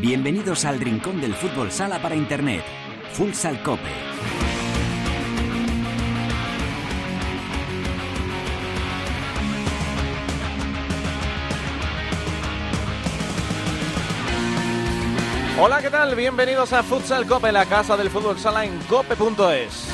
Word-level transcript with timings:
Bienvenidos 0.00 0.64
al 0.64 0.78
rincón 0.78 1.20
del 1.20 1.34
fútbol 1.34 1.72
sala 1.72 2.00
para 2.00 2.14
internet. 2.14 2.62
Futsal 3.14 3.60
Cope. 3.64 3.90
Hola, 15.60 15.82
¿qué 15.82 15.90
tal? 15.90 16.14
Bienvenidos 16.14 16.72
a 16.72 16.84
Futsal 16.84 17.26
Cope, 17.26 17.50
la 17.50 17.66
casa 17.66 17.96
del 17.96 18.08
fútbol 18.08 18.38
sala 18.38 18.64
en 18.64 18.78
cope.es. 18.88 19.88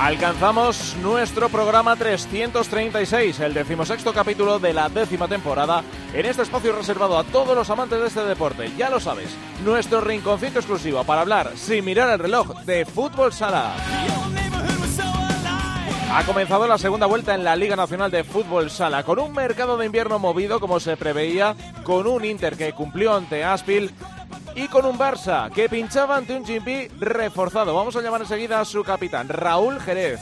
Alcanzamos 0.00 0.96
nuestro 1.02 1.48
programa 1.48 1.96
336, 1.96 3.40
el 3.40 3.52
decimosexto 3.52 4.12
capítulo 4.12 4.60
de 4.60 4.72
la 4.72 4.88
décima 4.88 5.26
temporada, 5.26 5.82
en 6.12 6.26
este 6.26 6.42
espacio 6.42 6.74
reservado 6.74 7.18
a 7.18 7.24
todos 7.24 7.54
los 7.56 7.70
amantes 7.70 8.00
de 8.00 8.06
este 8.06 8.24
deporte. 8.24 8.70
Ya 8.76 8.90
lo 8.90 9.00
sabes, 9.00 9.36
nuestro 9.64 10.00
rinconcito 10.00 10.58
exclusivo 10.58 11.04
para 11.04 11.22
hablar, 11.22 11.52
sin 11.56 11.84
mirar 11.84 12.10
el 12.10 12.18
reloj, 12.18 12.54
de 12.64 12.84
fútbol 12.84 13.32
sala. 13.32 13.74
Ha 16.10 16.24
comenzado 16.24 16.66
la 16.66 16.78
segunda 16.78 17.06
vuelta 17.06 17.34
en 17.34 17.44
la 17.44 17.54
Liga 17.54 17.76
Nacional 17.76 18.10
de 18.10 18.24
Fútbol 18.24 18.70
Sala, 18.70 19.04
con 19.04 19.18
un 19.18 19.32
mercado 19.32 19.76
de 19.76 19.84
invierno 19.84 20.18
movido 20.18 20.58
como 20.58 20.80
se 20.80 20.96
preveía, 20.96 21.54
con 21.84 22.06
un 22.06 22.24
Inter 22.24 22.56
que 22.56 22.72
cumplió 22.72 23.14
ante 23.14 23.44
Aspil 23.44 23.92
y 24.54 24.68
con 24.68 24.86
un 24.86 24.98
Barça 24.98 25.52
que 25.52 25.68
pinchaba 25.68 26.16
ante 26.16 26.34
un 26.34 26.44
Chimpí 26.44 26.88
reforzado. 26.98 27.74
Vamos 27.74 27.94
a 27.94 28.00
llamar 28.00 28.22
enseguida 28.22 28.58
a 28.58 28.64
su 28.64 28.82
capitán, 28.82 29.28
Raúl 29.28 29.80
Jerez. 29.80 30.18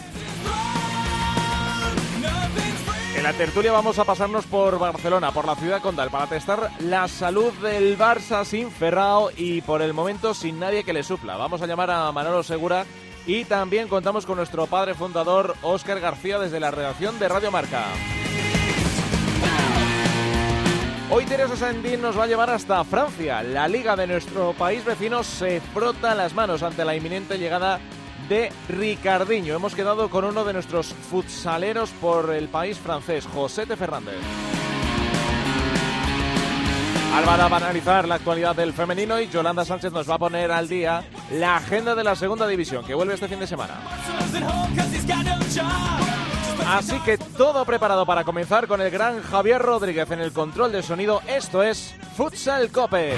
En 3.17 3.23
la 3.23 3.33
tertulia 3.33 3.73
vamos 3.73 3.99
a 3.99 4.05
pasarnos 4.05 4.45
por 4.45 4.79
Barcelona, 4.79 5.33
por 5.33 5.47
la 5.47 5.57
ciudad 5.57 5.81
condal, 5.81 6.11
para 6.11 6.27
testar 6.27 6.71
la 6.81 7.09
salud 7.09 7.51
del 7.55 7.99
Barça 7.99 8.45
sin 8.45 8.71
Ferrao 8.71 9.31
y 9.35 9.63
por 9.63 9.81
el 9.81 9.95
momento 9.95 10.35
sin 10.35 10.61
nadie 10.61 10.85
que 10.85 10.93
le 10.93 11.03
supla. 11.03 11.39
Vamos 11.39 11.63
a 11.63 11.67
llamar 11.67 11.91
a 11.91 12.13
Manolo 12.13 12.43
Segura 12.43 12.85
y 13.27 13.47
también 13.47 13.89
contamos 13.89 14.27
con 14.27 14.37
nuestro 14.37 14.67
padre 14.67 14.95
fundador, 14.95 15.57
Óscar 15.63 15.99
García, 15.99 16.39
desde 16.39 16.61
la 16.61 16.71
redacción 16.71 17.19
de 17.19 17.29
Radio 17.29 17.51
Marca. 17.51 17.85
Hoy 21.09 21.25
Teresa 21.25 21.57
Sandín 21.57 22.03
nos 22.03 22.19
va 22.19 22.25
a 22.25 22.27
llevar 22.27 22.51
hasta 22.51 22.85
Francia. 22.85 23.43
La 23.43 23.67
liga 23.67 23.97
de 23.97 24.09
nuestro 24.09 24.53
país 24.53 24.85
vecino 24.85 25.25
se 25.25 25.61
frota 25.73 26.15
las 26.15 26.35
manos 26.35 26.63
ante 26.63 26.85
la 26.85 26.95
inminente 26.95 27.39
llegada 27.39 27.81
Ricardiño. 28.69 29.55
Hemos 29.55 29.75
quedado 29.75 30.11
con 30.11 30.25
uno 30.25 30.45
de 30.45 30.53
nuestros 30.53 30.93
futsaleros 30.93 31.91
por 32.01 32.33
el 32.33 32.49
país 32.49 32.79
francés, 32.79 33.27
José 33.27 33.67
T. 33.67 33.77
Fernández. 33.77 34.17
Álvaro 37.15 37.49
va 37.49 37.57
a 37.57 37.61
analizar 37.61 38.07
la 38.07 38.17
actualidad 38.17 38.55
del 38.55 38.73
femenino 38.73 39.19
y 39.21 39.29
Yolanda 39.29 39.65
Sánchez 39.65 39.93
nos 39.93 40.11
va 40.11 40.17
a 40.17 40.19
poner 40.19 40.51
al 40.51 40.69
día 40.69 41.03
la 41.31 41.57
agenda 41.57 41.95
de 41.95 42.05
la 42.05 42.15
segunda 42.15 42.47
división 42.47 42.85
que 42.85 42.95
vuelve 42.95 43.15
este 43.15 43.29
fin 43.29 43.39
de 43.39 43.47
semana. 43.47 43.75
Así 46.67 46.99
que 47.01 47.17
todo 47.17 47.65
preparado 47.65 48.05
para 48.05 48.25
comenzar 48.25 48.67
con 48.67 48.81
el 48.81 48.91
gran 48.91 49.23
Javier 49.23 49.63
Rodríguez 49.63 50.11
en 50.11 50.21
el 50.21 50.33
control 50.33 50.73
de 50.73 50.83
sonido. 50.83 51.23
Esto 51.27 51.63
es 51.63 51.95
Futsal 52.17 52.71
Cope. 52.71 53.15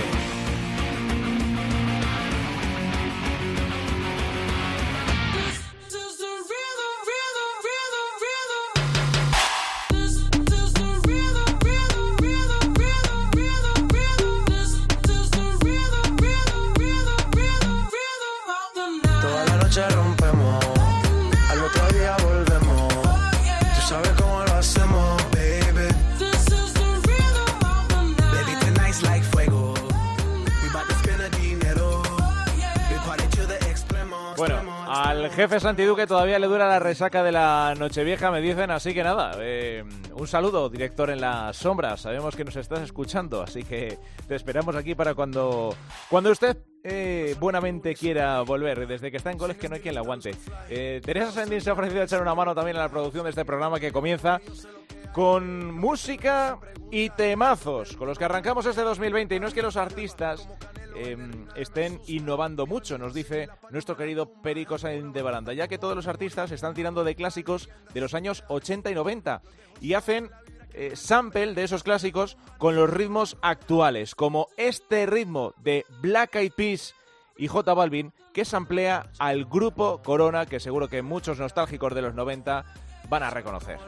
Jefe 35.31 35.61
Santiduque 35.61 36.07
todavía 36.07 36.39
le 36.39 36.47
dura 36.47 36.69
la 36.69 36.79
resaca 36.79 37.23
de 37.23 37.33
la 37.33 37.75
Nochevieja, 37.79 38.31
me 38.31 38.41
dicen, 38.41 38.71
así 38.71 38.95
que 38.95 39.03
nada, 39.03 39.33
eh, 39.39 39.85
un 40.15 40.27
saludo, 40.27 40.69
director 40.69 41.11
en 41.11 41.21
las 41.21 41.57
sombras, 41.57 42.01
sabemos 42.03 42.37
que 42.37 42.45
nos 42.45 42.57
estás 42.57 42.81
escuchando, 42.81 43.43
así 43.43 43.63
que 43.65 43.99
te 44.27 44.35
esperamos 44.35 44.77
aquí 44.77 44.95
para 44.95 45.15
cuando, 45.15 45.75
cuando 46.09 46.31
usted 46.31 46.57
eh, 46.91 47.37
buenamente 47.39 47.95
quiera 47.95 48.41
volver, 48.43 48.87
desde 48.87 49.11
que 49.11 49.19
está 49.19 49.31
en 49.31 49.39
goles 49.39 49.57
que 49.57 49.69
no 49.69 49.75
hay 49.75 49.81
quien 49.81 49.95
la 49.95 50.01
aguante. 50.01 50.35
Eh, 50.69 51.01
Teresa 51.05 51.33
Sandín 51.33 51.61
se 51.61 51.71
ha 51.71 51.75
ofrecido 51.75 52.01
a 52.01 52.05
echar 52.05 52.23
una 52.23 52.35
mano 52.35 52.55
también 52.55 52.77
en 52.77 52.83
la 52.83 52.89
producción 52.89 53.25
de 53.25 53.31
este 53.31 53.45
programa 53.45 53.79
que 53.79 53.93
comienza 53.93 54.41
con 55.13 55.75
música 55.75 56.59
y 56.91 57.11
temazos, 57.11 57.97
con 57.97 58.09
los 58.09 58.19
que 58.19 58.25
arrancamos 58.25 58.67
este 58.67 58.83
2020, 58.83 59.35
y 59.35 59.41
no 59.41 59.49
es 59.49 59.55
que 59.55 59.63
los 59.63 59.77
artistas 59.77 60.49
eh, 60.97 61.17
estén 61.55 62.01
innovando 62.07 62.67
mucho, 62.67 62.99
nos 62.99 63.15
dice 63.15 63.49
nuestro 63.71 63.97
querido 63.97 64.33
Perico 64.43 64.79
Sainz 64.79 65.13
de 65.13 65.23
Baranda, 65.23 65.53
ya 65.53 65.69
que 65.69 65.79
todos 65.79 65.95
los 65.95 66.07
artistas 66.07 66.51
están 66.51 66.75
tirando 66.75 67.05
de 67.05 67.15
clásicos 67.15 67.69
de 67.93 68.01
los 68.01 68.15
años 68.15 68.45
80 68.49 68.91
y 68.91 68.95
90 68.95 69.43
y 69.81 69.95
hacen 69.95 70.31
eh, 70.73 70.97
sample 70.97 71.55
de 71.55 71.65
esos 71.65 71.83
clásicos 71.83 72.37
con 72.59 72.77
los 72.77 72.91
ritmos 72.91 73.37
actuales, 73.43 74.15
como 74.15 74.49
este 74.57 75.07
ritmo 75.07 75.55
de 75.63 75.85
Black 76.01 76.37
Eyed 76.37 76.53
Peas 76.53 76.95
y 77.37 77.49
J 77.49 77.75
Balvin, 77.75 78.13
que 78.33 78.45
samplea 78.45 79.11
al 79.19 79.45
grupo 79.45 80.03
Corona, 80.03 80.47
que 80.47 80.61
seguro 80.61 80.89
que 80.89 81.03
muchos 81.03 81.39
nostálgicos 81.39 81.95
de 81.95 82.03
los 82.03 82.15
90 82.15 82.65
van 83.09 83.23
a 83.23 83.31
reconocer. 83.31 83.79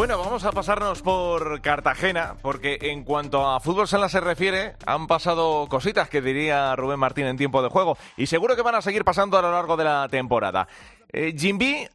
Bueno, 0.00 0.16
vamos 0.16 0.46
a 0.46 0.52
pasarnos 0.52 1.02
por 1.02 1.60
Cartagena, 1.60 2.34
porque 2.40 2.78
en 2.80 3.04
cuanto 3.04 3.46
a 3.46 3.60
fútbol 3.60 3.86
sala 3.86 4.08
se 4.08 4.18
refiere, 4.18 4.74
han 4.86 5.06
pasado 5.06 5.66
cositas 5.68 6.08
que 6.08 6.22
diría 6.22 6.74
Rubén 6.74 6.98
Martín 6.98 7.26
en 7.26 7.36
tiempo 7.36 7.62
de 7.62 7.68
juego, 7.68 7.98
y 8.16 8.24
seguro 8.24 8.56
que 8.56 8.62
van 8.62 8.76
a 8.76 8.80
seguir 8.80 9.04
pasando 9.04 9.36
a 9.36 9.42
lo 9.42 9.52
largo 9.52 9.76
de 9.76 9.84
la 9.84 10.08
temporada. 10.08 10.66
Eh, 11.12 11.36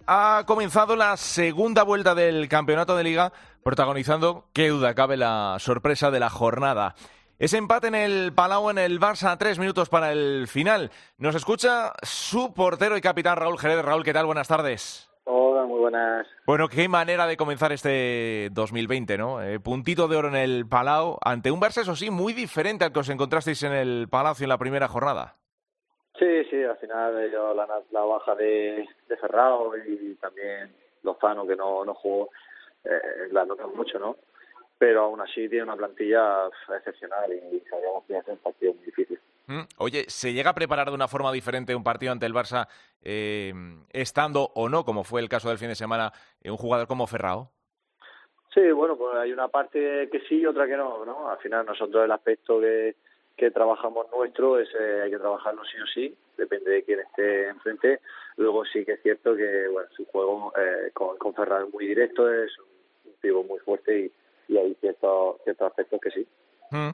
ha 0.05 0.44
comenzado 0.45 0.95
la 0.95 1.17
segunda 1.17 1.81
vuelta 1.81 2.13
del 2.13 2.47
campeonato 2.47 2.95
de 2.95 3.05
liga, 3.05 3.33
protagonizando, 3.63 4.49
qué 4.53 4.69
duda 4.69 4.94
cabe, 4.94 5.17
la 5.17 5.55
sorpresa 5.57 6.11
de 6.11 6.19
la 6.19 6.29
jornada. 6.29 6.94
Ese 7.39 7.57
empate 7.57 7.88
en 7.88 7.95
el 7.95 8.33
Palau 8.33 8.69
en 8.69 8.77
el 8.77 8.99
Barça, 8.99 9.35
tres 9.39 9.57
minutos 9.57 9.89
para 9.89 10.11
el 10.11 10.47
final. 10.47 10.91
Nos 11.17 11.33
escucha 11.33 11.94
su 12.03 12.53
portero 12.53 12.97
y 12.97 13.01
capitán 13.01 13.38
Raúl 13.38 13.57
Jerez. 13.57 13.83
Raúl, 13.83 14.03
¿qué 14.03 14.13
tal? 14.13 14.27
Buenas 14.27 14.47
tardes. 14.47 15.09
Hola, 15.28 15.66
muy 15.66 15.80
buenas. 15.80 16.28
Bueno, 16.46 16.68
qué 16.68 16.88
manera 16.88 17.25
de 17.25 17.36
comenzar 17.36 17.72
este 17.72 18.50
2020, 18.52 19.18
¿no? 19.18 19.41
Eh, 19.41 19.59
puntito 19.59 20.08
de 20.08 20.16
oro 20.16 20.28
en 20.28 20.36
el 20.36 20.68
Palau, 20.69 21.18
ante 21.24 21.50
un 21.50 21.59
Barça, 21.59 21.81
eso 21.81 21.96
sí, 21.96 22.12
muy 22.12 22.34
diferente 22.34 22.86
al 22.86 22.94
que 22.94 23.00
os 23.00 23.09
encontrasteis 23.09 23.63
en 23.63 23.74
el 23.74 24.08
Palacio 24.08 24.44
en 24.46 24.50
la 24.50 24.59
primera 24.59 24.88
jornada. 24.88 25.36
Sí, 26.19 26.44
sí, 26.50 26.63
al 26.63 26.78
final 26.78 27.19
ellos 27.24 27.56
la, 27.56 27.68
la 27.91 28.02
baja 28.02 28.36
de, 28.36 28.88
de 29.09 29.18
Ferrao 29.18 29.75
y 29.75 30.13
también 30.16 30.72
Lozano, 31.02 31.47
que 31.47 31.56
no, 31.56 31.84
no 31.84 31.96
jugó, 31.96 32.30
eh, 32.84 33.28
la 33.31 33.46
notan 33.46 33.75
mucho, 33.75 33.97
¿no? 33.97 34.18
Pero 34.78 35.06
aún 35.06 35.22
así 35.22 35.50
tiene 35.50 35.63
una 35.63 35.75
plantilla 35.75 36.48
excepcional 36.78 37.33
y 37.33 37.60
sabíamos 37.68 38.04
que 38.06 38.13
iba 38.13 38.21
a 38.21 38.24
ser 38.25 38.33
un 38.33 38.39
partido 38.39 38.74
muy 38.75 38.86
difícil. 38.86 39.19
Oye, 39.77 40.06
¿se 40.07 40.33
llega 40.33 40.51
a 40.51 40.56
preparar 40.56 40.89
de 40.89 40.95
una 40.95 41.07
forma 41.07 41.31
diferente 41.31 41.75
un 41.75 41.83
partido 41.83 42.12
ante 42.12 42.25
el 42.25 42.33
Barça, 42.33 42.68
eh, 43.01 43.53
estando 43.92 44.51
o 44.56 44.69
no, 44.69 44.83
como 44.83 45.03
fue 45.03 45.21
el 45.21 45.30
caso 45.30 45.50
del 45.50 45.57
fin 45.57 45.69
de 45.69 45.75
semana, 45.75 46.12
eh, 46.42 46.50
un 46.50 46.57
jugador 46.57 46.88
como 46.88 47.07
Ferrao? 47.07 47.51
Sí, 48.53 48.71
bueno, 48.71 48.95
pues 48.97 49.15
hay 49.18 49.31
una 49.33 49.50
parte 49.50 50.09
que 50.09 50.21
sí 50.30 50.38
y 50.38 50.45
otra 50.45 50.65
que 50.65 50.77
no, 50.77 51.03
¿no? 51.06 51.30
Al 51.30 51.38
final 51.39 51.65
nosotros 51.65 52.06
el 52.06 52.12
aspecto 52.12 52.59
que, 52.62 52.95
que 53.36 53.51
trabajamos 53.51 54.07
nuestro 54.12 54.57
es 54.59 54.69
eh, 54.80 55.01
hay 55.03 55.12
que 55.12 55.19
trabajarlo 55.19 55.63
sí 55.65 55.77
o 55.81 55.88
sí, 55.88 56.18
depende 56.38 56.71
de 56.71 56.83
quién 56.83 57.00
esté 57.01 57.50
enfrente. 57.50 58.00
Luego 58.38 58.63
sí 58.65 58.86
que 58.86 58.94
es 58.94 59.01
cierto 59.03 59.36
que, 59.36 59.68
bueno, 59.68 59.89
su 59.95 60.06
juego 60.06 60.53
eh, 60.57 60.92
con, 60.94 61.18
con 61.18 61.33
Ferran 61.33 61.68
es 61.68 61.74
muy 61.74 61.88
directo, 61.88 62.31
es 62.31 62.51
un 63.03 63.13
pivo 63.19 63.44
muy 63.44 63.59
fuerte 63.59 64.00
y, 64.00 64.53
y 64.53 64.57
hay 64.57 64.74
ciertos, 64.80 65.42
ciertos 65.44 65.68
aspectos 65.68 66.00
que 66.01 66.12
sí. 66.12 66.27
Mm. 66.71 66.89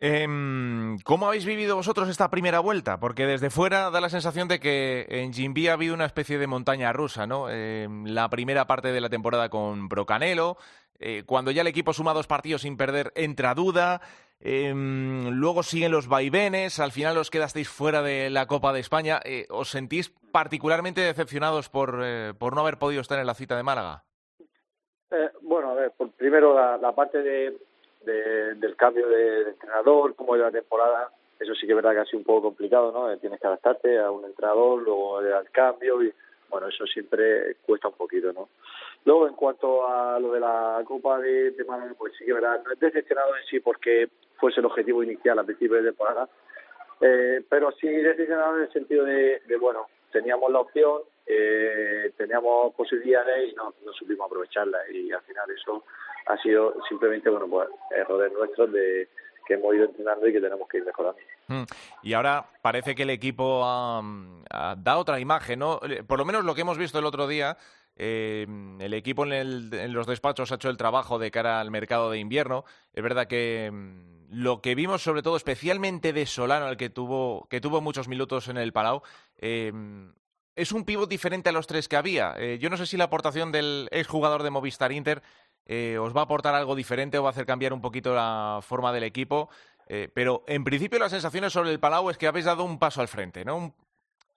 Em, 0.00 0.96
¿Cómo 1.00 1.26
habéis 1.26 1.44
vivido 1.44 1.74
vosotros 1.74 2.08
esta 2.08 2.30
primera 2.30 2.60
vuelta? 2.60 3.00
Porque 3.00 3.26
desde 3.26 3.50
fuera 3.50 3.90
da 3.90 4.00
la 4.00 4.08
sensación 4.08 4.46
de 4.46 4.60
que 4.60 5.06
en 5.08 5.32
Jimby 5.32 5.66
ha 5.66 5.72
habido 5.72 5.94
una 5.94 6.04
especie 6.04 6.38
de 6.38 6.46
montaña 6.46 6.92
rusa, 6.92 7.26
¿no? 7.26 7.50
Em, 7.50 8.04
la 8.04 8.28
primera 8.28 8.66
parte 8.68 8.92
de 8.92 9.00
la 9.00 9.08
temporada 9.08 9.48
con 9.48 9.88
Brocanelo, 9.88 10.56
eh, 11.00 11.24
cuando 11.26 11.50
ya 11.50 11.62
el 11.62 11.66
equipo 11.66 11.92
suma 11.92 12.14
dos 12.14 12.28
partidos 12.28 12.62
sin 12.62 12.76
perder, 12.76 13.12
entra 13.16 13.54
duda. 13.54 14.00
Em, 14.40 15.30
luego 15.30 15.64
siguen 15.64 15.90
los 15.90 16.06
vaivenes, 16.06 16.78
al 16.78 16.92
final 16.92 17.18
os 17.18 17.30
quedasteis 17.30 17.68
fuera 17.68 18.00
de 18.00 18.30
la 18.30 18.46
Copa 18.46 18.72
de 18.72 18.78
España. 18.78 19.20
Eh, 19.24 19.46
¿Os 19.50 19.70
sentís 19.70 20.10
particularmente 20.30 21.00
decepcionados 21.00 21.68
por, 21.68 22.00
eh, 22.04 22.34
por 22.38 22.54
no 22.54 22.60
haber 22.60 22.78
podido 22.78 23.00
estar 23.00 23.18
en 23.18 23.26
la 23.26 23.34
cita 23.34 23.56
de 23.56 23.64
Málaga? 23.64 24.04
Eh, 25.10 25.30
bueno, 25.42 25.70
a 25.70 25.74
ver, 25.74 25.90
por, 25.90 26.12
primero 26.12 26.54
la 26.78 26.94
parte 26.94 27.20
de, 27.20 27.56
de- 28.12 28.54
del 28.54 28.74
cambio 28.76 29.08
de, 29.08 29.50
entrenador, 29.50 30.14
como 30.14 30.34
de 30.34 30.40
la 30.42 30.50
temporada, 30.50 31.10
eso 31.38 31.54
sí 31.54 31.66
que 31.66 31.72
es 31.72 31.76
verdad 31.76 31.92
que 31.92 31.98
ha 32.00 32.04
sido 32.04 32.18
un 32.18 32.24
poco 32.24 32.42
complicado, 32.48 32.90
¿no? 32.92 33.10
Eh, 33.12 33.16
Tienes 33.18 33.40
que 33.40 33.46
adaptarte 33.46 33.98
a 33.98 34.10
un 34.10 34.24
entrenador, 34.24 34.82
luego 34.82 35.20
el 35.20 35.50
cambio 35.50 36.02
y, 36.02 36.12
bueno, 36.48 36.68
eso 36.68 36.84
siempre 36.86 37.56
cuesta 37.66 37.88
un 37.88 37.94
poquito, 37.94 38.32
¿no? 38.32 38.48
Luego, 39.04 39.28
en 39.28 39.34
cuanto 39.34 39.86
a 39.86 40.18
lo 40.18 40.32
de 40.32 40.40
la 40.40 40.82
Copa 40.84 41.18
de, 41.20 41.52
de 41.52 41.64
pues 41.96 42.12
sí 42.18 42.24
que 42.24 42.30
es 42.32 42.34
verdad, 42.34 42.60
no 42.64 42.72
es 42.72 42.80
decepcionado 42.80 43.36
en 43.36 43.44
sí 43.44 43.60
porque 43.60 44.08
fuese 44.36 44.60
el 44.60 44.66
objetivo 44.66 45.02
inicial 45.02 45.38
a 45.38 45.44
principio 45.44 45.76
de 45.76 45.84
temporada, 45.90 46.28
eh, 47.00 47.42
pero 47.48 47.70
sí 47.72 47.86
decepcionado 47.88 48.56
en 48.56 48.62
el 48.62 48.72
sentido 48.72 49.04
de, 49.04 49.40
de, 49.46 49.56
bueno, 49.56 49.86
teníamos 50.10 50.50
la 50.50 50.60
opción, 50.60 51.02
eh, 51.26 52.10
teníamos 52.16 52.74
posibilidades 52.74 53.52
y 53.52 53.54
no, 53.54 53.74
no 53.84 53.92
supimos 53.92 54.26
aprovecharlas 54.26 54.90
y 54.90 55.12
al 55.12 55.22
final 55.22 55.48
eso 55.50 55.84
ha 56.26 56.36
sido 56.42 56.74
simplemente, 56.88 57.30
bueno, 57.30 57.46
pues 57.48 57.68
errores 57.90 58.32
nuestros 58.32 58.72
de 58.72 59.08
que 59.46 59.54
hemos 59.54 59.74
ido 59.74 59.86
entrenando 59.86 60.28
y 60.28 60.32
que 60.32 60.40
tenemos 60.40 60.68
que 60.68 60.76
ir 60.78 60.84
mejorando. 60.84 61.18
Mm. 61.46 61.62
Y 62.02 62.12
ahora 62.12 62.44
parece 62.60 62.94
que 62.94 63.04
el 63.04 63.10
equipo 63.10 63.62
ha- 63.64 64.74
da 64.76 64.98
otra 64.98 65.18
imagen, 65.20 65.60
¿no? 65.60 65.80
Eh, 65.88 66.02
Por 66.02 66.18
lo 66.18 66.24
menos 66.26 66.44
lo 66.44 66.54
que 66.54 66.60
hemos 66.60 66.76
visto 66.76 66.98
el 66.98 67.06
otro 67.06 67.26
día, 67.26 67.56
eh, 67.96 68.46
el 68.78 68.92
equipo 68.94 69.24
en, 69.24 69.32
el- 69.32 69.92
los 69.92 70.06
despachos 70.06 70.52
ha 70.52 70.56
hecho 70.56 70.68
el 70.68 70.76
trabajo 70.76 71.18
de 71.18 71.30
cara 71.30 71.60
al 71.60 71.70
mercado 71.70 72.10
de 72.10 72.18
invierno. 72.18 72.64
Es 72.92 73.02
verdad 73.02 73.26
que 73.26 73.70
mm, 73.72 74.26
lo 74.32 74.60
que 74.60 74.74
vimos, 74.74 75.02
sobre 75.02 75.22
todo, 75.22 75.36
especialmente 75.38 76.12
de 76.12 76.26
Solano, 76.26 76.68
el 76.68 76.76
que 76.76 76.90
tuvo, 76.90 77.46
que 77.48 77.62
tuvo 77.62 77.80
muchos 77.80 78.06
minutos 78.08 78.48
en 78.48 78.58
el 78.58 78.74
Palau, 78.74 79.00
eh, 79.38 79.72
es 80.54 80.72
un 80.72 80.84
pivot 80.84 81.08
diferente 81.08 81.48
a 81.48 81.52
los 81.52 81.66
tres 81.68 81.88
que 81.88 81.96
había. 81.96 82.34
Eh, 82.36 82.58
yo 82.58 82.68
no 82.68 82.76
sé 82.76 82.84
si 82.84 82.96
la 82.96 83.04
aportación 83.04 83.52
del 83.52 83.88
exjugador 83.92 84.42
de 84.42 84.50
Movistar 84.50 84.90
Inter 84.92 85.22
eh, 85.68 85.96
os 85.98 86.14
va 86.16 86.22
a 86.22 86.24
aportar 86.24 86.54
algo 86.54 86.74
diferente 86.74 87.18
o 87.18 87.22
va 87.22 87.28
a 87.28 87.32
hacer 87.32 87.46
cambiar 87.46 87.72
un 87.72 87.80
poquito 87.80 88.14
la 88.14 88.58
forma 88.62 88.92
del 88.92 89.04
equipo. 89.04 89.48
Eh, 89.86 90.10
pero 90.12 90.42
en 90.48 90.64
principio 90.64 90.98
las 90.98 91.12
sensaciones 91.12 91.52
sobre 91.52 91.70
el 91.70 91.78
Palau 91.80 92.10
es 92.10 92.18
que 92.18 92.26
habéis 92.26 92.44
dado 92.46 92.64
un 92.64 92.78
paso 92.78 93.00
al 93.00 93.08
frente, 93.08 93.44
¿no? 93.44 93.56
Un- 93.56 93.74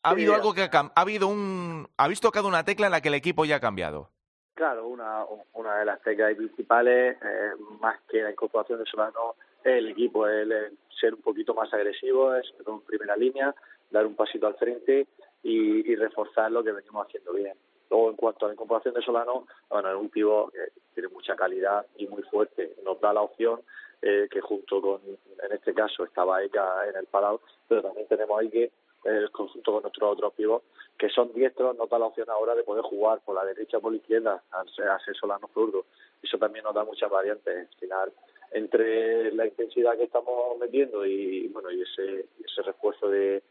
ha 0.03 0.09
Sí, 0.09 0.13
habido 0.15 0.33
algo 0.35 0.53
que 0.53 0.63
ha, 0.63 0.69
ha 0.71 1.01
habido 1.01 1.27
un 1.27 1.87
habéis 1.97 2.21
tocado 2.21 2.47
una 2.47 2.63
tecla 2.65 2.85
en 2.87 2.91
la 2.91 3.01
que 3.01 3.09
el 3.09 3.13
equipo 3.15 3.45
ya 3.45 3.57
ha 3.57 3.59
cambiado. 3.59 4.09
Claro, 4.55 4.87
una, 4.87 5.23
una 5.53 5.75
de 5.77 5.85
las 5.85 6.01
teclas 6.01 6.35
principales, 6.35 7.17
eh, 7.23 7.51
más 7.79 7.99
que 8.09 8.21
la 8.21 8.31
incorporación 8.31 8.79
de 8.79 8.85
Solano, 8.85 9.35
es 9.63 9.73
el 9.77 9.89
equipo, 9.89 10.27
el, 10.27 10.51
el 10.51 10.77
ser 10.99 11.13
un 11.13 11.21
poquito 11.21 11.53
más 11.53 11.71
agresivo, 11.73 12.35
es 12.35 12.51
en 12.65 12.81
primera 12.81 13.15
línea, 13.15 13.53
dar 13.89 14.05
un 14.05 14.15
pasito 14.15 14.47
al 14.47 14.55
frente 14.55 15.07
y, 15.43 15.91
y 15.91 15.95
reforzar 15.95 16.51
lo 16.51 16.63
que 16.63 16.71
venimos 16.71 17.07
haciendo 17.07 17.33
bien. 17.33 17.55
Luego, 17.91 18.09
en 18.09 18.15
cuanto 18.15 18.45
a 18.45 18.47
la 18.47 18.53
incorporación 18.53 18.93
de 18.93 19.01
Solano, 19.01 19.45
bueno, 19.69 19.89
es 19.89 19.95
un 19.97 20.09
pivo 20.09 20.49
que 20.49 20.71
tiene 20.93 21.09
mucha 21.09 21.35
calidad 21.35 21.85
y 21.97 22.07
muy 22.07 22.23
fuerte. 22.23 22.75
Nos 22.85 23.01
da 23.01 23.11
la 23.11 23.21
opción 23.21 23.59
eh, 24.01 24.29
que 24.31 24.39
junto 24.39 24.81
con, 24.81 25.01
en 25.03 25.51
este 25.51 25.73
caso, 25.73 26.05
estaba 26.05 26.41
Eka 26.41 26.87
en 26.87 26.95
el 26.95 27.05
Palau, 27.07 27.41
pero 27.67 27.81
también 27.81 28.07
tenemos 28.07 28.39
ahí 28.39 28.49
que 28.49 28.71
el 29.03 29.29
conjunto 29.31 29.73
con 29.73 29.81
nuestros 29.81 30.13
otros 30.13 30.33
pibos 30.33 30.61
que 30.97 31.09
son 31.09 31.33
diestros 31.33 31.75
nos 31.75 31.89
da 31.89 31.97
la 31.97 32.05
opción 32.05 32.29
ahora 32.29 32.53
de 32.53 32.63
poder 32.63 32.83
jugar 32.83 33.19
por 33.25 33.35
la 33.35 33.43
derecha 33.43 33.77
o 33.77 33.81
por 33.81 33.91
la 33.91 33.97
izquierda 33.97 34.43
al 34.51 34.69
ser 34.69 35.15
solano 35.19 35.49
zurdo 35.55 35.85
eso 36.21 36.37
también 36.37 36.63
nos 36.63 36.75
da 36.75 36.83
muchas 36.83 37.09
variantes 37.09 37.67
al 37.67 37.79
final 37.79 38.13
entre 38.51 39.31
la 39.33 39.47
intensidad 39.47 39.97
que 39.97 40.03
estamos 40.03 40.55
metiendo 40.59 41.03
y 41.03 41.47
bueno 41.47 41.71
y 41.71 41.81
ese 41.81 42.27
ese 42.45 42.61
refuerzo 42.61 43.09
de, 43.09 43.41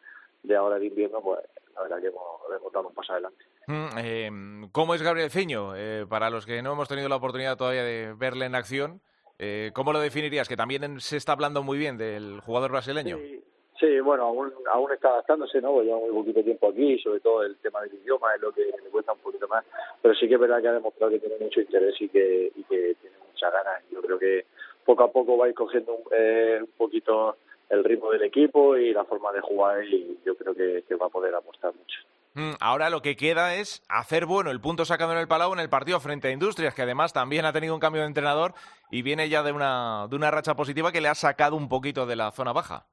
de 0.42 0.56
ahora 0.56 0.78
de 0.78 0.86
invierno 0.86 1.20
pues 1.20 1.40
la 1.74 1.82
verdad 1.82 2.00
que 2.00 2.08
hemos, 2.08 2.22
hemos 2.56 2.72
dado 2.72 2.88
un 2.88 2.94
paso 2.94 3.12
adelante 3.12 3.44
Mm, 3.70 3.98
eh, 3.98 4.30
¿Cómo 4.72 4.94
es 4.94 5.02
Gabriel 5.02 5.30
Ceño? 5.30 5.76
Eh, 5.76 6.04
para 6.08 6.28
los 6.28 6.44
que 6.44 6.60
no 6.60 6.72
hemos 6.72 6.88
tenido 6.88 7.08
la 7.08 7.14
oportunidad 7.14 7.56
todavía 7.56 7.84
de 7.84 8.14
verle 8.14 8.46
en 8.46 8.56
acción, 8.56 9.00
eh, 9.38 9.70
¿cómo 9.74 9.92
lo 9.92 10.00
definirías? 10.00 10.48
Que 10.48 10.56
también 10.56 10.98
se 10.98 11.16
está 11.16 11.32
hablando 11.32 11.62
muy 11.62 11.78
bien 11.78 11.96
del 11.96 12.40
jugador 12.40 12.72
brasileño. 12.72 13.16
Sí, 13.18 13.44
sí, 13.78 14.00
bueno, 14.00 14.24
aún, 14.24 14.52
aún 14.72 14.92
está 14.92 15.10
adaptándose, 15.10 15.60
¿no? 15.60 15.70
Porque 15.72 15.86
lleva 15.86 16.00
muy 16.00 16.10
poquito 16.10 16.42
tiempo 16.42 16.68
aquí, 16.68 16.98
sobre 16.98 17.20
todo 17.20 17.44
el 17.44 17.56
tema 17.58 17.80
del 17.82 17.94
idioma 17.94 18.34
es 18.34 18.40
lo 18.40 18.50
que 18.50 18.62
le 18.62 18.90
cuesta 18.90 19.12
un 19.12 19.20
poquito 19.20 19.46
más. 19.46 19.64
Pero 20.02 20.14
sí 20.16 20.26
que 20.26 20.34
es 20.34 20.40
verdad 20.40 20.60
que 20.60 20.68
ha 20.68 20.72
demostrado 20.72 21.12
que 21.12 21.20
tiene 21.20 21.36
mucho 21.38 21.60
interés 21.60 21.94
y 22.00 22.08
que, 22.08 22.50
y 22.56 22.64
que 22.64 22.96
tiene 23.00 23.16
muchas 23.30 23.52
ganas. 23.52 23.82
Yo 23.92 24.02
creo 24.02 24.18
que 24.18 24.46
poco 24.84 25.04
a 25.04 25.12
poco 25.12 25.38
va 25.38 25.46
a 25.46 25.48
ir 25.48 25.54
cogiendo 25.54 25.94
un, 25.94 26.02
eh, 26.10 26.58
un 26.60 26.70
poquito 26.76 27.36
el 27.70 27.84
ritmo 27.84 28.10
del 28.10 28.22
equipo 28.22 28.76
y 28.76 28.92
la 28.92 29.04
forma 29.04 29.32
de 29.32 29.40
jugar 29.40 29.84
y 29.84 30.18
yo 30.24 30.36
creo 30.36 30.54
que, 30.54 30.84
que 30.86 30.94
va 30.96 31.06
a 31.06 31.10
poder 31.10 31.34
aportar 31.34 31.72
mucho. 31.74 32.00
Mm, 32.34 32.52
Ahora 32.60 32.90
lo 32.90 33.00
que 33.00 33.16
queda 33.16 33.56
es 33.56 33.82
hacer 33.88 34.26
bueno 34.26 34.50
el 34.50 34.60
punto 34.60 34.84
sacado 34.84 35.12
en 35.12 35.18
el 35.18 35.28
Palau 35.28 35.52
en 35.52 35.60
el 35.60 35.68
partido 35.68 35.98
frente 36.00 36.28
a 36.28 36.32
Industrias, 36.32 36.74
que 36.74 36.82
además 36.82 37.12
también 37.12 37.44
ha 37.44 37.52
tenido 37.52 37.74
un 37.74 37.80
cambio 37.80 38.02
de 38.02 38.08
entrenador 38.08 38.54
y 38.90 39.02
viene 39.02 39.28
ya 39.28 39.42
de 39.42 39.52
una, 39.52 40.06
de 40.08 40.16
una 40.16 40.30
racha 40.30 40.54
positiva 40.54 40.92
que 40.92 41.00
le 41.00 41.08
ha 41.08 41.14
sacado 41.14 41.56
un 41.56 41.68
poquito 41.68 42.06
de 42.06 42.16
la 42.16 42.30
zona 42.30 42.52
baja. 42.52 42.86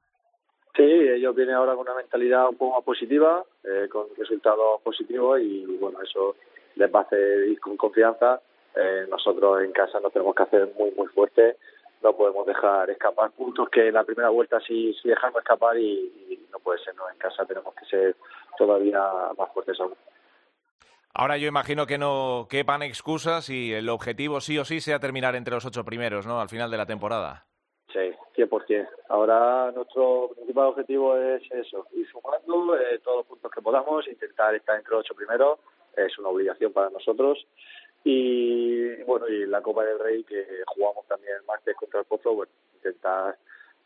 Sí, 0.76 0.84
ellos 0.84 1.34
vienen 1.34 1.56
ahora 1.56 1.74
con 1.74 1.82
una 1.82 1.94
mentalidad 1.94 2.48
un 2.48 2.56
poco 2.56 2.76
más 2.76 2.84
positiva, 2.84 3.44
eh, 3.64 3.88
con 3.90 4.06
resultados 4.16 4.80
positivos 4.82 5.40
y 5.40 5.64
bueno, 5.80 6.00
eso 6.02 6.36
les 6.76 6.92
va 6.92 7.00
a 7.00 7.02
hacer 7.02 7.48
ir 7.48 7.58
con 7.60 7.76
confianza. 7.76 8.40
Eh, 8.76 9.06
nosotros 9.08 9.62
en 9.62 9.72
casa 9.72 9.98
nos 9.98 10.12
tenemos 10.12 10.36
que 10.36 10.42
hacer 10.44 10.72
muy, 10.78 10.92
muy 10.92 11.08
fuertes, 11.08 11.56
no 12.02 12.16
podemos 12.16 12.46
dejar 12.46 12.90
escapar 12.90 13.30
puntos 13.32 13.68
que 13.70 13.88
en 13.88 13.94
la 13.94 14.04
primera 14.04 14.28
vuelta 14.28 14.60
sí, 14.60 14.94
sí 15.02 15.08
dejamos 15.08 15.38
escapar 15.38 15.76
y, 15.78 16.12
y 16.30 16.46
no 16.50 16.58
puede 16.58 16.78
ser, 16.84 16.94
¿no? 16.94 17.08
En 17.10 17.18
casa 17.18 17.44
tenemos 17.46 17.74
que 17.74 17.84
ser 17.86 18.16
todavía 18.56 19.00
más 19.36 19.52
fuertes 19.52 19.78
aún. 19.80 19.94
Ahora 21.14 21.36
yo 21.36 21.48
imagino 21.48 21.86
que 21.86 21.98
no 21.98 22.46
quepan 22.48 22.82
excusas 22.82 23.50
y 23.50 23.72
el 23.72 23.88
objetivo 23.88 24.40
sí 24.40 24.56
o 24.58 24.64
sí 24.64 24.80
sea 24.80 25.00
terminar 25.00 25.34
entre 25.34 25.54
los 25.54 25.64
ocho 25.64 25.84
primeros, 25.84 26.26
¿no? 26.26 26.40
Al 26.40 26.48
final 26.48 26.70
de 26.70 26.76
la 26.76 26.86
temporada. 26.86 27.44
Sí, 27.92 28.14
100%. 28.36 28.88
Ahora 29.08 29.72
nuestro 29.72 30.30
principal 30.36 30.66
objetivo 30.66 31.16
es 31.16 31.42
eso, 31.50 31.86
ir 31.92 32.06
sumando 32.08 32.76
eh, 32.78 33.00
todos 33.02 33.18
los 33.18 33.26
puntos 33.26 33.50
que 33.50 33.62
podamos, 33.62 34.06
intentar 34.06 34.54
estar 34.54 34.76
entre 34.76 34.92
los 34.92 35.00
ocho 35.00 35.14
primeros, 35.14 35.58
es 35.96 36.16
una 36.18 36.28
obligación 36.28 36.72
para 36.72 36.90
nosotros. 36.90 37.44
Y 38.04 39.02
bueno, 39.04 39.28
y 39.28 39.46
la 39.46 39.60
Copa 39.60 39.84
del 39.84 39.98
Rey 39.98 40.24
que 40.24 40.44
jugamos 40.66 41.06
también 41.06 41.34
el 41.36 41.46
martes 41.46 41.76
contra 41.76 42.00
el 42.00 42.06
Pozo, 42.06 42.34
bueno, 42.34 42.52
intentar, 42.74 43.36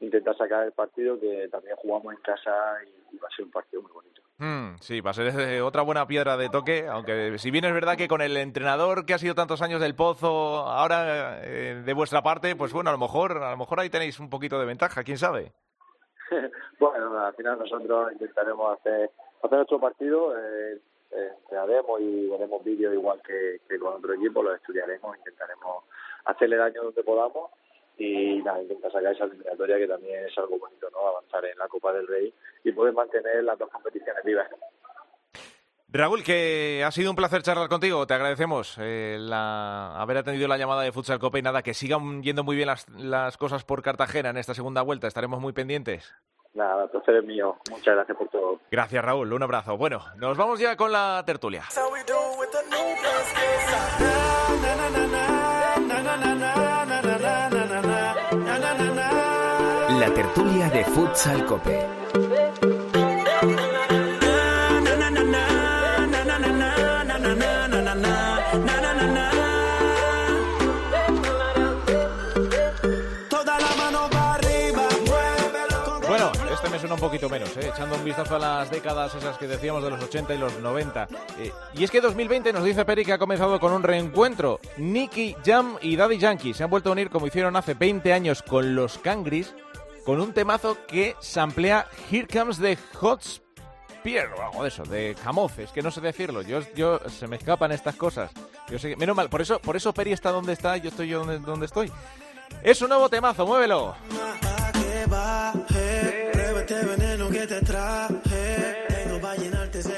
intentar 0.01 0.37
sacar 0.37 0.65
el 0.65 0.73
partido 0.73 1.19
que 1.19 1.49
también 1.49 1.77
jugamos 1.77 2.15
en 2.15 2.21
casa 2.21 2.79
y, 2.85 3.17
y 3.17 3.19
va 3.19 3.29
a 3.29 3.37
ser 3.37 3.45
un 3.45 3.51
partido 3.51 3.83
muy 3.83 3.93
bonito. 3.93 4.23
Mm, 4.43 4.75
sí, 4.81 5.01
va 5.01 5.11
a 5.11 5.15
ser 5.15 5.63
otra 5.63 5.83
buena 5.83 6.05
piedra 6.07 6.37
de 6.37 6.49
toque, 6.49 6.89
aunque 6.89 7.39
si 7.39 7.53
bien 7.53 7.65
es 7.65 7.73
verdad 7.73 7.97
que 7.97 8.09
con 8.09 8.21
el 8.21 8.37
entrenador 8.37 9.07
que 9.07 9.15
ha 9.15 9.19
sido 9.19 9.37
tantos 9.37 9.63
años 9.63 9.81
del 9.81 9.95
Pozo, 9.95 10.67
ahora 10.67 11.39
eh, 11.45 11.81
de 11.85 11.93
vuestra 11.93 12.23
parte, 12.23 12.57
pues 12.57 12.73
bueno, 12.73 12.91
a 12.91 12.93
lo 12.93 12.99
mejor, 12.99 13.41
a 13.41 13.53
lo 13.53 13.57
mejor 13.57 13.79
ahí 13.79 13.89
tenéis 13.89 14.19
un 14.19 14.29
poquito 14.29 14.59
de 14.59 14.67
ventaja, 14.67 15.05
quién 15.05 15.17
sabe. 15.17 15.53
bueno, 16.81 17.21
al 17.21 17.35
final 17.35 17.57
nosotros 17.57 18.13
intentaremos 18.15 18.81
hacer, 18.81 19.13
hacer 19.45 19.59
nuestro 19.59 19.79
partido, 19.79 20.37
eh, 20.37 20.81
entrenaremos 21.13 22.01
y 22.01 22.29
veremos 22.29 22.65
vídeos 22.65 22.95
igual 22.95 23.21
que, 23.23 23.61
que 23.69 23.79
con 23.79 23.95
otro 23.95 24.15
equipo, 24.15 24.43
los 24.43 24.57
estudiaremos, 24.57 25.17
intentaremos 25.19 25.85
hacerle 26.25 26.57
daño 26.57 26.83
donde 26.85 27.03
podamos 27.05 27.51
y 27.99 28.41
nada, 28.43 28.63
intentar 28.63 28.91
sacar 28.91 29.13
esa 29.13 29.25
eliminatoria 29.25 29.77
que 29.79 29.87
también 29.87 30.25
es 30.25 30.39
algo 30.39 30.59
bonito, 30.59 30.89
¿no? 30.91 31.07
Avanzar 31.09 31.45
en 31.45 31.59
la 31.59 31.69
Copa 31.69 31.93
del 31.93 32.07
Rey 32.07 32.33
y 32.65 32.73
poder 32.73 32.95
mantener 32.95 33.45
las 33.45 33.59
dos 33.59 33.69
competiciones 33.71 34.25
vivas. 34.25 34.49
Raúl, 35.95 36.25
que 36.25 36.83
ha 36.87 36.91
sido 36.91 37.11
un 37.11 37.17
placer 37.17 37.43
charlar 37.43 37.69
contigo. 37.69 38.07
Te 38.07 38.15
agradecemos 38.15 38.79
eh, 38.81 39.19
la- 39.21 40.01
haber 40.01 40.17
atendido 40.17 40.49
la 40.49 40.57
llamada 40.57 40.81
de 40.83 40.91
Futsal 40.91 41.19
Copa 41.19 41.39
y 41.39 41.43
nada, 41.43 41.63
que 41.63 41.75
sigan 41.75 42.23
yendo 42.23 42.45
muy 42.45 42.57
bien 42.57 42.69
las, 42.69 42.89
las 42.89 43.37
cosas 43.37 43.63
por 43.65 43.83
Cartagena 43.83 44.31
en 44.31 44.39
esta 44.39 44.55
segunda 44.55 44.81
vuelta. 44.81 45.07
Estaremos 45.07 45.39
muy 45.41 45.53
pendientes. 45.53 46.15
Nada, 46.55 46.85
el 46.85 46.91
placer 46.91 47.17
es 47.17 47.25
mío. 47.25 47.57
Muchas 47.71 47.95
gracias 47.95 48.17
por 48.17 48.29
todo. 48.29 48.61
Gracias, 48.71 49.05
Raúl. 49.05 49.33
Un 49.33 49.43
abrazo. 49.43 49.77
Bueno, 49.77 50.03
nos 50.17 50.37
vamos 50.37 50.59
ya 50.61 50.77
con 50.77 50.93
la 50.93 51.23
tertulia. 51.25 51.65
how 51.75 51.91
we 51.91 52.03
do 52.05 52.15
with 52.39 52.51
the 52.51 52.73
suena 76.93 76.95
un 76.95 77.01
poquito 77.01 77.29
menos, 77.29 77.57
¿eh? 77.57 77.71
echando 77.73 77.97
un 77.97 78.05
vistazo 78.05 78.37
a 78.37 78.39
las 78.39 78.71
décadas 78.71 79.15
esas 79.15 79.39
que 79.39 79.47
decíamos 79.47 79.83
de 79.83 79.91
los 79.91 80.03
80 80.03 80.35
y 80.35 80.39
los 80.39 80.59
90. 80.59 81.09
Eh, 81.39 81.53
y 81.75 81.85
es 81.85 81.91
que 81.91 82.01
2020 82.01 82.53
nos 82.53 82.65
dice 82.65 82.85
Peri 82.85 83.05
que 83.05 83.13
ha 83.13 83.19
comenzado 83.19 83.59
con 83.61 83.73
un 83.73 83.83
reencuentro. 83.83 84.61
Nicky 84.77 85.37
Jam 85.45 85.77
y 85.81 85.97
Daddy 85.97 86.19
Yankee 86.19 86.55
se 86.55 86.65
han 86.65 86.71
vuelto 86.71 86.91
a 86.91 86.93
unir 86.93 87.09
como 87.09 87.27
hicieron 87.27 87.57
hace 87.57 87.75
20 87.75 88.13
años 88.13 88.43
con 88.43 88.75
los 88.75 88.99
Cangris, 88.99 89.55
con 90.05 90.21
un 90.21 90.33
temazo 90.33 90.77
que 90.87 91.17
samplea 91.21 91.87
Here 92.11 92.27
Comes 92.27 92.59
the 92.59 92.77
Hot 92.95 93.23
o 94.05 94.43
algo 94.43 94.63
de 94.65 94.69
eso, 94.69 94.83
de 94.83 95.17
Camoz, 95.23 95.61
es 95.61 95.71
que 95.71 95.81
no 95.81 95.93
sé 95.93 96.01
decirlo, 96.01 96.43
yo, 96.43 96.59
yo 96.75 96.99
se 97.09 97.29
me 97.29 97.37
escapan 97.37 97.71
estas 97.71 97.95
cosas. 97.95 98.33
Yo 98.69 98.77
sé 98.77 98.97
menos 98.97 99.15
mal, 99.15 99.29
por 99.29 99.41
eso, 99.41 99.61
por 99.61 99.77
eso 99.77 99.95
Peri 99.95 100.13
está 100.13 100.33
donde 100.33 100.55
está 100.55 100.77
yo 100.77 100.89
estoy 100.89 101.09
yo 101.09 101.21
donde, 101.21 101.39
donde 101.39 101.67
estoy. 101.67 101.91
Es 102.63 102.81
un 102.83 102.89
nuevo 102.89 103.09
temazo, 103.09 103.47
muévelo. 103.47 103.95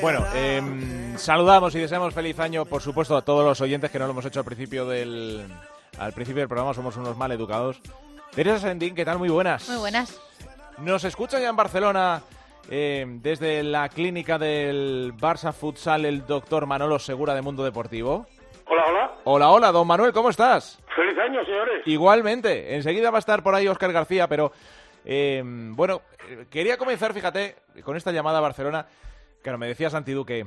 Bueno, 0.00 0.24
em, 0.34 1.16
saludamos 1.18 1.74
y 1.74 1.78
deseamos 1.78 2.14
feliz 2.14 2.38
año, 2.38 2.64
por 2.64 2.82
supuesto, 2.82 3.16
a 3.16 3.22
todos 3.22 3.44
los 3.44 3.60
oyentes 3.60 3.90
que 3.90 3.98
no 3.98 4.06
lo 4.06 4.12
hemos 4.12 4.24
hecho 4.24 4.40
al 4.40 4.44
principio 4.44 4.86
del, 4.86 5.46
al 5.98 6.12
principio 6.12 6.40
del 6.40 6.48
programa, 6.48 6.74
somos 6.74 6.96
unos 6.96 7.16
mal 7.16 7.32
educados. 7.32 7.80
Teresa 8.34 8.58
Sendín, 8.58 8.94
¿qué 8.94 9.04
tal? 9.04 9.18
Muy 9.18 9.28
buenas. 9.28 9.68
Muy 9.68 9.78
buenas. 9.78 10.20
Nos 10.78 11.04
escucha 11.04 11.38
ya 11.38 11.48
en 11.48 11.56
Barcelona, 11.56 12.22
em, 12.68 13.20
desde 13.22 13.62
la 13.62 13.88
clínica 13.88 14.38
del 14.38 15.14
Barça 15.16 15.52
Futsal, 15.52 16.04
el 16.04 16.26
doctor 16.26 16.66
Manolo 16.66 16.98
Segura 16.98 17.34
de 17.34 17.42
Mundo 17.42 17.62
Deportivo. 17.62 18.26
Hola, 18.66 18.84
hola. 18.88 19.14
Hola, 19.24 19.50
hola, 19.50 19.72
don 19.72 19.86
Manuel, 19.86 20.12
¿cómo 20.12 20.30
estás? 20.30 20.82
Feliz 20.96 21.18
año, 21.18 21.44
señores. 21.44 21.82
Igualmente, 21.86 22.74
enseguida 22.74 23.10
va 23.10 23.18
a 23.18 23.20
estar 23.20 23.42
por 23.42 23.54
ahí 23.54 23.68
Óscar 23.68 23.92
García, 23.92 24.26
pero 24.28 24.52
eh, 25.04 25.42
bueno, 25.44 26.02
eh, 26.28 26.46
quería 26.50 26.76
comenzar, 26.78 27.12
fíjate, 27.12 27.56
con 27.82 27.96
esta 27.96 28.10
llamada 28.12 28.38
a 28.38 28.42
Barcelona. 28.42 28.86
Claro, 29.42 29.58
me 29.58 29.66
decía 29.68 29.90
Santi 29.90 30.12
Duque 30.12 30.46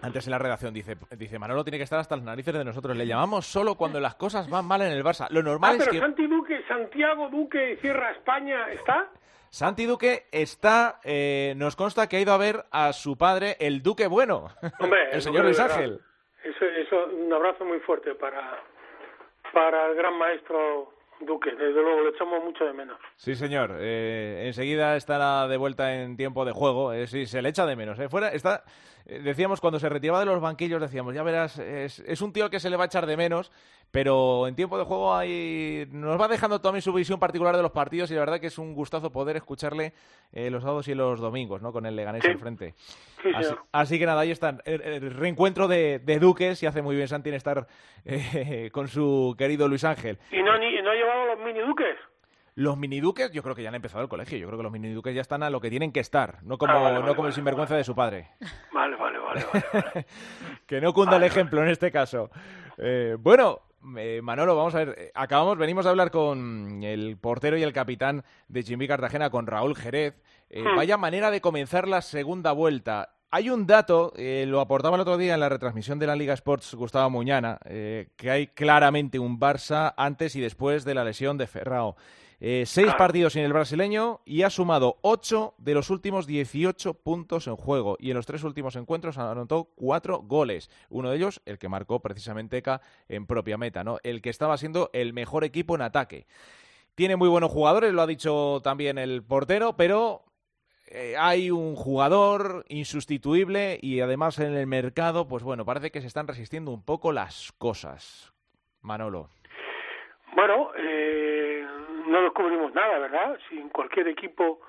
antes 0.00 0.26
en 0.26 0.30
la 0.32 0.38
redacción, 0.38 0.72
dice, 0.74 0.96
dice 1.16 1.38
Manolo 1.38 1.62
tiene 1.62 1.76
que 1.78 1.84
estar 1.84 1.98
hasta 2.00 2.16
las 2.16 2.24
narices 2.24 2.54
de 2.54 2.64
nosotros. 2.64 2.96
Le 2.96 3.06
llamamos 3.06 3.46
solo 3.46 3.76
cuando 3.76 4.00
las 4.00 4.14
cosas 4.16 4.48
van 4.48 4.64
mal 4.64 4.80
en 4.82 4.90
el 4.92 5.04
Barça. 5.04 5.28
Lo 5.30 5.40
Ah, 5.40 5.42
normal 5.44 5.72
es 5.76 5.78
pero 5.80 5.92
que 5.92 5.98
Santi 6.00 6.26
Duque, 6.26 6.62
Santiago 6.66 7.28
Duque, 7.28 7.78
Sierra 7.80 8.10
España, 8.12 8.72
¿está? 8.72 9.08
Santi 9.50 9.84
Duque 9.84 10.26
está, 10.32 10.98
eh, 11.04 11.52
nos 11.56 11.76
consta 11.76 12.08
que 12.08 12.16
ha 12.16 12.20
ido 12.20 12.32
a 12.32 12.38
ver 12.38 12.64
a 12.70 12.92
su 12.94 13.16
padre, 13.18 13.56
el 13.60 13.82
Duque 13.82 14.06
Bueno, 14.06 14.48
Hombre, 14.80 15.08
el 15.12 15.20
señor 15.22 15.44
Luis. 15.44 15.60
Ángel. 15.60 16.00
Eso, 16.44 16.64
eso, 16.64 17.06
un 17.06 17.32
abrazo 17.32 17.64
muy 17.64 17.78
fuerte 17.80 18.14
para, 18.14 18.62
para 19.52 19.86
el 19.90 19.94
gran 19.94 20.14
maestro 20.18 20.92
Duque. 21.20 21.50
Desde 21.52 21.72
luego, 21.80 22.00
lo 22.00 22.08
echamos 22.10 22.42
mucho 22.42 22.64
de 22.64 22.72
menos. 22.72 22.98
Sí, 23.16 23.34
señor. 23.36 23.76
Eh, 23.78 24.44
enseguida 24.46 24.96
estará 24.96 25.46
de 25.46 25.56
vuelta 25.56 25.94
en 25.94 26.16
tiempo 26.16 26.44
de 26.44 26.52
juego. 26.52 26.92
Eh, 26.92 27.06
sí, 27.06 27.26
se 27.26 27.40
le 27.42 27.50
echa 27.50 27.64
de 27.64 27.76
menos. 27.76 27.98
eh. 28.00 28.08
Fuera 28.08 28.28
está. 28.30 28.64
Eh, 29.06 29.20
decíamos 29.20 29.60
cuando 29.60 29.78
se 29.78 29.88
retiraba 29.88 30.20
de 30.20 30.26
los 30.26 30.40
banquillos, 30.40 30.80
decíamos, 30.80 31.14
ya 31.14 31.22
verás, 31.22 31.58
es, 31.58 32.00
es 32.00 32.20
un 32.22 32.32
tío 32.32 32.50
que 32.50 32.60
se 32.60 32.70
le 32.70 32.76
va 32.76 32.84
a 32.84 32.86
echar 32.86 33.06
de 33.06 33.16
menos, 33.16 33.52
pero 33.90 34.46
en 34.46 34.54
tiempo 34.54 34.78
de 34.78 34.84
juego 34.84 35.14
ahí 35.14 35.86
nos 35.90 36.20
va 36.20 36.28
dejando 36.28 36.60
también 36.60 36.82
su 36.82 36.92
visión 36.92 37.20
particular 37.20 37.56
de 37.56 37.62
los 37.62 37.72
partidos 37.72 38.10
y 38.10 38.14
la 38.14 38.20
verdad 38.20 38.40
que 38.40 38.46
es 38.46 38.58
un 38.58 38.74
gustazo 38.74 39.10
poder 39.12 39.36
escucharle 39.36 39.92
eh, 40.32 40.50
los 40.50 40.62
sábados 40.62 40.88
y 40.88 40.94
los 40.94 41.20
domingos, 41.20 41.60
¿no? 41.62 41.72
Con 41.72 41.84
el 41.86 41.94
Leganés 41.96 42.22
Sí. 42.22 42.30
al 42.30 42.38
frente. 42.38 42.74
Sí, 43.22 43.30
Así, 43.72 43.98
que 43.98 44.06
nada, 44.06 44.20
ahí 44.22 44.30
están. 44.30 44.60
El, 44.64 44.80
el 44.82 45.10
reencuentro 45.14 45.68
de, 45.68 45.98
de 46.00 46.18
Duques 46.18 46.62
y 46.62 46.66
hace 46.66 46.82
muy 46.82 46.96
bien 46.96 47.06
Santi 47.08 47.28
en 47.28 47.34
estar 47.36 47.66
eh, 48.04 48.70
con 48.72 48.88
su 48.88 49.34
querido 49.36 49.68
Luis 49.68 49.84
Ángel. 49.84 50.18
¿Y 50.30 50.42
no, 50.42 50.58
ni, 50.58 50.80
no 50.82 50.90
ha 50.90 50.94
llevado 50.94 51.26
los 51.26 51.38
mini 51.44 51.60
Duques? 51.60 51.96
Los 52.54 52.76
miniduques, 52.76 53.30
yo 53.32 53.42
creo 53.42 53.54
que 53.54 53.62
ya 53.62 53.70
han 53.70 53.74
empezado 53.74 54.02
el 54.02 54.08
colegio. 54.08 54.36
Yo 54.38 54.46
creo 54.46 54.58
que 54.58 54.62
los 54.64 54.72
miniduques 54.72 55.14
ya 55.14 55.22
están 55.22 55.42
a 55.42 55.48
lo 55.50 55.60
que 55.60 55.70
tienen 55.70 55.90
que 55.92 56.00
estar, 56.00 56.42
no 56.42 56.58
como, 56.58 56.72
Ah, 56.72 56.78
vale, 56.78 56.94
no 56.96 57.00
vale, 57.02 57.14
como 57.16 57.28
el 57.28 57.34
sinvergüenza 57.34 57.76
de 57.76 57.84
su 57.84 57.94
padre. 57.94 58.30
Vale, 58.72 58.96
vale, 58.96 59.18
vale. 59.18 59.44
vale, 59.52 60.06
que 60.66 60.80
no 60.80 60.92
cunda 60.92 61.16
el 61.16 61.22
ejemplo 61.22 61.62
en 61.62 61.70
este 61.70 61.90
caso. 61.90 62.30
Eh, 62.76 63.16
bueno, 63.18 63.60
eh, 63.96 64.20
Manolo, 64.22 64.54
vamos 64.54 64.74
a 64.74 64.78
ver. 64.84 64.94
eh, 64.98 65.10
Acabamos, 65.14 65.56
venimos 65.56 65.84
de 65.84 65.90
hablar 65.90 66.10
con 66.10 66.82
el 66.82 67.16
portero 67.16 67.56
y 67.56 67.62
el 67.62 67.72
capitán 67.72 68.22
de 68.48 68.62
Jimmy 68.62 68.86
Cartagena, 68.86 69.30
con 69.30 69.46
Raúl 69.46 69.74
Jerez. 69.74 70.14
Eh, 70.50 70.62
Hmm. 70.62 70.76
Vaya 70.76 70.98
manera 70.98 71.30
de 71.30 71.40
comenzar 71.40 71.88
la 71.88 72.02
segunda 72.02 72.52
vuelta. 72.52 73.14
Hay 73.30 73.48
un 73.48 73.66
dato, 73.66 74.12
eh, 74.16 74.44
lo 74.46 74.60
aportaba 74.60 74.96
el 74.96 75.00
otro 75.00 75.16
día 75.16 75.32
en 75.32 75.40
la 75.40 75.48
retransmisión 75.48 75.98
de 75.98 76.06
la 76.06 76.14
Liga 76.16 76.34
Sports 76.34 76.74
Gustavo 76.74 77.08
Muñana, 77.08 77.58
que 77.64 78.30
hay 78.30 78.48
claramente 78.48 79.18
un 79.18 79.40
Barça 79.40 79.94
antes 79.96 80.36
y 80.36 80.40
después 80.42 80.84
de 80.84 80.92
la 80.94 81.02
lesión 81.02 81.38
de 81.38 81.46
Ferrao. 81.46 81.96
Eh, 82.44 82.64
seis 82.66 82.86
Claro. 82.86 82.98
partidos 82.98 83.34
sin 83.34 83.44
el 83.44 83.52
brasileño 83.52 84.20
y 84.24 84.42
ha 84.42 84.50
sumado 84.50 84.98
ocho 85.02 85.54
de 85.58 85.74
los 85.74 85.90
últimos 85.90 86.26
18 86.26 86.94
puntos 86.94 87.46
en 87.46 87.54
juego. 87.54 87.96
Y 88.00 88.10
en 88.10 88.16
los 88.16 88.26
tres 88.26 88.42
últimos 88.42 88.74
encuentros 88.74 89.16
anotó 89.16 89.70
cuatro 89.76 90.18
goles. 90.18 90.68
Uno 90.90 91.10
de 91.10 91.18
ellos, 91.18 91.40
el 91.46 91.58
que 91.60 91.68
marcó 91.68 92.00
precisamente 92.00 92.56
Eka 92.58 92.80
en 93.08 93.26
propia 93.26 93.58
meta, 93.58 93.84
¿no? 93.84 93.98
El 94.02 94.20
que 94.22 94.30
estaba 94.30 94.56
siendo 94.56 94.90
el 94.92 95.12
mejor 95.12 95.44
equipo 95.44 95.76
en 95.76 95.82
ataque. 95.82 96.26
Tiene 96.96 97.14
muy 97.14 97.28
buenos 97.28 97.52
jugadores, 97.52 97.92
lo 97.92 98.02
ha 98.02 98.06
dicho 98.08 98.60
también 98.64 98.98
el 98.98 99.22
portero, 99.22 99.76
pero 99.76 100.24
eh, 100.88 101.14
hay 101.16 101.52
un 101.52 101.76
jugador 101.76 102.64
insustituible 102.68 103.78
y 103.80 104.00
además 104.00 104.40
en 104.40 104.54
el 104.54 104.66
mercado, 104.66 105.28
pues 105.28 105.44
bueno, 105.44 105.64
parece 105.64 105.92
que 105.92 106.00
se 106.00 106.08
están 106.08 106.26
resistiendo 106.26 106.72
un 106.72 106.82
poco 106.84 107.12
las 107.12 107.52
cosas. 107.56 108.32
Manolo. 108.80 109.28
Bueno, 110.34 110.70
eh, 110.78 111.51
no 112.06 112.22
descubrimos 112.22 112.72
nada, 112.74 112.98
¿verdad? 112.98 113.38
Si 113.48 113.58
en 113.58 113.68
cualquier 113.68 114.08
equipo 114.08 114.60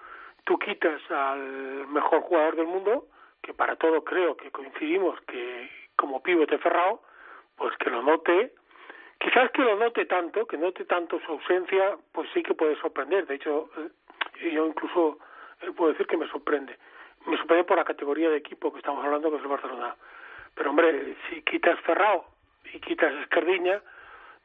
tú 0.44 0.58
quitas 0.60 1.00
al 1.10 1.88
mejor 1.88 2.22
jugador 2.22 2.56
del 2.56 2.68
mundo, 2.68 3.08
que 3.42 3.54
para 3.54 3.75
todo 3.75 4.04
creo 4.04 4.36
que 4.38 4.52
coincidimos 4.52 5.20
que 5.22 5.70
como 5.96 6.24
pivote 6.24 6.58
Ferrao, 6.58 7.02
pues 7.56 7.75
que 7.78 7.90
lo 7.90 8.02
note, 8.02 8.54
quizás 9.20 9.52
que 9.52 9.62
lo 9.62 9.75
note 9.75 10.06
tanto, 10.06 10.46
que 10.46 10.58
note 10.58 10.86
tanto 10.86 11.20
su 11.20 11.32
ausencia, 11.32 11.98
pues 12.12 12.30
sí 12.34 12.42
que 12.42 12.54
puede 12.54 12.75
sorprender. 12.78 13.28
De 13.28 13.36
hecho, 13.36 13.70
eh, 13.78 14.52
yo 14.52 14.66
incluso 14.66 15.20
eh, 15.62 15.72
puedo 15.75 15.92
decir 15.92 16.08
que 16.08 16.18
me 16.18 16.28
sorprende. 16.28 16.78
Me 17.25 17.38
sorprende 17.38 17.63
por 17.63 17.78
la 17.78 17.86
categoría 17.86 18.30
de 18.30 18.38
equipo 18.38 18.72
que 18.72 18.80
estamos 18.80 19.04
hablando, 19.06 19.30
que 19.30 19.38
es 19.38 19.44
el 19.44 19.48
Barcelona. 19.48 19.96
Pero 20.56 20.70
hombre, 20.70 21.16
si 21.30 21.42
quitas 21.44 21.80
Ferrao 21.82 22.25
y 22.74 22.80
quitas 22.80 23.13
Esquerdiña, 23.22 23.82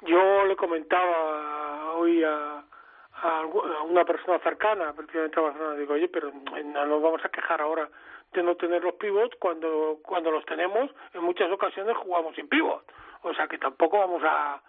yo 0.02 0.45
le 0.45 0.57
comentaba 0.57 1.92
hoy 1.95 2.23
a, 2.23 2.58
a, 3.22 3.44
una 3.84 4.04
persona 4.04 4.38
cercana, 4.40 4.92
prácticamente 4.92 5.38
a 5.38 5.42
Barcelona, 5.42 5.76
digo, 5.76 5.94
oye, 5.94 6.08
pero 6.08 6.30
no 6.32 6.87
nos 6.87 7.02
vamos 7.02 7.25
a 7.25 7.28
quejar 7.28 7.60
ahora 7.60 7.88
de 8.32 8.42
no 8.42 8.56
tener 8.56 8.82
los 8.82 8.94
pivots 8.94 9.37
cuando 9.38 9.98
cuando 10.02 10.30
los 10.30 10.44
tenemos, 10.44 10.90
en 11.14 11.22
muchas 11.22 11.50
ocasiones 11.50 11.96
jugamos 11.96 12.34
sin 12.34 12.48
pivot. 12.48 12.84
O 13.22 13.34
sea 13.34 13.48
que 13.48 13.58
tampoco 13.58 13.98
vamos 13.98 14.22
a... 14.25 14.60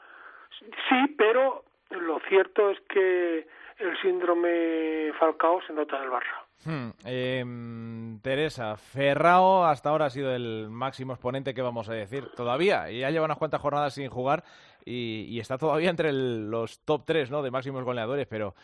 Sí, 0.89 1.15
pero 1.17 1.63
lo 1.91 2.19
cierto 2.27 2.69
es 2.69 2.79
que 2.81 3.47
el 3.77 4.01
síndrome 4.01 5.13
Falcao 5.19 5.61
se 5.61 5.73
nota 5.73 5.97
en 5.97 6.03
el 6.03 6.09
Barça. 6.09 6.48
Hmm, 6.65 6.89
em, 7.05 8.19
Teresa, 8.19 8.75
Ferrao 8.75 9.63
hasta 9.63 9.89
ahora 9.89 10.07
ha 10.07 10.09
sido 10.09 10.35
el 10.35 10.69
máximo 10.69 11.13
exponente 11.13 11.53
que 11.53 11.61
vamos 11.61 11.87
a 11.87 11.93
decir 11.93 12.29
todavía. 12.35 12.89
Ya 12.91 13.09
lleva 13.11 13.25
unas 13.25 13.37
cuantas 13.37 13.61
jornadas 13.61 13.93
sin 13.93 14.09
jugar 14.09 14.43
y, 14.85 15.39
está 15.39 15.57
todavía 15.57 15.89
entre 15.89 16.11
los 16.11 16.79
top 16.79 17.03
3 17.05 17.31
¿no? 17.31 17.41
de 17.41 17.51
máximos 17.51 17.83
goleadores, 17.83 18.27
pero 18.27 18.55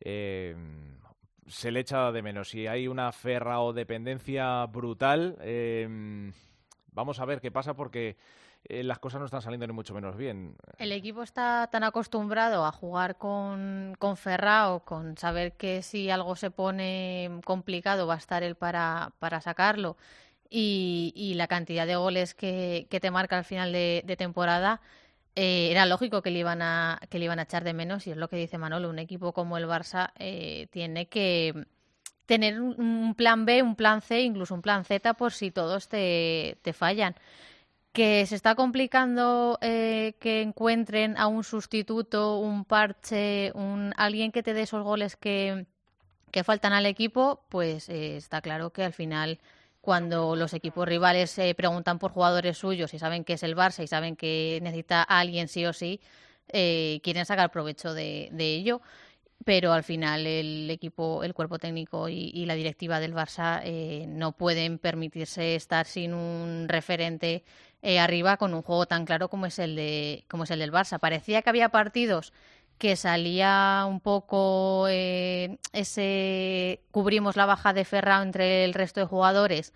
em, 0.00 0.98
se 1.46 1.70
le 1.70 1.80
echa 1.80 2.10
de 2.10 2.22
menos. 2.22 2.48
Si 2.48 2.66
hay 2.66 2.88
una 2.88 3.12
Ferrao 3.12 3.72
dependencia 3.72 4.66
brutal, 4.66 5.36
em, 5.40 6.32
vamos 6.92 7.20
a 7.20 7.24
ver 7.24 7.40
qué 7.40 7.52
pasa 7.52 7.74
porque 7.74 8.16
eh, 8.66 8.82
las 8.82 8.98
cosas 8.98 9.20
no 9.20 9.26
están 9.26 9.42
saliendo 9.42 9.66
ni 9.66 9.72
mucho 9.72 9.94
menos 9.94 10.16
bien. 10.16 10.56
El 10.78 10.92
equipo 10.92 11.22
está 11.22 11.68
tan 11.70 11.84
acostumbrado 11.84 12.64
a 12.64 12.72
jugar 12.72 13.16
con, 13.18 13.94
con 13.98 14.16
Ferrao, 14.16 14.80
con 14.80 15.18
saber 15.18 15.52
que 15.52 15.82
si 15.82 16.08
algo 16.10 16.34
se 16.34 16.50
pone 16.50 17.40
complicado 17.44 18.06
va 18.06 18.14
a 18.14 18.18
estar 18.18 18.42
él 18.42 18.54
para, 18.54 19.12
para 19.18 19.40
sacarlo 19.40 19.96
y, 20.48 21.12
y 21.14 21.34
la 21.34 21.46
cantidad 21.46 21.86
de 21.86 21.96
goles 21.96 22.34
que, 22.34 22.86
que 22.88 23.00
te 23.00 23.10
marca 23.10 23.36
al 23.36 23.44
final 23.44 23.72
de, 23.72 24.14
temporada, 24.16 24.80
eh, 25.34 25.68
era 25.70 25.84
lógico 25.84 26.22
que 26.22 26.30
le, 26.30 26.38
iban 26.38 26.62
a, 26.62 27.00
que 27.10 27.18
le 27.18 27.26
iban 27.26 27.40
a 27.40 27.42
echar 27.42 27.64
de 27.64 27.74
menos 27.74 28.06
y 28.06 28.12
es 28.12 28.16
lo 28.16 28.28
que 28.28 28.36
dice 28.36 28.56
Manolo, 28.56 28.88
un 28.88 28.98
equipo 28.98 29.32
como 29.32 29.58
el 29.58 29.66
Barça 29.66 30.12
eh, 30.18 30.68
tiene 30.70 31.06
que 31.06 31.66
tener 32.24 32.60
un, 32.60 32.80
un 32.80 33.14
plan 33.14 33.44
B, 33.44 33.62
un 33.62 33.76
plan 33.76 34.00
C, 34.00 34.22
incluso 34.22 34.54
un 34.54 34.62
plan 34.62 34.84
Z 34.84 35.14
por 35.14 35.32
si 35.32 35.50
todos 35.50 35.88
te, 35.88 36.56
te 36.62 36.72
fallan 36.72 37.14
que 37.94 38.26
se 38.26 38.34
está 38.34 38.56
complicando 38.56 39.56
eh, 39.62 40.14
que 40.20 40.42
encuentren 40.42 41.16
a 41.16 41.28
un 41.28 41.44
sustituto, 41.44 42.38
un 42.38 42.64
parche, 42.64 43.52
un 43.54 43.94
alguien 43.96 44.32
que 44.32 44.42
te 44.42 44.52
dé 44.52 44.62
esos 44.62 44.82
goles 44.82 45.16
que, 45.16 45.66
que 46.34 46.42
faltan 46.42 46.72
al 46.72 46.86
equipo, 46.86 47.44
pues 47.48 47.88
eh, 47.88 48.16
está 48.16 48.42
claro 48.42 48.70
que 48.70 48.82
al 48.82 48.92
final 48.92 49.38
cuando 49.80 50.34
los 50.34 50.52
equipos 50.52 50.88
rivales 50.88 51.38
eh, 51.38 51.54
preguntan 51.54 52.00
por 52.00 52.10
jugadores 52.10 52.58
suyos 52.58 52.92
y 52.92 52.98
saben 52.98 53.22
que 53.22 53.34
es 53.34 53.44
el 53.44 53.54
Barça 53.54 53.84
y 53.84 53.86
saben 53.86 54.16
que 54.16 54.58
necesita 54.60 55.02
a 55.02 55.20
alguien 55.20 55.46
sí 55.46 55.64
o 55.64 55.72
sí, 55.72 56.00
eh, 56.48 56.98
quieren 57.04 57.26
sacar 57.26 57.52
provecho 57.52 57.94
de, 57.94 58.30
de 58.32 58.56
ello. 58.56 58.80
pero 59.44 59.72
al 59.72 59.84
final 59.84 60.26
el 60.26 60.68
equipo, 60.70 61.22
el 61.22 61.34
cuerpo 61.34 61.60
técnico 61.60 62.08
y, 62.08 62.44
la 62.46 62.54
directiva 62.54 62.98
del 62.98 63.14
Barça 63.14 63.62
no 64.08 64.32
pueden 64.32 64.78
permitirse 64.78 65.54
estar 65.54 65.86
sin 65.86 66.14
un 66.14 66.66
referente 66.68 67.44
eh, 67.84 68.00
arriba 68.00 68.38
con 68.38 68.54
un 68.54 68.62
juego 68.62 68.86
tan 68.86 69.04
claro 69.04 69.28
como 69.28 69.44
es 69.44 69.58
el 69.58 69.76
de 69.76 70.24
como 70.28 70.44
es 70.44 70.50
el 70.50 70.58
del 70.58 70.72
Barça. 70.72 70.98
Parecía 70.98 71.42
que 71.42 71.50
había 71.50 71.68
partidos 71.68 72.32
que 72.78 72.96
salía 72.96 73.84
un 73.86 74.00
poco 74.00 74.86
eh, 74.88 75.58
ese 75.72 76.80
cubrimos 76.90 77.36
la 77.36 77.44
baja 77.46 77.74
de 77.74 77.84
Ferrao 77.84 78.22
entre 78.22 78.64
el 78.64 78.72
resto 78.72 79.00
de 79.00 79.06
jugadores 79.06 79.74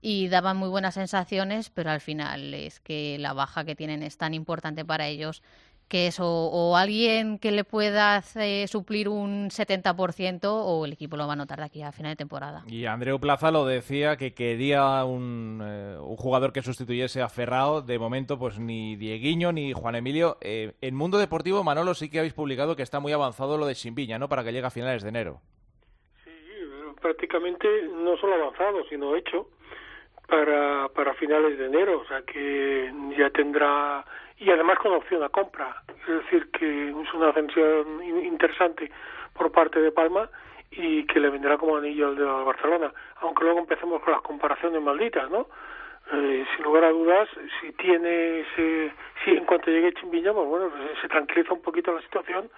y 0.00 0.28
daban 0.28 0.56
muy 0.56 0.70
buenas 0.70 0.94
sensaciones, 0.94 1.68
pero 1.68 1.90
al 1.90 2.00
final 2.00 2.54
es 2.54 2.80
que 2.80 3.18
la 3.18 3.34
baja 3.34 3.64
que 3.64 3.76
tienen 3.76 4.02
es 4.02 4.16
tan 4.16 4.32
importante 4.32 4.82
para 4.84 5.08
ellos 5.08 5.42
que 5.90 6.06
es 6.06 6.18
o, 6.20 6.76
alguien 6.76 7.40
que 7.40 7.50
le 7.50 7.64
pueda 7.64 8.22
suplir 8.22 9.08
un 9.08 9.50
70% 9.50 10.44
o 10.44 10.84
el 10.84 10.92
equipo 10.92 11.16
lo 11.16 11.26
va 11.26 11.32
a 11.32 11.36
notar 11.36 11.58
de 11.58 11.64
aquí 11.64 11.82
a 11.82 11.90
final 11.90 12.12
de 12.12 12.16
temporada. 12.16 12.62
Y 12.68 12.86
Andreu 12.86 13.18
Plaza 13.18 13.50
lo 13.50 13.66
decía 13.66 14.16
que 14.16 14.32
quería 14.32 15.04
un, 15.04 15.60
eh, 15.60 15.96
un 16.00 16.16
jugador 16.16 16.52
que 16.52 16.62
sustituyese 16.62 17.22
a 17.22 17.28
Ferrao. 17.28 17.82
De 17.82 17.98
momento, 17.98 18.38
pues 18.38 18.60
ni 18.60 18.94
Dieguiño 18.94 19.50
ni 19.50 19.72
Juan 19.72 19.96
Emilio. 19.96 20.38
Eh, 20.40 20.74
en 20.80 20.94
Mundo 20.94 21.18
Deportivo, 21.18 21.64
Manolo, 21.64 21.94
sí 21.94 22.08
que 22.08 22.20
habéis 22.20 22.34
publicado 22.34 22.76
que 22.76 22.84
está 22.84 23.00
muy 23.00 23.12
avanzado 23.12 23.58
lo 23.58 23.66
de 23.66 23.74
Simbiña, 23.74 24.16
¿no? 24.16 24.28
Para 24.28 24.44
que 24.44 24.52
llegue 24.52 24.66
a 24.68 24.70
finales 24.70 25.02
de 25.02 25.08
enero. 25.08 25.40
Sí, 26.22 26.30
prácticamente 27.00 27.66
no 27.88 28.16
solo 28.16 28.34
avanzado, 28.34 28.84
sino 28.88 29.16
hecho 29.16 29.48
para, 30.28 30.88
para 30.90 31.14
finales 31.14 31.58
de 31.58 31.66
enero. 31.66 31.98
O 31.98 32.06
sea 32.06 32.22
que 32.22 32.92
ya 33.18 33.28
tendrá 33.30 34.04
y 34.40 34.50
además 34.50 34.78
con 34.78 34.92
opción 34.92 35.22
a 35.22 35.28
compra. 35.28 35.82
Es 36.08 36.24
decir, 36.24 36.50
que 36.50 36.88
es 36.88 37.14
una 37.14 37.28
ascensión 37.28 38.02
interesante 38.02 38.90
por 39.34 39.52
parte 39.52 39.80
de 39.80 39.92
Palma 39.92 40.28
y 40.70 41.04
que 41.04 41.20
le 41.20 41.28
vendrá 41.28 41.58
como 41.58 41.76
anillo 41.76 42.08
al 42.08 42.16
de 42.16 42.24
Barcelona. 42.24 42.92
Aunque 43.20 43.44
luego 43.44 43.60
empecemos 43.60 44.02
con 44.02 44.12
las 44.12 44.22
comparaciones 44.22 44.82
malditas, 44.82 45.30
¿no? 45.30 45.46
Eh, 46.12 46.44
sin 46.56 46.64
lugar 46.64 46.84
a 46.84 46.90
dudas, 46.90 47.28
si 47.60 47.72
tiene 47.72 48.40
ese, 48.40 48.92
si 49.22 49.30
en 49.30 49.44
cuanto 49.44 49.70
llegue 49.70 49.92
Chimbiña, 49.92 50.32
pues 50.32 50.48
bueno, 50.48 50.70
pues 50.70 50.98
se 51.00 51.08
tranquiliza 51.08 51.52
un 51.52 51.62
poquito 51.62 51.92
la 51.92 52.02
situación 52.02 52.50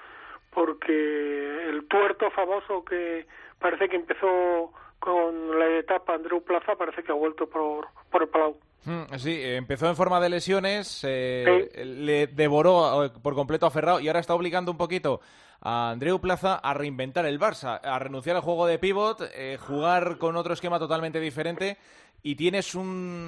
porque 0.55 1.69
el 1.69 1.87
tuerto 1.89 2.31
famoso 2.31 2.85
que 2.85 3.27
parece 3.59 3.89
que 3.89 3.97
empezó 3.97 4.73
con 5.01 5.59
la 5.59 5.67
etapa 5.79 6.15
Andreu 6.15 6.43
Plaza 6.45 6.77
parece 6.77 7.03
que 7.03 7.11
ha 7.11 7.17
vuelto 7.17 7.49
por, 7.49 7.89
por 8.11 8.23
el 8.23 8.29
Palau. 8.29 8.57
Mm, 8.85 9.15
sí, 9.17 9.41
empezó 9.43 9.89
en 9.89 9.97
forma 9.97 10.21
de 10.21 10.29
lesiones, 10.29 11.05
eh, 11.05 11.71
le 11.85 12.27
devoró 12.27 13.05
eh, 13.05 13.11
por 13.23 13.35
completo 13.35 13.67
a 13.67 13.71
Ferrao 13.71 14.01
y 14.01 14.09
ahora 14.09 14.21
está 14.21 14.35
obligando 14.35 14.73
un 14.73 14.79
poquito 14.79 15.21
a 15.61 15.91
Andreu 15.91 16.21
Plaza 16.21 16.57
a 16.57 16.75
reinventar 16.75 17.25
el 17.27 17.39
Barça, 17.39 17.81
a 17.83 17.99
renunciar 18.01 18.35
al 18.35 18.43
juego 18.43 18.67
de 18.67 18.81
pivot, 18.81 19.23
eh, 19.35 19.57
jugar 19.61 20.19
con 20.19 20.37
otro 20.37 20.53
esquema 20.53 20.81
totalmente 20.81 21.21
diferente 21.21 21.79
y 22.25 22.35
tienes 22.35 22.75
un 22.75 23.27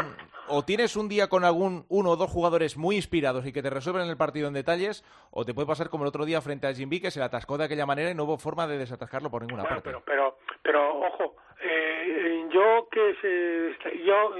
o 0.49 0.64
tienes 0.64 0.96
un 0.96 1.08
día 1.08 1.28
con 1.28 1.44
algún 1.44 1.84
uno 1.88 2.11
o 2.11 2.16
dos 2.16 2.30
jugadores 2.30 2.76
muy 2.76 2.96
inspirados 2.96 3.46
y 3.46 3.52
que 3.52 3.62
te 3.62 3.70
resuelven 3.70 4.08
el 4.08 4.16
partido 4.16 4.49
en 4.49 4.54
detalles 4.54 5.04
o 5.30 5.44
te 5.44 5.54
puede 5.54 5.66
pasar 5.66 5.88
como 5.88 6.04
el 6.04 6.08
otro 6.08 6.25
día 6.25 6.40
frente 6.40 6.66
a 6.66 6.75
Jimby 6.75 7.00
que 7.00 7.11
se 7.11 7.18
le 7.20 7.25
atascó 7.25 7.58
de 7.58 7.64
aquella 7.64 7.87
manera 7.87 8.11
y 8.11 8.14
no 8.14 8.25
hubo 8.25 8.38
forma 8.38 8.66
de 8.66 8.78
desatascarlo 8.78 9.30
por 9.30 9.42
ninguna 9.42 9.64
parte. 9.64 9.82
Pero, 9.84 10.02
pero, 10.04 10.38
pero 10.62 10.99
ojo, 10.99 11.37
yo 12.50 12.88
que 12.90 13.14
se, 13.21 14.04
yo 14.04 14.35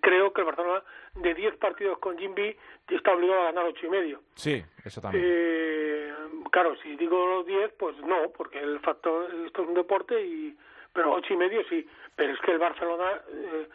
creo 0.00 0.32
que 0.32 0.40
el 0.40 0.46
Barcelona 0.46 0.82
de 1.14 1.34
10 1.34 1.56
partidos 1.56 1.98
con 1.98 2.18
Jimby 2.18 2.56
está 2.88 3.12
obligado 3.12 3.42
a 3.42 3.44
ganar 3.44 3.64
ocho 3.66 3.86
y 3.86 3.90
medio. 3.90 4.20
Sí, 4.34 4.62
eso 4.84 5.00
también. 5.00 5.24
Eh, 5.26 6.12
claro, 6.50 6.76
si 6.82 6.96
digo 6.96 7.26
los 7.26 7.46
10, 7.46 7.72
pues 7.78 7.96
no, 7.98 8.30
porque 8.36 8.58
el 8.58 8.80
factor 8.80 9.32
esto 9.46 9.62
es 9.62 9.68
un 9.68 9.74
deporte 9.74 10.20
y 10.20 10.56
pero 10.92 11.12
ocho 11.14 11.32
y 11.32 11.36
medio 11.36 11.62
sí, 11.68 11.88
pero 12.14 12.34
es 12.34 12.40
que 12.40 12.52
el 12.52 12.58
Barcelona 12.58 13.22
eh, 13.28 13.68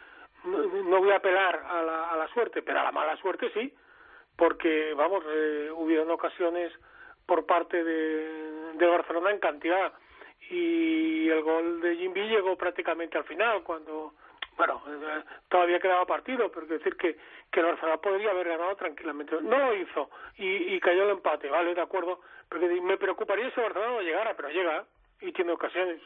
no, 0.44 0.98
voy 0.98 1.10
a 1.10 1.16
apelar 1.16 1.64
a 1.68 1.82
la, 1.82 2.10
a 2.10 2.16
la 2.16 2.28
suerte, 2.28 2.62
pero 2.62 2.80
a 2.80 2.84
la 2.84 2.92
mala 2.92 3.16
suerte 3.16 3.50
sí, 3.52 3.74
porque 4.36 4.94
vamos, 4.94 5.24
eh, 5.28 5.70
hubieron 5.74 6.10
ocasiones 6.10 6.72
por 7.26 7.44
parte 7.44 7.82
de, 7.82 8.72
de 8.74 8.86
Barcelona 8.86 9.32
en 9.32 9.40
cantidad 9.40 9.92
y 10.50 11.28
el 11.28 11.42
gol 11.42 11.80
de 11.80 11.96
Jimby 11.96 12.28
llegó 12.28 12.56
prácticamente 12.56 13.18
al 13.18 13.24
final 13.24 13.62
cuando 13.62 14.14
bueno, 14.58 14.82
eh, 14.88 15.22
todavía 15.48 15.78
quedaba 15.78 16.04
partido, 16.04 16.50
pero 16.50 16.64
es 16.64 16.70
decir 16.70 16.96
que, 16.96 17.16
que 17.50 17.60
el 17.60 17.66
Barcelona 17.66 17.98
podría 17.98 18.30
haber 18.30 18.48
ganado 18.48 18.74
tranquilamente. 18.74 19.36
No 19.40 19.56
lo 19.56 19.74
hizo 19.76 20.10
y, 20.36 20.74
y 20.74 20.80
cayó 20.80 21.04
el 21.04 21.10
empate, 21.10 21.48
¿vale? 21.48 21.74
De 21.74 21.80
acuerdo, 21.80 22.20
porque 22.48 22.66
me 22.66 22.98
preocuparía 22.98 23.50
si 23.50 23.60
el 23.60 23.66
Barcelona 23.66 23.92
no 23.92 24.02
llegara, 24.02 24.34
pero 24.34 24.50
llega 24.50 24.84
y 25.20 25.32
tiene 25.32 25.52
ocasiones. 25.52 26.00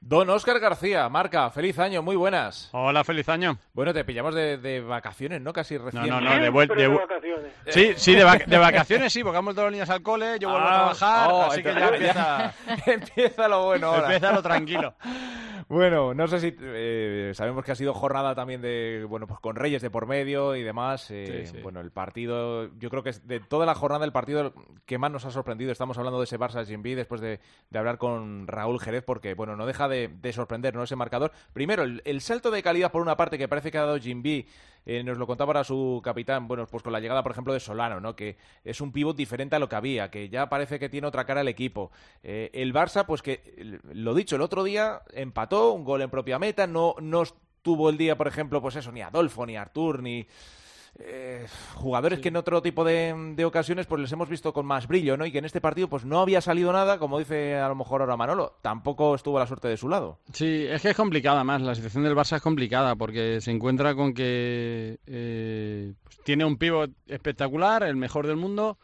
Don 0.00 0.30
Oscar 0.30 0.60
García, 0.60 1.08
Marca, 1.08 1.50
feliz 1.50 1.78
año, 1.78 2.02
muy 2.02 2.14
buenas. 2.14 2.70
Hola, 2.72 3.02
feliz 3.02 3.28
año. 3.28 3.58
Bueno, 3.74 3.92
te 3.92 4.04
pillamos 4.04 4.32
de, 4.34 4.84
vacaciones, 4.86 5.42
¿no? 5.42 5.52
Casi 5.52 5.76
recién. 5.76 6.06
No, 6.06 6.20
no, 6.20 6.36
no, 6.36 6.40
de, 6.40 6.48
vuelta. 6.48 6.74
de, 6.74 6.86
vacaciones. 6.86 7.52
Sí, 7.66 7.92
sí, 7.96 8.14
de, 8.14 8.24
vacaciones 8.58 9.12
sí, 9.12 9.22
porque 9.22 9.36
vamos 9.36 9.54
todos 9.54 9.66
los 9.66 9.72
niños 9.72 9.90
al 9.90 10.02
cole, 10.02 10.38
yo 10.38 10.50
vuelvo 10.50 10.66
a 10.66 10.70
ah, 10.70 10.76
trabajar, 10.76 11.30
oh, 11.32 11.42
así 11.42 11.62
que 11.62 11.74
ya 11.74 11.88
empieza... 11.88 12.54
empieza 12.86 13.48
lo 13.48 13.64
bueno 13.64 13.88
ahora. 13.88 14.04
Empieza 14.04 14.32
lo 14.32 14.42
tranquilo. 14.42 14.94
Bueno, 15.68 16.14
no 16.14 16.26
sé 16.28 16.40
si 16.40 16.56
eh, 16.58 17.32
sabemos 17.34 17.62
que 17.62 17.72
ha 17.72 17.74
sido 17.74 17.92
jornada 17.92 18.34
también 18.34 18.62
de 18.62 19.04
bueno 19.06 19.26
pues 19.26 19.38
con 19.38 19.54
Reyes 19.54 19.82
de 19.82 19.90
por 19.90 20.06
medio 20.06 20.56
y 20.56 20.62
demás. 20.62 21.10
Eh, 21.10 21.50
bueno, 21.62 21.80
el 21.80 21.90
partido, 21.90 22.70
yo 22.78 22.88
creo 22.88 23.02
que 23.02 23.10
es 23.10 23.26
de 23.28 23.38
toda 23.40 23.66
la 23.66 23.74
jornada 23.74 24.06
el 24.06 24.12
partido 24.12 24.54
que 24.86 24.96
más 24.96 25.10
nos 25.10 25.26
ha 25.26 25.30
sorprendido. 25.30 25.70
Estamos 25.70 25.98
hablando 25.98 26.18
de 26.18 26.24
ese 26.24 26.38
Barça 26.38 26.64
Jimby 26.64 26.94
después 26.94 27.20
de, 27.20 27.40
hablar 27.74 27.98
con 27.98 28.46
Raúl 28.46 28.80
Jerez 28.80 29.04
porque 29.04 29.34
bueno 29.34 29.56
no 29.56 29.66
deja 29.66 29.87
de, 29.88 30.32
sorprender 30.32 30.74
no 30.74 30.82
ese 30.82 30.96
marcador. 30.96 31.32
Primero 31.52 31.82
el, 31.82 32.20
salto 32.20 32.50
de 32.50 32.62
calidad 32.62 32.92
por 32.92 33.02
una 33.02 33.16
parte 33.16 33.38
que 33.38 33.48
parece 33.48 33.70
que 33.70 33.78
ha 33.78 33.84
dado 33.84 33.98
Jimby 33.98 34.46
eh, 34.86 35.02
nos 35.02 35.18
lo 35.18 35.26
contaba 35.26 35.50
ahora 35.50 35.64
su 35.64 36.00
capitán, 36.02 36.48
bueno, 36.48 36.66
pues 36.66 36.82
con 36.82 36.92
la 36.92 37.00
llegada, 37.00 37.22
por 37.22 37.32
ejemplo, 37.32 37.52
de 37.52 37.60
Solano, 37.60 38.00
¿no? 38.00 38.16
Que 38.16 38.38
es 38.64 38.80
un 38.80 38.90
pivot 38.90 39.14
diferente 39.14 39.54
a 39.54 39.58
lo 39.58 39.68
que 39.68 39.76
había, 39.76 40.10
que 40.10 40.30
ya 40.30 40.48
parece 40.48 40.78
que 40.78 40.88
tiene 40.88 41.06
otra 41.06 41.26
cara 41.26 41.42
el 41.42 41.48
equipo. 41.48 41.90
Eh, 42.22 42.50
el 42.54 42.72
Barça, 42.72 43.04
pues 43.04 43.20
que, 43.20 43.80
lo 43.92 44.14
dicho, 44.14 44.36
el 44.36 44.42
otro 44.42 44.64
día 44.64 45.02
empató, 45.12 45.72
un 45.72 45.84
gol 45.84 46.00
en 46.00 46.08
propia 46.08 46.38
meta, 46.38 46.66
no, 46.66 46.94
no 47.02 47.24
tuvo 47.60 47.90
el 47.90 47.98
día, 47.98 48.16
por 48.16 48.28
ejemplo, 48.28 48.62
pues 48.62 48.76
eso, 48.76 48.90
ni 48.90 49.02
Adolfo, 49.02 49.44
ni 49.44 49.56
Artur, 49.56 50.02
ni 50.02 50.26
eh, 51.00 51.46
jugadores 51.74 52.18
que 52.18 52.28
en 52.28 52.36
otro 52.36 52.60
tipo 52.60 52.82
de, 52.84 53.44
ocasiones 53.44 53.86
pues 53.86 54.02
les 54.02 54.10
hemos 54.10 54.28
visto 54.28 54.52
con 54.52 54.66
más 54.66 54.88
brillo, 54.88 55.16
¿no? 55.16 55.24
Y 55.24 55.30
que 55.30 55.38
en 55.38 55.44
este 55.44 55.60
partido 55.60 55.88
pues 55.88 56.04
no 56.04 56.20
había 56.20 56.40
salido 56.40 56.72
nada, 56.72 56.98
como 56.98 57.18
dice 57.20 57.56
a 57.56 57.68
lo 57.68 57.76
mejor 57.76 58.00
ahora 58.00 58.16
Manolo, 58.16 58.56
tampoco 58.62 59.14
estuvo 59.14 59.38
la 59.38 59.46
suerte 59.46 59.68
de 59.68 59.76
su 59.76 59.88
lado. 59.88 60.18
Sí, 60.32 60.66
es 60.68 60.82
que 60.82 60.90
es 60.90 60.96
complicada 60.96 61.44
más, 61.44 61.62
la 61.62 61.76
situación 61.76 62.02
del 62.02 62.16
Barça 62.16 62.36
es 62.36 62.42
complicada 62.42 62.96
porque 62.96 63.40
se 63.40 63.52
encuentra 63.52 63.94
con 63.94 64.12
que 64.12 64.98
eh, 65.06 65.92
pues, 66.02 66.18
tiene 66.24 66.44
un 66.44 66.56
pívot 66.56 66.90
espectacular, 67.06 67.84
el 67.84 67.96
mejor 67.96 68.26
del 68.26 68.36
mundo, 68.36 68.76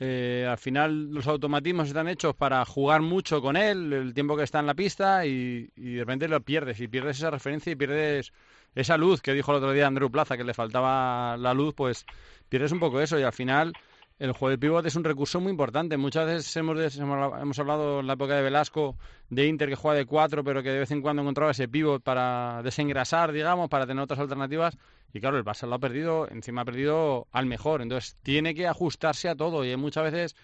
eh, 0.00 0.44
al 0.50 0.58
final 0.58 1.12
los 1.12 1.28
automatismos 1.28 1.86
están 1.86 2.08
hechos 2.08 2.34
para 2.34 2.64
jugar 2.64 3.02
mucho 3.02 3.40
con 3.40 3.56
él, 3.56 3.92
el 3.92 4.14
tiempo 4.14 4.36
que 4.36 4.42
está 4.42 4.58
en 4.58 4.66
la 4.66 4.74
pista 4.74 5.24
y, 5.26 5.70
y 5.76 5.94
de 5.94 6.00
repente 6.00 6.26
lo 6.26 6.40
pierdes 6.40 6.80
y 6.80 6.88
pierdes 6.88 7.18
esa 7.18 7.30
referencia 7.30 7.70
y 7.70 7.76
pierdes 7.76 8.32
esa 8.74 8.96
luz 8.96 9.20
que 9.20 9.32
dijo 9.32 9.52
el 9.52 9.58
otro 9.58 9.72
día 9.72 9.86
Andrew 9.86 10.10
Plaza, 10.10 10.36
que 10.36 10.44
le 10.44 10.54
faltaba 10.54 11.36
la 11.36 11.54
luz, 11.54 11.74
pues 11.74 12.06
pierdes 12.48 12.72
un 12.72 12.80
poco 12.80 13.00
eso 13.00 13.18
y 13.18 13.22
al 13.22 13.32
final 13.32 13.72
el 14.18 14.32
juego 14.32 14.50
de 14.50 14.58
pívot 14.58 14.86
es 14.86 14.94
un 14.94 15.02
recurso 15.02 15.40
muy 15.40 15.50
importante. 15.50 15.96
Muchas 15.96 16.26
veces 16.26 16.56
hemos, 16.56 16.96
hemos 16.96 17.58
hablado 17.58 18.00
en 18.00 18.06
la 18.06 18.12
época 18.12 18.36
de 18.36 18.42
Velasco 18.42 18.96
de 19.30 19.46
Inter 19.48 19.68
que 19.68 19.74
juega 19.74 19.98
de 19.98 20.06
cuatro, 20.06 20.44
pero 20.44 20.62
que 20.62 20.70
de 20.70 20.78
vez 20.78 20.90
en 20.92 21.02
cuando 21.02 21.22
encontraba 21.22 21.50
ese 21.50 21.66
pívot 21.66 22.02
para 22.02 22.62
desengrasar, 22.62 23.32
digamos, 23.32 23.68
para 23.68 23.84
tener 23.84 24.00
otras 24.00 24.20
alternativas. 24.20 24.78
Y 25.12 25.20
claro, 25.20 25.38
el 25.38 25.44
Barça 25.44 25.66
lo 25.66 25.74
ha 25.74 25.78
perdido, 25.80 26.28
encima 26.30 26.62
ha 26.62 26.64
perdido 26.64 27.26
al 27.32 27.46
mejor. 27.46 27.82
Entonces 27.82 28.16
tiene 28.22 28.54
que 28.54 28.68
ajustarse 28.68 29.28
a 29.28 29.34
todo. 29.34 29.64
Y 29.64 29.70
hay 29.70 29.76
muchas 29.76 30.04
veces 30.04 30.36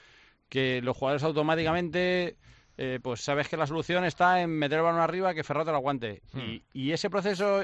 que 0.48 0.82
los 0.82 0.96
jugadores 0.96 1.22
automáticamente, 1.22 2.36
eh, 2.78 2.98
pues 3.00 3.20
sabes 3.20 3.48
que 3.48 3.56
la 3.56 3.68
solución 3.68 4.04
está 4.04 4.40
en 4.40 4.50
meter 4.50 4.78
el 4.78 4.84
balón 4.84 5.00
arriba 5.00 5.34
que 5.34 5.44
Ferrado 5.44 5.66
te 5.66 5.70
lo 5.70 5.76
aguante. 5.76 6.22
Hmm. 6.32 6.40
Y, 6.40 6.64
y, 6.72 6.92
ese 6.92 7.10
proceso 7.10 7.62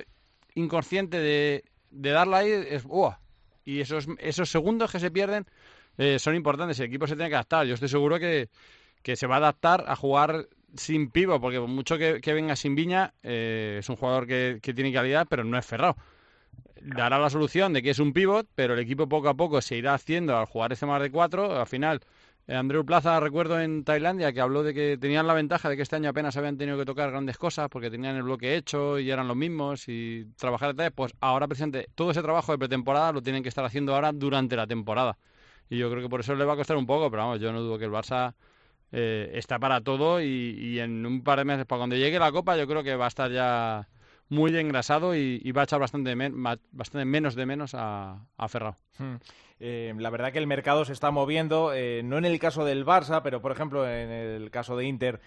inconsciente 0.55 1.19
de, 1.19 1.65
de 1.91 2.11
darla 2.11 2.39
ahí 2.39 2.51
es 2.51 2.85
¡buah! 2.85 3.19
Y 3.65 3.81
esos, 3.81 4.07
esos 4.19 4.51
segundos 4.51 4.93
que 4.93 5.01
se 5.01 5.11
pierden 5.11 5.47
eh, 5.97 6.19
son 6.19 6.35
importantes. 6.35 6.79
El 6.81 6.87
equipo 6.87 7.07
se 7.07 7.17
tiene 7.17 7.31
que 7.31 7.37
adaptar. 7.37 7.67
Yo 7.67 7.75
estoy 7.75 7.89
seguro 7.89 8.19
que, 8.19 8.49
que 9.03 9.17
se 9.17 9.27
va 9.27 9.37
a 9.37 9.39
adaptar 9.39 9.85
a 9.89 9.97
jugar 9.97 10.49
sin 10.77 11.11
pivo, 11.11 11.41
porque 11.41 11.61
mucho 11.61 11.97
que, 11.97 12.21
venga 12.35 12.57
sin 12.57 12.75
Viña, 12.75 13.15
eh, 13.23 13.77
es 13.79 13.89
un 13.89 13.97
jugador 13.97 14.27
que, 14.27 14.59
que, 14.61 14.75
tiene 14.75 14.93
calidad, 14.93 15.27
pero 15.29 15.45
no 15.45 15.57
es 15.57 15.65
ferrado. 15.65 15.97
Dará 16.81 17.19
la 17.19 17.31
solución 17.31 17.73
de 17.73 17.83
que 17.83 17.91
es 17.91 17.99
un 17.99 18.13
pivot, 18.13 18.47
pero 18.55 18.75
el 18.75 18.81
equipo 18.81 19.09
poco 19.09 19.29
a 19.29 19.35
poco 19.35 19.63
se 19.63 19.77
irá 19.77 19.95
haciendo 19.95 20.37
al 20.37 20.47
jugar 20.47 20.73
este 20.73 20.85
más 20.85 21.01
de 21.01 21.11
cuatro. 21.11 21.59
Al 21.59 21.67
final, 21.67 22.01
Andreu 22.47 22.85
Plaza, 22.85 23.19
recuerdo 23.21 23.59
en 23.59 23.85
Tailandia, 23.85 24.33
que 24.35 24.41
habló 24.41 24.63
de 24.63 24.75
que 24.75 24.99
tenían 24.99 25.27
la 25.27 25.33
ventaja 25.33 25.71
de 25.71 25.77
que 25.77 25.83
este 25.83 25.97
año 25.97 26.11
apenas 26.11 26.37
habían 26.37 26.59
tenido 26.59 26.77
que 26.77 26.85
tocar 26.85 27.11
grandes 27.11 27.39
cosas 27.39 27.69
porque 27.71 27.91
tenían 27.91 28.17
el 28.17 28.23
bloque 28.23 28.55
hecho 28.55 28.99
y 28.99 29.11
eran 29.11 29.29
los 29.29 29.37
mismos 29.37 29.89
y 29.89 30.27
trabajar 30.37 30.75
pues 30.95 31.15
ahora 31.21 31.49
presente 31.49 31.89
todo 31.95 32.11
ese 32.11 32.23
trabajo 32.23 32.53
de 32.53 32.59
pretemporada 32.59 33.13
lo 33.13 33.23
tienen 33.23 33.43
que 33.43 33.49
estar 33.49 33.65
haciendo 33.65 33.95
ahora 33.95 34.13
durante 34.13 34.57
la 34.57 34.67
temporada. 34.67 35.17
Y 35.71 35.79
yo 35.79 35.91
creo 35.91 36.03
que 36.03 36.11
por 36.11 36.21
eso 36.21 36.35
le 36.35 36.45
va 36.45 36.53
a 36.53 36.57
costar 36.57 36.77
un 36.77 36.85
poco, 36.85 37.11
pero 37.11 37.23
vamos, 37.23 37.41
yo 37.41 37.51
no 37.51 37.63
dudo 37.63 37.79
que 37.79 37.87
el 37.87 37.91
Barça 37.91 38.35
eh, 38.93 39.31
está 39.35 39.59
para 39.59 39.81
todo 39.81 40.21
y, 40.21 40.79
en 40.79 41.07
un 41.07 41.25
par 41.25 41.39
de 41.39 41.47
meses, 41.47 41.65
para 41.65 41.79
cuando 41.79 41.97
llegue 41.97 42.19
la 42.19 42.31
Copa, 42.31 42.59
yo 42.59 42.67
creo 42.67 42.83
que 42.83 42.95
va 42.95 43.07
a 43.07 43.09
estar 43.09 43.31
ya 43.33 43.89
muy 44.29 44.57
engrasado 44.57 45.15
y, 45.15 45.53
va 45.53 45.63
a 45.63 45.65
echar 45.65 45.81
bastante, 45.81 46.15
bastante 46.73 47.05
menos 47.05 47.35
de 47.35 47.47
menos 47.47 47.75
a, 47.75 48.27
a 48.37 48.49
Ferrao. 48.49 48.77
Hmm. 48.99 49.17
Eh, 49.61 49.95
la 49.97 50.11
verdad 50.11 50.33
que 50.33 50.39
el 50.39 50.47
mercado 50.47 50.85
se 50.85 50.93
está 50.93 51.11
moviendo, 51.11 51.73
eh, 51.73 52.03
no 52.05 52.19
en 52.19 52.25
el 52.25 52.39
caso 52.39 52.65
del 52.65 52.85
Barça, 52.85 53.23
pero 53.23 53.41
por 53.41 53.53
ejemplo 53.53 53.89
en 53.89 54.11
el 54.11 54.51
caso 54.51 54.77
de 54.77 54.85
Inter, 54.87 55.21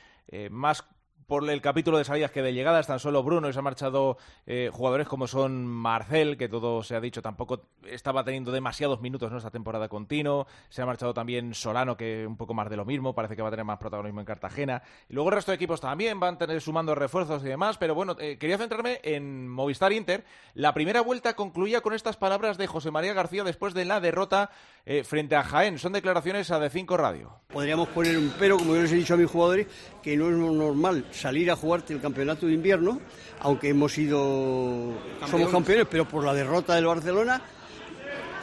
más 0.51 0.85
por 1.27 1.47
el 1.49 1.61
capítulo 1.61 1.97
de 1.97 2.05
salidas 2.05 2.31
que 2.31 2.41
de 2.41 2.53
llegadas, 2.53 2.87
tan 2.87 2.99
solo 2.99 3.21
Bruno 3.21 3.49
y 3.49 3.53
se 3.53 3.59
han 3.59 3.65
marchado 3.65 4.17
eh, 4.45 4.69
jugadores 4.71 5.07
como 5.07 5.27
son 5.27 5.67
Marcel, 5.67 6.37
que 6.37 6.47
todo 6.47 6.81
se 6.83 6.95
ha 6.95 7.01
dicho 7.01 7.21
tampoco 7.21 7.67
estaba 7.83 8.23
teniendo 8.23 8.51
demasiados 8.51 9.01
minutos 9.01 9.29
en 9.29 9.37
esta 9.37 9.51
temporada 9.51 9.89
continuo, 9.89 10.47
se 10.69 10.81
ha 10.81 10.85
marchado 10.85 11.13
también 11.13 11.53
Solano, 11.53 11.97
que 11.97 12.25
un 12.25 12.37
poco 12.37 12.53
más 12.53 12.69
de 12.69 12.77
lo 12.77 12.85
mismo, 12.85 13.13
parece 13.13 13.35
que 13.35 13.41
va 13.41 13.49
a 13.49 13.51
tener 13.51 13.65
más 13.65 13.77
protagonismo 13.77 14.21
en 14.21 14.25
Cartagena, 14.25 14.81
y 15.09 15.13
luego 15.13 15.29
el 15.29 15.35
resto 15.35 15.51
de 15.51 15.55
equipos 15.55 15.81
también 15.81 16.17
van 16.19 16.35
a 16.35 16.37
tener 16.37 16.61
sumando 16.61 16.95
refuerzos 16.95 17.43
y 17.43 17.47
demás, 17.47 17.77
pero 17.77 17.93
bueno, 17.93 18.15
eh, 18.19 18.37
quería 18.37 18.57
centrarme 18.57 19.01
en 19.03 19.49
Movistar 19.49 19.91
Inter. 19.91 20.23
La 20.53 20.73
primera 20.73 21.01
vuelta 21.01 21.35
concluía 21.35 21.81
con 21.81 21.93
estas 21.93 22.15
palabras 22.15 22.57
de 22.57 22.67
José 22.67 22.89
María 22.89 23.13
García 23.13 23.43
después 23.43 23.73
de 23.73 23.83
la 23.83 23.99
derrota 23.99 24.49
eh, 24.85 25.03
frente 25.03 25.35
a 25.35 25.43
Jaén. 25.43 25.77
Son 25.77 25.91
declaraciones 25.91 26.51
a 26.51 26.59
De5 26.59 26.95
Radio. 26.95 27.33
Podríamos 27.47 27.89
poner 27.89 28.17
un 28.17 28.33
pero, 28.39 28.57
como 28.57 28.75
yo 28.75 28.83
les 28.83 28.91
he 28.93 28.95
dicho 28.95 29.15
a 29.15 29.17
mis 29.17 29.29
jugadores, 29.29 29.67
que 30.01 30.15
no 30.15 30.29
es 30.29 30.35
normal 30.35 31.05
salir 31.17 31.51
a 31.51 31.55
jugarte 31.55 31.93
el 31.93 32.01
campeonato 32.01 32.45
de 32.45 32.53
invierno, 32.53 33.01
aunque 33.39 33.69
hemos 33.69 33.93
sido 33.93 34.93
somos 35.29 35.51
campeones, 35.51 35.87
pero 35.89 36.07
por 36.07 36.23
la 36.23 36.33
derrota 36.33 36.75
del 36.75 36.85
Barcelona 36.85 37.41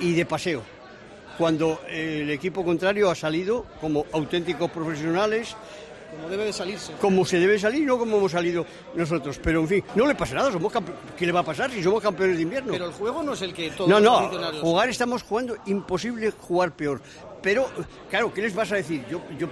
y 0.01 0.13
de 0.13 0.27
paseo. 0.27 0.63
Cuando 1.39 1.81
el 1.89 2.31
equipo 2.31 2.65
contrario 2.65 3.11
ha 3.11 3.15
salido 3.15 3.67
como 3.81 4.07
auténticos 4.13 4.71
profesionales, 4.71 5.57
como 6.15 6.29
debe 6.29 6.45
de 6.45 6.53
salirse. 6.53 6.93
Como 7.01 7.25
se 7.25 7.39
debe 7.39 7.59
salir, 7.59 7.85
no 7.85 7.99
como 7.99 8.19
hemos 8.19 8.33
salido 8.33 8.65
nosotros. 8.95 9.41
Pero 9.43 9.61
en 9.61 9.69
fin, 9.69 9.85
no 9.97 10.07
le 10.07 10.15
pasa 10.15 10.35
nada. 10.35 10.53
Somos 10.53 10.73
¿Qué 11.19 11.27
le 11.27 11.33
va 11.33 11.41
a 11.41 11.45
pasar 11.45 11.71
si 11.71 11.83
somos 11.83 12.03
campeones 12.03 12.37
de 12.37 12.43
invierno? 12.43 12.73
Pero 12.73 12.87
el 12.87 12.93
juego 12.93 13.23
no 13.23 13.33
es 13.33 13.43
el 13.43 13.53
que 13.53 13.71
todos 13.71 13.89
No, 13.89 13.99
no, 13.99 14.31
jugar 14.61 14.89
estamos 14.89 15.23
jugando, 15.23 15.57
imposible 15.67 16.31
jugar 16.31 16.73
peor. 16.77 17.01
Pero, 17.43 17.69
claro, 18.09 18.33
¿qué 18.33 18.43
les 18.43 18.55
vas 18.55 18.71
a 18.73 18.77
decir? 18.77 19.05
Yo, 19.11 19.21
yo 19.39 19.49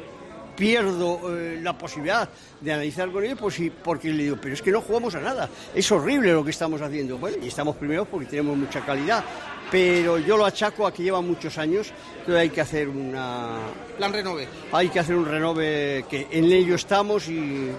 pierdo 0.57 1.37
eh, 1.37 1.59
la 1.62 1.77
posibilidad 1.77 2.29
de 2.61 2.73
analizar 2.73 3.11
con 3.11 3.25
ellos 3.25 3.38
pues 3.38 3.55
sí, 3.55 3.71
porque 3.71 4.09
le 4.12 4.25
digo, 4.25 4.37
pero 4.41 4.55
es 4.55 4.62
que 4.62 4.71
no 4.71 4.81
jugamos 4.81 5.15
a 5.15 5.21
nada, 5.21 5.49
es 5.75 5.91
horrible 5.91 6.33
lo 6.33 6.45
que 6.45 6.51
estamos 6.51 6.81
haciendo. 6.81 7.19
Bueno, 7.19 7.38
y 7.43 7.49
estamos 7.49 7.77
primeros 7.77 8.09
porque 8.09 8.27
tenemos 8.27 8.57
mucha 8.57 8.81
calidad, 8.85 9.25
pero 9.71 10.19
yo 10.19 10.37
lo 10.37 10.45
achaco 10.45 10.87
a 10.87 10.93
que 10.93 11.03
lleva 11.03 11.21
muchos 11.21 11.59
años, 11.59 11.93
que 12.27 12.37
hay 12.37 12.51
que 12.51 12.61
hacer 12.61 12.88
una... 12.88 13.59
Plan 13.97 14.12
renove. 14.12 14.47
Hay 14.73 14.88
que 14.88 15.01
hacer 15.01 15.17
un 15.17 15.27
renove 15.27 16.05
que 16.09 16.29
en 16.31 16.45
ello 16.45 16.75
estamos 16.75 17.29
y, 17.29 17.73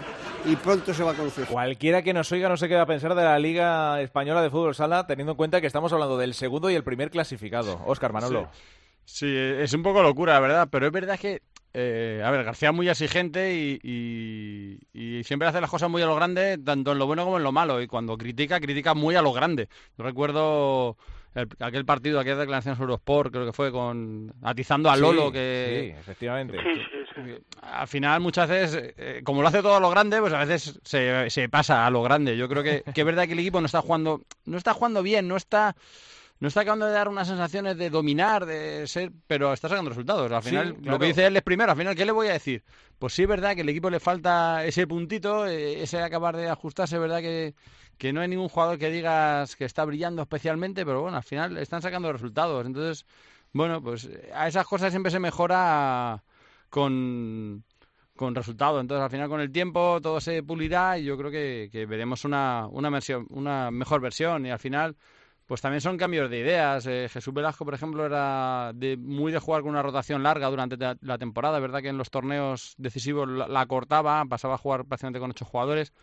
pronto 0.64 0.94
se 0.94 1.04
va 1.04 1.12
a 1.12 1.16
conocer. 1.16 1.46
Cualquiera 1.46 2.02
que 2.02 2.14
nos 2.14 2.32
oiga 2.32 2.50
no 2.50 2.58
se 2.58 2.68
queda 2.68 2.82
a 2.82 2.86
pensar 2.86 3.16
de 3.16 3.24
la 3.24 3.40
Liga 3.40 4.02
Española 4.02 4.42
de 4.42 4.50
Fútbol 4.50 4.76
Sala, 4.76 5.06
teniendo 5.06 5.34
en 5.34 5.38
cuenta 5.38 5.62
que 5.62 5.68
estamos 5.68 5.94
hablando 5.94 6.18
del 6.18 6.34
segundo 6.34 6.70
y 6.70 6.76
el 6.76 6.84
primer 6.84 7.12
clasificado. 7.12 7.80
Óscar 7.86 8.12
Manolo. 8.12 8.50
Sí. 9.06 9.28
sí. 9.28 9.36
es 9.36 9.74
un 9.74 9.84
poco 9.84 10.02
locura, 10.02 10.34
la 10.34 10.40
verdad, 10.40 10.68
pero 10.72 10.88
es 10.88 10.92
verdad 10.92 11.20
que 11.20 11.42
eh, 11.76 12.22
a 12.24 12.30
ver, 12.30 12.44
García 12.44 12.70
es 12.70 12.76
muy 12.76 12.88
exigente 12.88 13.54
y, 13.56 14.80
siempre 15.24 15.48
hace 15.48 15.62
las 15.62 15.70
cosas 15.70 15.90
muy 15.90 16.02
a 16.02 16.06
lo 16.06 16.16
grande, 16.16 16.58
tanto 16.58 16.92
en 16.92 17.00
lo 17.00 17.08
bueno 17.08 17.24
como 17.24 17.38
en 17.38 17.44
lo 17.44 17.52
malo. 17.52 17.82
Y 17.82 17.88
cuando 17.88 18.18
critica, 18.18 18.60
critica 18.60 18.94
muy 18.94 19.16
a 19.16 19.22
lo 19.22 19.34
grande. 19.34 19.70
Yo 19.98 20.04
recuerdo 20.04 20.98
aquel 21.60 21.86
partido, 21.86 22.20
aquella 22.20 22.36
declaración 22.36 22.76
sobre 22.76 22.92
Eurosport, 22.92 23.32
creo 23.32 23.46
que 23.46 23.54
fue 23.54 23.72
con 23.72 24.32
atizando 24.44 24.92
a 24.92 24.96
Lolo. 24.96 25.32
que 25.32 25.94
Sí, 25.96 26.00
efectivamente. 26.00 26.58
Al 27.62 27.88
final, 27.88 28.22
muchas 28.22 28.50
veces, 28.50 28.94
eh, 28.98 29.22
como 29.24 29.42
lo 29.42 29.48
hace 29.48 29.62
todo 29.62 29.76
a 29.76 29.80
lo 29.80 29.90
grande, 29.90 30.20
pues 30.20 30.34
a 30.34 30.46
veces 30.46 30.80
se, 30.84 31.30
se 31.30 31.50
pasa 31.50 31.86
a 31.86 31.90
lo 31.90 32.04
grande. 32.04 32.38
Yo 32.38 32.48
creo 32.48 32.62
que, 32.62 32.84
que 32.94 33.02
es 33.02 33.06
verdad 33.06 33.26
que 33.26 33.34
el 33.34 33.40
equipo 33.40 33.62
no 33.62 33.66
está 33.66 33.82
jugando, 33.82 34.22
no 34.46 34.58
está 34.58 34.74
jugando 34.74 35.02
bien, 35.02 35.28
no 35.28 35.38
está 35.38 35.76
no 36.44 36.50
está 36.50 36.60
acabando 36.60 36.88
de 36.88 36.92
dar 36.92 37.08
unas 37.08 37.30
sensaciones 37.30 37.78
de 37.78 37.90
dominar, 37.90 38.46
de 38.46 38.86
ser, 38.86 39.14
pero 39.28 39.54
está 39.54 39.70
sacando 39.70 39.92
resultados. 39.92 40.30
Al 40.30 40.44
final, 40.44 40.76
lo 40.82 41.00
que 41.00 41.06
dice 41.06 41.26
él 41.26 41.38
es 41.38 41.42
primero, 41.42 41.72
al 41.72 41.78
final, 41.78 41.96
¿qué 41.96 42.04
le 42.04 42.12
voy 42.12 42.28
a 42.28 42.34
decir? 42.34 42.66
Pues 43.00 43.14
sí 43.14 43.22
es 43.22 43.30
verdad 43.30 43.56
que 43.56 43.62
el 43.62 43.70
equipo 43.70 43.90
le 43.90 44.02
falta 44.02 44.66
ese 44.66 44.86
puntito, 44.86 45.48
eh, 45.48 45.82
ese 45.82 46.02
acabar 46.02 46.36
de 46.36 46.50
ajustarse, 46.50 46.98
es 46.98 47.02
verdad 47.02 47.22
que, 47.22 47.56
que 47.98 48.12
no 48.12 48.20
hay 48.20 48.28
ningún 48.28 48.50
jugador 48.50 48.78
que 48.78 48.90
digas 48.90 49.56
que 49.56 49.64
está 49.64 49.86
brillando 49.86 50.22
especialmente, 50.22 50.86
pero 50.86 51.02
bueno, 51.02 51.16
al 51.16 51.24
final 51.24 51.58
están 51.58 51.82
sacando 51.82 52.12
resultados. 52.12 52.66
Entonces, 52.66 53.06
bueno, 53.54 53.82
pues 53.82 54.10
a 54.34 54.50
esas 54.50 54.68
cosas 54.68 54.92
siempre 54.92 55.14
se 55.14 55.20
mejora 55.20 56.26
con, 56.70 57.64
con 58.18 58.36
resultados. 58.36 58.82
Entonces, 58.82 59.02
al 59.02 59.12
final, 59.12 59.30
con 59.30 59.40
el 59.40 59.50
tiempo, 59.50 60.02
todo 60.02 60.20
se 60.20 60.44
pulirá 60.44 61.00
y 61.00 61.06
yo 61.06 61.18
creo 61.18 61.32
que, 61.32 61.70
que 61.72 61.86
veremos 61.86 62.26
una, 62.26 62.68
una, 62.70 62.90
versión, 62.90 63.28
una 63.30 63.72
mejor 63.72 64.02
versión. 64.02 64.46
Y 64.46 64.52
al 64.52 64.60
final, 64.60 64.98
pues 65.54 65.62
también 65.62 65.82
son 65.82 65.98
cambios 65.98 66.32
de 66.32 66.40
ideas. 66.40 66.88
Eh, 66.88 67.08
Jesús 67.14 67.32
Velasco, 67.32 67.64
por 67.64 67.76
ejemplo, 67.76 68.08
era 68.08 68.74
muy 68.98 69.32
de 69.32 69.38
jugar 69.38 69.62
con 69.62 69.70
una 69.70 69.84
rotación 69.84 70.24
larga 70.24 70.50
durante 70.50 70.78
la, 71.00 71.18
temporada. 71.20 71.60
verdad 71.60 71.84
que 71.84 71.90
en 71.90 71.98
los 72.00 72.10
torneos 72.10 72.74
decisivos 72.80 73.30
la, 73.30 73.66
cortaba, 73.68 74.26
pasaba 74.26 74.56
a 74.56 74.58
jugar 74.58 74.86
prácticamente 74.86 75.20
con 75.20 75.30
ocho 75.30 75.46
jugadores. 75.46 75.94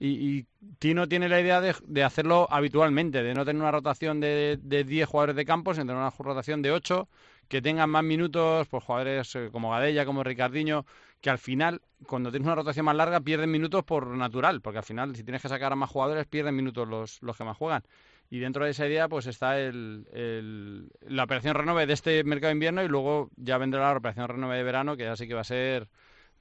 Y, 0.00 0.46
Tino 0.78 1.08
tiene 1.08 1.28
la 1.28 1.42
idea 1.42 1.60
de, 1.60 2.04
hacerlo 2.04 2.46
habitualmente, 2.50 3.22
de 3.22 3.34
no 3.34 3.44
tener 3.44 3.60
una 3.60 3.70
rotación 3.70 4.18
de, 4.18 4.58
de 4.62 4.84
10 4.84 5.06
jugadores 5.06 5.36
de 5.36 5.44
campo, 5.44 5.74
sino 5.74 5.84
tener 5.84 5.98
una 5.98 6.08
rotación 6.10 6.62
de 6.62 6.72
8, 6.72 7.06
que 7.48 7.60
tengan 7.60 7.90
más 7.90 8.02
minutos, 8.02 8.66
pues 8.68 8.82
jugadores 8.82 9.36
eh, 9.36 9.50
como 9.52 9.72
Gadella, 9.72 10.06
como 10.06 10.24
Ricardiño, 10.24 10.86
que 11.20 11.28
al 11.28 11.38
final, 11.38 11.82
cuando 12.06 12.30
tienes 12.30 12.46
una 12.46 12.54
rotación 12.54 12.86
más 12.86 12.96
larga, 12.96 13.20
pierden 13.20 13.50
minutos 13.50 13.84
por 13.84 14.06
natural, 14.06 14.62
porque 14.62 14.78
al 14.78 14.84
final, 14.84 15.14
si 15.14 15.22
tienes 15.22 15.42
que 15.42 15.50
sacar 15.50 15.74
a 15.74 15.76
más 15.76 15.90
jugadores, 15.90 16.26
pierden 16.26 16.56
minutos 16.56 16.88
los, 16.88 17.22
los 17.22 17.36
que 17.36 17.44
más 17.44 17.58
juegan. 17.58 17.82
Y 18.30 18.40
dentro 18.40 18.64
de 18.64 18.72
esa 18.72 18.86
idea 18.86 19.08
pues 19.08 19.26
está 19.26 19.58
el, 19.58 20.88
la 21.00 21.24
operación 21.24 21.54
renove 21.54 21.86
de 21.86 21.92
este 21.92 22.24
mercado 22.24 22.48
de 22.48 22.54
invierno 22.54 22.82
y 22.82 22.88
luego 22.88 23.30
ya 23.36 23.58
vendrá 23.58 23.80
la 23.80 23.96
operación 23.96 24.28
renove 24.28 24.56
de 24.56 24.62
verano, 24.64 24.96
que 24.96 25.06
así 25.06 25.28
que 25.28 25.34
va 25.34 25.42
a 25.42 25.44
ser 25.44 25.88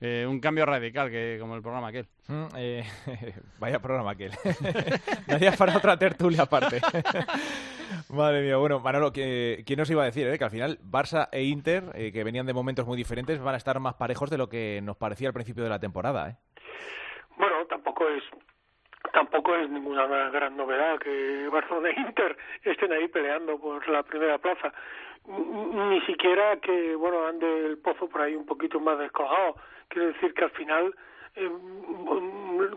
eh, 0.01 0.25
un 0.27 0.39
cambio 0.39 0.65
radical, 0.65 1.09
que 1.09 1.37
como 1.39 1.55
el 1.55 1.61
programa 1.61 1.87
aquel. 1.87 2.07
Mm, 2.27 2.45
eh, 2.57 2.83
vaya 3.59 3.79
programa 3.79 4.11
aquel. 4.11 4.31
Daría 5.27 5.53
para 5.53 5.77
otra 5.77 5.97
tertulia 5.97 6.43
aparte. 6.43 6.81
Madre 8.09 8.41
mía, 8.41 8.57
bueno, 8.57 8.79
Manolo, 8.79 9.13
¿quién 9.13 9.77
nos 9.77 9.89
iba 9.89 10.03
a 10.03 10.05
decir? 10.05 10.27
Eh? 10.27 10.37
Que 10.37 10.43
al 10.43 10.51
final 10.51 10.79
Barça 10.83 11.29
e 11.31 11.43
Inter, 11.43 11.91
que 12.11 12.23
venían 12.23 12.45
de 12.45 12.53
momentos 12.53 12.85
muy 12.85 12.97
diferentes, 12.97 13.39
van 13.39 13.55
a 13.55 13.57
estar 13.57 13.79
más 13.79 13.93
parejos 13.95 14.29
de 14.29 14.37
lo 14.37 14.49
que 14.49 14.81
nos 14.83 14.97
parecía 14.97 15.29
al 15.29 15.33
principio 15.33 15.63
de 15.63 15.69
la 15.69 15.79
temporada. 15.79 16.29
¿eh? 16.29 16.35
Bueno, 17.37 17.65
tampoco 17.67 18.07
es 18.09 18.23
tampoco 19.15 19.55
es 19.55 19.69
ninguna 19.69 20.05
gran 20.29 20.57
novedad 20.57 20.99
que 20.99 21.47
Barcelona 21.47 21.89
e 21.89 22.01
Inter 22.01 22.35
estén 22.63 22.91
ahí 22.91 23.07
peleando 23.07 23.57
por 23.57 23.87
la 23.87 24.03
primera 24.03 24.37
plaza. 24.37 24.73
Ni 25.25 26.01
siquiera 26.01 26.57
que, 26.57 26.95
bueno, 26.95 27.25
ande 27.25 27.47
el 27.65 27.77
pozo 27.77 28.09
por 28.09 28.21
ahí 28.21 28.35
un 28.35 28.45
poquito 28.45 28.77
más 28.81 28.99
descolgado. 28.99 29.55
Quiero 29.87 30.07
decir 30.09 30.33
que 30.33 30.43
al 30.43 30.51
final 30.51 30.93
eh, 31.35 31.49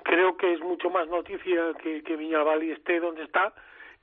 creo 0.04 0.36
que 0.36 0.52
es 0.54 0.60
mucho 0.60 0.90
más 0.90 1.08
noticia 1.08 1.74
que, 1.82 2.04
que 2.04 2.72
esté 2.72 3.00
donde 3.00 3.24
está 3.24 3.52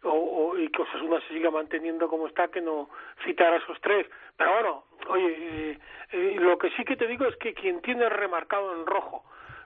o, 0.03 0.57
y 0.57 0.67
que 0.67 0.81
Osasuna 0.81 1.21
se 1.21 1.35
siga 1.35 1.49
manteniendo 1.49 2.09
como 2.09 2.27
está 2.27 2.49
que 2.49 2.59
no 2.59 2.89
citar 3.23 3.53
a 3.53 3.57
esos 3.57 3.79
tres. 3.79 4.07
Pero 4.35 4.51
bueno, 4.51 4.83
oye, 5.07 5.35
eh, 5.39 5.79
eh, 6.11 6.35
lo 6.37 6.57
que 6.57 6.69
sí 6.71 6.83
que 6.83 6.97
te 6.97 7.07
digo 7.07 7.25
es 7.25 7.37
que 7.37 7.53
quien 7.53 7.81
tiene 7.81 8.09
remarcado 8.09 8.75
en 8.75 8.85
rojo 8.85 9.23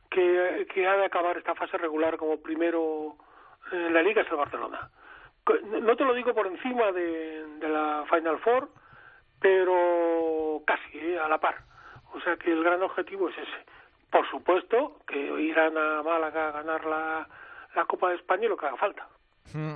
que, 0.10 0.68
que 0.74 0.88
ha 0.88 0.98
de 0.98 1.06
acabar 1.06 1.38
esta 1.38 1.56
fase 1.56 1.78
regular 1.78 2.18
como 2.18 2.42
primero 2.42 3.16
en 3.72 3.94
la 3.94 4.02
liga 4.02 4.22
es 4.22 4.30
el 4.30 4.38
Barcelona. 4.38 4.90
No 5.82 5.96
te 5.96 6.06
lo 6.06 6.14
digo 6.14 6.34
por 6.34 6.48
encima 6.48 6.92
de, 6.92 7.46
la 7.62 8.06
Final 8.10 8.40
Four, 8.40 8.70
pero 9.40 10.62
casi 10.66 10.98
eh, 10.98 11.20
a 11.20 11.28
la 11.28 11.40
par. 11.40 11.56
O 12.14 12.20
sea 12.22 12.38
que 12.38 12.52
el 12.52 12.64
gran 12.64 12.82
objetivo 12.84 13.30
es 13.30 13.38
ese. 13.38 13.66
Por 14.12 14.30
supuesto 14.30 14.98
que 15.08 15.18
irán 15.18 15.78
a 15.78 16.04
Málaga 16.04 16.50
a 16.50 16.52
ganar 16.52 16.86
la, 16.86 17.28
la 17.76 17.86
Copa 17.86 18.10
de 18.10 18.16
España 18.16 18.46
y 18.46 18.50
lo 18.50 18.58
que 18.58 18.68
haga 18.68 18.78
falta. 18.78 19.08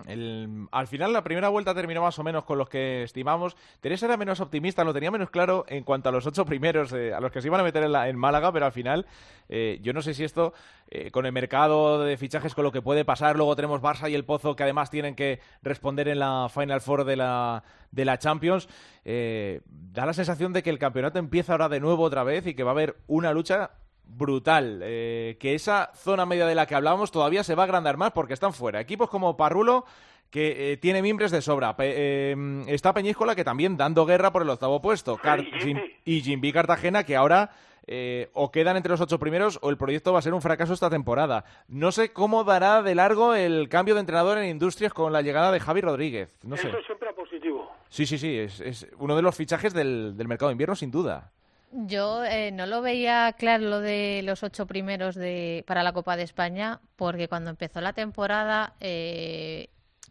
El, 0.08 0.68
al 0.72 0.88
final 0.88 1.14
la 1.14 1.24
primera 1.24 1.50
vuelta 1.50 1.74
terminó 1.74 2.02
más 2.02 2.18
o 2.20 2.24
menos 2.24 2.44
con 2.44 2.58
los 2.58 2.70
que 2.70 3.04
estimamos. 3.04 3.56
Teresa 3.82 4.06
era 4.06 4.18
menos 4.18 4.40
optimista, 4.40 4.84
lo 4.84 4.94
tenía 4.94 5.12
menos 5.12 5.30
claro 5.30 5.66
en 5.68 5.84
cuanto 5.84 6.10
a 6.10 6.12
los 6.12 6.28
ocho 6.28 6.46
primeros, 6.46 6.94
eh, 6.94 7.14
a 7.14 7.20
los 7.20 7.32
que 7.32 7.42
se 7.42 7.48
iban 7.48 7.60
a 7.60 7.64
meter 7.64 7.84
en, 7.84 7.96
en 7.96 8.16
Málaga, 8.16 8.52
pero 8.52 8.66
al 8.66 8.72
final 8.72 9.06
eh, 9.50 9.80
yo 9.82 9.94
no 9.94 10.02
sé 10.02 10.14
si 10.14 10.24
esto, 10.24 10.54
eh, 10.90 11.12
con 11.12 11.26
el 11.26 11.32
mercado 11.32 12.04
de 12.04 12.18
fichajes, 12.18 12.54
con 12.54 12.64
lo 12.64 12.72
que 12.72 12.82
puede 12.82 13.06
pasar, 13.06 13.36
luego 13.36 13.56
tenemos 13.56 13.82
Barça 13.82 14.10
y 14.10 14.16
el 14.16 14.26
Pozo 14.26 14.56
que 14.56 14.64
además 14.64 14.90
tienen 14.90 15.16
que 15.16 15.40
responder 15.62 16.08
en 16.08 16.20
la 16.20 16.50
Final 16.54 16.82
Four 16.82 17.06
de 17.06 17.16
la, 17.16 17.64
de 17.92 18.06
la 18.06 18.20
Champions, 18.20 18.68
da 19.04 20.06
la 20.06 20.14
sensación 20.14 20.54
de 20.54 20.64
que 20.64 20.70
el 20.70 20.80
campeonato 20.80 21.20
empieza 21.20 21.54
ahora 21.54 21.70
de 21.70 21.80
nuevo 21.80 22.04
otra 22.04 22.24
vez 22.24 22.48
y 22.48 22.54
que 22.54 22.64
va 22.64 22.72
a 22.72 22.74
haber 22.74 22.98
una 23.08 23.34
lucha 23.34 23.72
brutal. 24.06 24.82
Eh, 24.84 25.38
que 25.40 25.56
esa 25.56 25.92
zona 25.96 26.26
media 26.26 26.46
de 26.46 26.56
la 26.56 26.66
que 26.66 26.76
hablábamos 26.76 27.12
todavía 27.12 27.44
se 27.44 27.56
va 27.56 27.64
a 27.64 27.66
agrandar 27.66 27.98
más 27.98 28.12
porque 28.12 28.34
están 28.34 28.54
fuera. 28.54 28.80
Equipos 28.80 29.10
como 29.10 29.38
Parrulo, 29.38 29.86
que 30.30 30.74
eh, 30.74 30.78
tiene 30.78 31.02
mimbres 31.02 31.32
de 31.32 31.42
sobra. 31.42 31.76
Eh, 31.80 32.64
está 32.68 32.94
Peñíscola, 32.94 33.36
que 33.36 33.44
también 33.44 33.78
dando 33.78 34.06
guerra 34.06 34.32
por 34.32 34.42
el 34.42 34.50
octavo 34.50 34.82
puesto. 34.82 35.20
y 36.06 36.22
Jimby 36.22 36.52
Cartagena, 36.52 37.04
que 37.04 37.16
ahora 37.16 37.52
eh, 37.86 38.30
o 38.34 38.50
quedan 38.50 38.78
entre 38.78 38.92
los 38.92 39.02
ocho 39.02 39.20
primeros 39.20 39.60
o 39.62 39.70
el 39.70 39.78
proyecto 39.78 40.14
va 40.14 40.20
a 40.20 40.22
ser 40.22 40.34
un 40.34 40.42
fracaso 40.42 40.74
esta 40.74 40.90
temporada. 40.90 41.44
No 41.68 41.92
sé 41.92 42.14
cómo 42.14 42.44
dará 42.44 42.82
de 42.82 42.96
largo 42.96 43.36
el 43.36 43.68
cambio 43.68 43.94
de 43.94 44.00
entrenador 44.00 44.38
en 44.38 44.50
Industrias 44.50 44.94
con 44.94 45.12
la 45.12 45.22
llegada 45.22 45.52
de 45.52 45.60
Javi 45.60 45.82
Rodríguez. 45.82 46.38
No 46.44 46.56
sé. 46.56 46.70
Eso 46.70 46.82
siempre 46.86 47.10
es 47.10 47.16
positivo. 47.16 47.72
Sí, 47.90 48.06
sí, 48.06 48.18
sí, 48.18 48.38
es, 48.38 48.60
es 48.62 48.88
uno 48.98 49.16
de 49.16 49.22
los 49.22 49.36
fichajes 49.36 49.74
del, 49.74 50.16
del 50.16 50.28
mercado 50.28 50.50
de 50.50 50.54
invierno, 50.54 50.76
sin 50.76 50.92
duda. 50.92 51.32
Yo 51.76 52.24
eh, 52.24 52.52
no 52.52 52.68
lo 52.68 52.84
veía 52.84 53.34
claro 53.36 53.64
lo 53.64 53.80
de 53.80 54.22
los 54.24 54.44
ocho 54.44 54.68
primeros 54.68 55.16
de, 55.16 55.64
para 55.66 55.82
la 55.82 55.92
Copa 55.92 56.16
de 56.16 56.22
España, 56.22 56.80
porque 56.96 57.28
cuando 57.28 57.50
empezó 57.50 57.82
la 57.82 57.94
temporada 57.94 58.76
eh, 58.80 59.70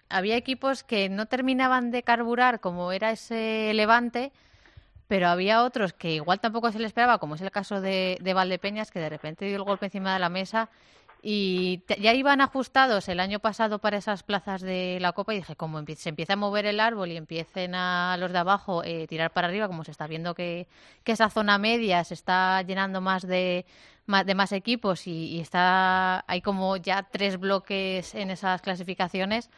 había 0.09 0.37
equipos 0.37 0.83
que 0.83 1.09
no 1.09 1.27
terminaban 1.27 1.92
de 1.92 2.03
carburar 2.03 2.59
como 2.59 2.90
era 2.90 3.12
ese 3.12 3.70
Levante, 3.75 4.33
pero 5.07 5.29
había 5.29 5.62
otros 5.62 5.92
que 5.92 6.14
igual 6.14 6.40
tampoco 6.40 6.72
se 6.72 6.81
le 6.81 6.87
esperaba, 6.88 7.18
como 7.18 7.37
es 7.37 7.40
el 7.42 7.53
caso 7.53 7.81
de, 7.81 8.18
de 8.20 8.35
Valdepeñas, 8.35 8.90
que 8.90 8.98
de 8.98 9.11
repente 9.11 9.44
dio 9.44 9.57
el 9.57 9.62
golpe 9.62 9.87
encima 9.87 10.14
de 10.14 10.18
la 10.18 10.31
mesa 10.31 10.68
y 11.25 11.85
ya 12.01 12.13
iban 12.15 12.41
ajustados 12.41 13.09
el 13.09 13.21
año 13.21 13.39
pasado 13.39 13.79
para 13.79 13.97
esas 13.97 14.25
plazas 14.25 14.61
de 14.61 14.99
la 15.01 15.13
Copa 15.13 15.33
y 15.33 15.37
dije, 15.37 15.55
como 15.55 15.81
se 15.97 16.09
empieza 16.09 16.33
a 16.33 16.37
mover 16.37 16.67
el 16.67 16.81
árbol 16.81 17.13
y 17.13 17.17
empiecen 17.17 17.77
a 17.77 18.17
los 18.19 18.33
de 18.33 18.39
abajo 18.39 18.83
eh, 18.83 19.07
tirar 19.07 19.33
para 19.33 19.47
arriba, 19.47 19.69
como 19.69 19.85
se 19.85 19.93
está 19.93 20.09
viendo 20.09 20.35
que, 20.35 20.67
que 21.05 21.13
esa 21.13 21.31
zona 21.31 21.59
media 21.59 22.03
se 22.03 22.15
está 22.15 22.61
llenando 22.63 23.01
más 23.01 23.25
de, 23.25 23.67
más 24.07 24.51
equipos 24.51 25.07
y, 25.07 25.39
está 25.41 26.25
hay 26.27 26.41
como 26.43 26.77
ya 26.77 27.05
tres 27.05 27.39
bloques 27.39 28.17
en 28.17 28.31
esas 28.33 28.61
clasificaciones, 28.61 29.49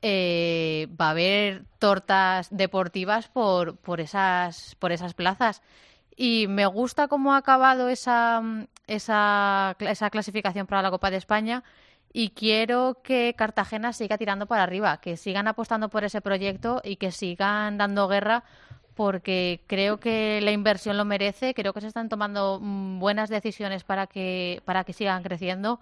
eh, 0.00 0.88
va 0.98 1.08
a 1.08 1.10
haber 1.10 1.64
tortas 1.78 2.48
deportivas 2.50 3.28
por, 3.28 3.76
por, 3.76 4.00
esas, 4.00 4.76
por 4.76 4.92
esas 4.92 5.12
plazas. 5.12 5.62
Y 6.16 6.46
me 6.48 6.66
gusta 6.66 7.08
cómo 7.08 7.34
ha 7.34 7.38
acabado 7.38 7.88
esa, 7.88 8.42
esa, 8.86 9.76
esa 9.80 10.10
clasificación 10.10 10.66
para 10.66 10.82
la 10.82 10.90
Copa 10.90 11.10
de 11.10 11.16
España 11.16 11.62
y 12.12 12.30
quiero 12.30 12.98
que 13.02 13.34
Cartagena 13.36 13.92
siga 13.92 14.18
tirando 14.18 14.46
para 14.46 14.62
arriba, 14.62 15.00
que 15.00 15.16
sigan 15.16 15.48
apostando 15.48 15.88
por 15.88 16.04
ese 16.04 16.20
proyecto 16.20 16.80
y 16.84 16.96
que 16.96 17.10
sigan 17.10 17.78
dando 17.78 18.08
guerra 18.08 18.44
porque 18.94 19.62
creo 19.66 19.98
que 19.98 20.40
la 20.42 20.52
inversión 20.52 20.96
lo 20.98 21.04
merece, 21.04 21.54
creo 21.54 21.72
que 21.72 21.80
se 21.80 21.86
están 21.86 22.08
tomando 22.08 22.58
mm, 22.60 22.98
buenas 22.98 23.30
decisiones 23.30 23.84
para 23.84 24.06
que, 24.06 24.62
para 24.64 24.84
que 24.84 24.92
sigan 24.92 25.22
creciendo 25.22 25.80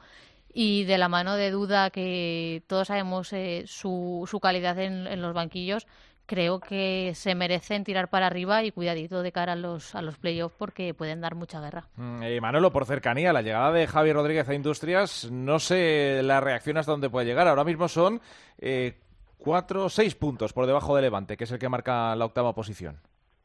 y 0.53 0.85
de 0.85 0.99
la 0.99 1.09
mano 1.09 1.37
de 1.37 1.51
duda 1.51 1.91
que 1.91 2.63
todos 2.67 2.89
sabemos 2.89 3.33
eh, 3.33 3.65
su, 3.67 4.27
su 4.31 4.41
calidad 4.41 4.79
en, 4.79 5.07
en 5.07 5.23
los 5.23 5.35
banquillos, 5.35 5.87
creo 6.31 6.61
que 6.61 7.11
se 7.15 7.35
merecen 7.35 7.83
tirar 7.83 8.09
para 8.09 8.29
arriba 8.29 8.63
y 8.63 8.71
cuidadito 8.71 9.21
de 9.21 9.33
cara 9.33 9.55
a 9.55 9.57
los, 9.57 9.97
a 9.97 10.01
los 10.01 10.17
playoffs 10.17 10.55
porque 10.57 10.95
pueden 10.95 11.21
dar 11.21 11.35
mucha 11.35 11.61
guerra. 11.61 11.89
Mm, 11.97 12.23
eh, 12.23 12.41
Manolo, 12.41 12.71
por 12.71 12.85
cercanía, 12.85 13.33
la 13.33 13.43
llegada 13.43 13.73
de 13.73 13.89
Javi 13.89 14.13
Rodríguez 14.13 14.49
a 14.49 14.55
Industrias, 14.55 15.29
no 15.33 15.59
sé 15.59 16.23
la 16.23 16.41
reacción 16.41 16.77
hasta 16.77 16.93
dónde 16.93 17.11
puede 17.11 17.27
llegar. 17.27 17.49
Ahora 17.49 17.65
mismo 17.65 17.89
son 17.89 18.21
eh, 18.61 18.93
cuatro, 19.39 19.89
seis 19.89 20.15
puntos 20.15 20.53
por 20.53 20.67
debajo 20.67 20.95
de 20.95 21.03
Levante, 21.03 21.37
que 21.37 21.43
es 21.43 21.51
el 21.51 21.59
que 21.59 21.69
marca 21.69 22.15
la 22.15 22.27
octava 22.27 22.55
posición. 22.55 23.01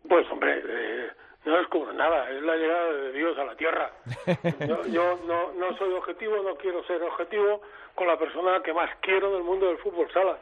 Pues 0.07 0.29
hombre, 0.29 0.55
eh, 0.55 1.09
no 1.45 1.59
es 1.59 1.67
como 1.69 1.91
nada, 1.91 2.29
es 2.29 2.43
la 2.43 2.55
llegada 2.55 2.93
de 2.93 3.11
Dios 3.13 3.35
a 3.39 3.45
la 3.45 3.55
tierra. 3.55 3.91
Yo, 4.67 4.85
yo 4.85 5.19
no, 5.25 5.53
no 5.53 5.75
soy 5.79 5.91
objetivo, 5.91 6.35
no 6.43 6.55
quiero 6.57 6.83
ser 6.83 7.01
objetivo 7.01 7.61
con 7.95 8.05
la 8.05 8.19
persona 8.19 8.61
que 8.63 8.73
más 8.73 8.91
quiero 9.01 9.33
del 9.33 9.43
mundo 9.43 9.65
del 9.65 9.79
fútbol 9.79 10.07
sala. 10.13 10.37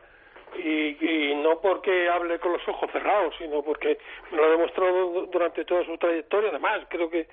Y, 0.57 1.33
no 1.35 1.59
porque 1.59 2.09
hable 2.09 2.39
con 2.39 2.53
los 2.53 2.67
ojos 2.67 2.89
cerrados, 2.91 3.33
sino 3.37 3.61
porque 3.61 3.97
lo 4.31 4.45
ha 4.45 4.49
demostrado 4.49 5.25
durante 5.27 5.65
toda 5.65 5.83
su 5.85 5.97
trayectoria. 5.97 6.49
Además, 6.49 6.85
creo 6.89 7.09
que 7.09 7.27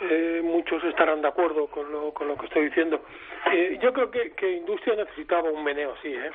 eh, 0.00 0.40
muchos 0.44 0.82
estarán 0.84 1.22
de 1.22 1.28
acuerdo 1.28 1.66
con 1.68 1.90
lo, 1.90 2.12
con 2.12 2.28
lo 2.28 2.36
que 2.36 2.46
estoy 2.46 2.66
diciendo. 2.66 3.00
Eh, 3.52 3.78
yo 3.80 3.92
creo 3.92 4.10
que, 4.10 4.32
que 4.32 4.50
Industria 4.50 4.96
necesitaba 4.96 5.50
un 5.50 5.64
meneo 5.64 5.94
así, 5.98 6.14
¿eh? 6.14 6.30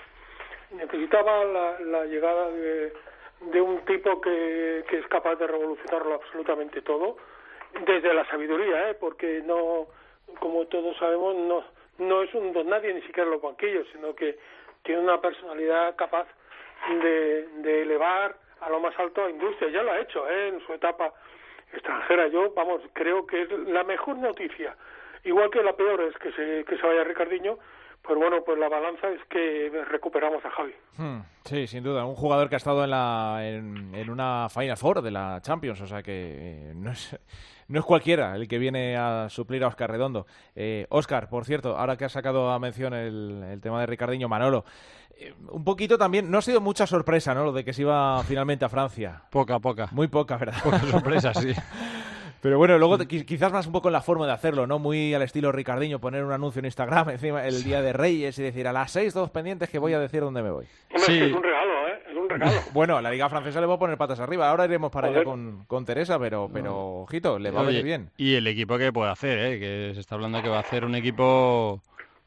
necesitaba 0.72 1.44
la, 1.46 1.80
la 1.80 2.06
llegada 2.06 2.50
de, 2.50 2.94
de 3.42 3.62
un 3.62 3.80
tipo 3.86 4.22
que, 4.22 4.84
que 4.90 5.00
es 5.00 5.08
capaz 5.08 5.36
de 5.36 5.48
revolucionarlo 5.48 6.16
absolutamente 6.16 6.82
todo, 6.82 7.18
desde 7.86 8.14
la 8.14 8.26
sabiduría, 8.26 8.90
¿eh? 8.90 8.94
porque 9.00 9.42
no, 9.46 9.88
como 10.40 10.66
todos 10.68 10.98
sabemos, 10.98 11.36
no, 11.36 11.64
no 12.00 12.24
es 12.24 12.34
un 12.34 12.54
don 12.54 12.70
nadie 12.70 12.94
ni 12.94 13.02
siquiera 13.02 13.30
los 13.30 13.42
banquillos, 13.42 13.88
sino 13.92 14.16
que 14.16 14.38
tiene 14.84 15.02
una 15.02 15.22
personalidad 15.22 15.96
capaz 15.96 16.28
de, 17.02 17.48
de 17.62 17.82
elevar 17.82 18.36
a 18.62 18.70
lo 18.70 18.80
más 18.80 18.98
alto 19.00 19.24
a 19.24 19.30
industria. 19.30 19.70
Ya 19.72 19.84
lo 19.84 19.92
ha 19.92 20.00
hecho 20.00 20.30
¿eh? 20.30 20.50
en 20.50 20.66
su 20.66 20.74
etapa 20.74 21.14
extranjera. 21.74 22.28
Yo, 22.28 22.54
vamos, 22.54 22.82
creo 22.94 23.26
que 23.26 23.44
es 23.44 23.52
la 23.68 23.84
mejor 23.84 24.18
noticia. 24.18 24.76
Igual 25.24 25.50
que 25.50 25.64
la 25.64 25.74
peor 25.74 26.02
es 26.02 26.16
que 26.18 26.32
se, 26.32 26.64
que 26.66 26.78
se 26.78 26.88
vaya 26.88 27.04
Ricardiño, 27.04 27.58
pues 28.02 28.18
bueno, 28.18 28.44
pues 28.44 28.58
la 28.58 28.70
balanza 28.70 29.10
es 29.10 29.24
que 29.30 29.70
recuperamos 29.90 30.44
a 30.46 30.50
Javi. 30.52 30.74
Hmm, 30.98 31.20
sí, 31.44 31.68
sin 31.68 31.84
duda. 31.84 32.06
Un 32.06 32.16
jugador 32.16 32.48
que 32.48 32.56
ha 32.56 32.58
estado 32.58 32.84
en, 32.84 32.90
la, 32.90 33.40
en, 33.42 34.10
una 34.10 34.48
Final 34.50 34.78
Four 34.78 35.02
de 35.02 35.12
la 35.12 35.40
Champions, 35.42 35.82
o 35.82 35.88
sea 35.88 36.02
que 36.02 36.12
eh, 36.14 36.74
no 36.76 36.92
es, 36.92 37.20
no 37.70 37.80
es 37.80 37.86
cualquiera 37.86 38.36
el 38.36 38.48
que 38.48 38.58
viene 38.60 38.98
a 38.98 39.28
suplir 39.30 39.64
a 39.64 39.68
Oscar 39.68 39.90
Redondo. 39.90 40.28
Eh, 40.56 40.86
Oscar, 40.90 41.30
por 41.30 41.46
cierto, 41.46 41.78
ahora 41.78 41.96
que 41.96 42.06
has 42.06 42.12
sacado 42.12 42.52
a 42.52 42.60
mención 42.60 42.94
el, 42.94 43.44
el 43.50 43.62
tema 43.62 43.80
de 43.80 43.86
Ricardiño 43.86 44.28
Manolo, 44.28 44.66
eh, 45.18 45.34
un 45.50 45.64
poquito 45.64 45.98
también, 45.98 46.30
no 46.30 46.40
ha 46.40 46.42
sido 46.42 46.62
mucha 46.62 46.86
sorpresa, 46.88 47.34
¿no? 47.34 47.44
Lo 47.46 47.52
de 47.54 47.64
que 47.64 47.74
se 47.74 47.84
iba 47.84 48.22
finalmente 48.24 48.66
a 48.66 48.70
Francia. 48.70 49.22
Poca, 49.30 49.60
poca. 49.60 49.88
Muy 49.92 50.08
poca, 50.08 50.38
¿verdad? 50.38 50.62
Poca 50.64 50.80
sorpresa, 50.80 51.34
sí. 51.34 51.54
Pero 52.42 52.58
bueno, 52.58 52.78
luego 52.78 52.98
quizás 53.00 53.52
más 53.52 53.68
un 53.68 53.74
poco 53.74 53.90
en 53.90 53.94
la 53.94 54.02
forma 54.02 54.26
de 54.26 54.32
hacerlo, 54.32 54.66
¿no? 54.66 54.80
Muy 54.80 55.14
al 55.14 55.22
estilo 55.24 55.52
Ricardiño, 55.52 56.00
poner 56.00 56.24
un 56.24 56.32
anuncio 56.32 56.60
en 56.60 56.66
Instagram 56.66 57.10
encima 57.12 57.46
el 57.46 57.64
día 57.66 57.82
de 57.82 57.92
Reyes 57.92 58.40
y 58.40 58.44
decir 58.44 58.66
a 58.66 58.72
las 58.72 58.92
seis 58.92 59.14
todos 59.14 59.30
pendientes 59.30 59.70
que 59.70 59.78
voy 59.78 59.92
a 59.94 60.00
decir 60.00 60.22
dónde 60.22 60.42
me 60.42 60.50
voy. 60.50 60.66
Hombre, 60.94 61.06
Sí. 61.06 61.18
es 61.22 61.34
un 61.34 61.44
regalo, 61.44 61.79
un 62.30 62.40
regalo. 62.40 62.62
Bueno, 62.74 62.98
a 62.98 63.02
la 63.02 63.12
Liga 63.12 63.30
Francesa 63.30 63.60
le 63.60 63.68
voy 63.68 63.76
a 63.76 63.80
poner 63.80 63.98
patas 63.98 64.20
arriba. 64.20 64.50
Ahora 64.50 64.66
iremos 64.66 64.92
para 64.92 65.08
allá 65.10 65.24
con, 65.24 65.66
con 65.68 65.86
Teresa, 65.86 66.20
pero, 66.20 66.50
pero 66.52 67.02
ojito, 67.02 67.40
le 67.40 67.52
va 67.52 67.62
a 67.62 67.64
venir 67.64 67.84
bien. 67.84 68.12
Y 68.18 68.36
el 68.36 68.48
equipo 68.48 68.78
que 68.78 68.92
puede 68.94 69.12
hacer, 69.12 69.38
¿eh? 69.40 69.60
que 69.60 69.92
se 69.94 70.00
está 70.00 70.16
hablando 70.16 70.42
que 70.42 70.50
va 70.50 70.58
a 70.58 70.62
hacer 70.62 70.86
un 70.86 70.96
equipo 70.96 71.82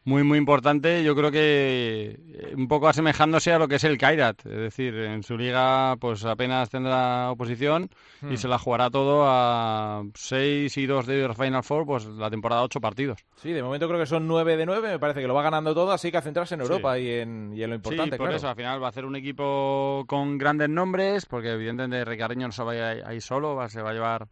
muy, 0.05 0.23
muy 0.25 0.39
importante. 0.39 1.05
Yo 1.05 1.15
creo 1.15 1.31
que 1.31 2.19
eh, 2.35 2.55
un 2.57 2.67
poco 2.69 2.89
asemejándose 2.89 3.53
a 3.53 3.59
lo 3.59 3.69
que 3.69 3.77
es 3.77 3.85
el 3.85 3.99
Kairat. 3.99 4.45
Es 4.47 4.57
decir, 4.59 4.95
en 4.97 5.23
su 5.23 5.37
liga 5.37 5.97
pues 6.01 6.25
apenas 6.25 6.71
tendrá 6.71 7.31
oposición 7.31 7.89
Hmm. 8.21 8.33
y 8.33 8.37
se 8.37 8.47
la 8.47 8.57
jugará 8.57 8.89
todo 8.89 9.25
a 9.27 10.03
6 10.15 10.77
y 10.77 10.87
2 10.87 11.07
de 11.07 11.35
Final 11.35 11.65
Four, 11.65 11.87
pues 11.87 12.07
la 12.07 12.31
temporada 12.31 12.63
8 12.63 12.81
partidos. 12.81 13.19
Sí, 13.37 13.51
de 13.53 13.63
momento 13.65 13.89
creo 13.89 13.99
que 13.99 14.07
son 14.07 14.29
9 14.29 14.57
de 14.57 14.65
9, 14.65 14.91
me 14.93 14.99
parece 15.01 15.21
que 15.21 15.27
lo 15.27 15.35
va 15.35 15.43
ganando 15.43 15.75
todo, 15.75 15.91
así 15.91 16.13
que 16.13 16.19
a 16.19 16.23
centrarse 16.23 16.55
en 16.55 16.61
Sí. 16.61 16.67
Europa 16.69 16.99
y, 17.01 17.09
en, 17.11 17.53
y 17.53 17.63
en 17.65 17.71
lo 17.71 17.77
importante, 17.77 18.13
sí, 18.15 18.19
por 18.19 18.27
claro. 18.29 18.37
eso 18.37 18.49
al 18.49 18.55
final 18.55 18.81
va 18.81 18.87
a 18.87 18.91
hacer 18.91 19.05
un 19.05 19.17
equipo 19.17 20.05
con 20.07 20.39
grandes 20.39 20.69
nombres, 20.69 21.27
porque 21.27 21.51
evidentemente 21.51 22.05
Ricardiño 22.05 22.47
no 22.47 22.53
se 22.53 22.63
va 22.63 22.73
a 22.73 22.95
ir 22.97 23.05
ahí 23.05 23.21
solo, 23.21 23.57
va, 23.57 23.69
se 23.69 23.83
va 23.83 23.91
a 23.91 23.93
llevar 23.95 24.29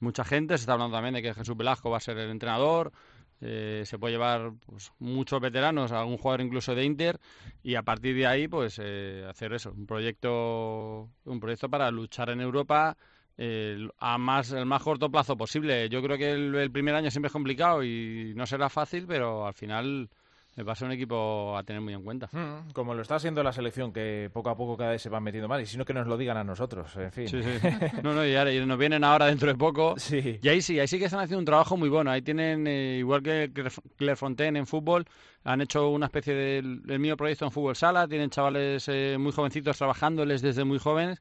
mucha 0.00 0.22
gente. 0.24 0.58
Se 0.58 0.62
está 0.64 0.74
hablando 0.74 0.94
también 0.96 1.14
de 1.14 1.22
que 1.22 1.32
Jesús 1.32 1.56
Velasco 1.56 1.88
va 1.90 1.96
a 1.96 2.00
ser 2.00 2.18
el 2.18 2.30
entrenador. 2.30 2.92
Eh, 3.40 3.82
se 3.84 3.98
puede 3.98 4.14
llevar 4.14 4.52
pues, 4.66 4.92
muchos 4.98 5.40
veteranos, 5.40 5.92
algún 5.92 6.18
jugador 6.18 6.42
incluso 6.42 6.74
de 6.74 6.84
Inter, 6.84 7.18
y 7.62 7.74
a 7.74 7.82
partir 7.82 8.14
de 8.16 8.26
ahí, 8.26 8.48
pues 8.48 8.80
eh, 8.82 9.24
hacer 9.28 9.52
eso, 9.52 9.72
un 9.72 9.86
proyecto, 9.86 11.08
un 11.24 11.40
proyecto 11.40 11.68
para 11.68 11.90
luchar 11.90 12.30
en 12.30 12.40
Europa 12.40 12.96
eh, 13.38 13.88
a 13.98 14.18
más 14.18 14.52
el 14.52 14.66
más 14.66 14.82
corto 14.82 15.10
plazo 15.10 15.36
posible. 15.36 15.88
Yo 15.88 16.02
creo 16.02 16.18
que 16.18 16.32
el, 16.32 16.54
el 16.54 16.70
primer 16.70 16.94
año 16.94 17.10
siempre 17.10 17.28
es 17.28 17.32
complicado 17.32 17.82
y 17.82 18.34
no 18.36 18.44
será 18.46 18.68
fácil, 18.68 19.06
pero 19.06 19.46
al 19.46 19.54
final 19.54 20.10
va 20.58 20.72
a 20.72 20.74
ser 20.74 20.86
un 20.86 20.92
equipo 20.92 21.56
a 21.56 21.62
tener 21.62 21.80
muy 21.80 21.94
en 21.94 22.02
cuenta. 22.02 22.28
Mm, 22.32 22.72
Como 22.72 22.94
lo 22.94 23.02
está 23.02 23.14
haciendo 23.16 23.42
la 23.42 23.52
selección, 23.52 23.92
que 23.92 24.30
poco 24.32 24.50
a 24.50 24.56
poco 24.56 24.76
cada 24.76 24.90
vez 24.90 25.00
se 25.02 25.08
van 25.08 25.22
metiendo 25.22 25.48
más, 25.48 25.62
y 25.62 25.66
si 25.66 25.78
no 25.78 25.84
que 25.84 25.94
nos 25.94 26.06
lo 26.06 26.16
digan 26.16 26.36
a 26.36 26.44
nosotros, 26.44 26.94
en 26.96 27.12
fin. 27.12 27.28
Sí, 27.28 27.42
sí. 27.42 27.50
No, 28.02 28.12
no, 28.14 28.26
y, 28.26 28.34
ahora, 28.36 28.52
y 28.52 28.64
nos 28.66 28.78
vienen 28.78 29.04
ahora 29.04 29.26
dentro 29.26 29.48
de 29.48 29.54
poco. 29.54 29.94
Sí. 29.98 30.38
Y 30.42 30.48
ahí 30.48 30.60
sí, 30.60 30.78
ahí 30.78 30.86
sí 30.88 30.98
que 30.98 31.06
están 31.06 31.20
haciendo 31.20 31.38
un 31.38 31.44
trabajo 31.44 31.76
muy 31.76 31.88
bueno. 31.88 32.10
Ahí 32.10 32.22
tienen, 32.22 32.66
eh, 32.66 32.96
igual 32.98 33.22
que 33.22 33.50
Claire- 33.52 33.72
Clairefontaine 33.96 34.58
en 34.58 34.66
fútbol, 34.66 35.06
han 35.44 35.60
hecho 35.62 35.88
una 35.88 36.06
especie 36.06 36.34
del 36.34 36.82
del 36.82 36.98
mío 36.98 37.16
proyecto 37.16 37.44
en 37.46 37.50
fútbol 37.52 37.76
sala. 37.76 38.06
Tienen 38.08 38.30
chavales 38.30 38.86
eh, 38.88 39.16
muy 39.18 39.32
jovencitos 39.32 39.78
trabajándoles 39.78 40.42
desde 40.42 40.64
muy 40.64 40.78
jóvenes. 40.78 41.20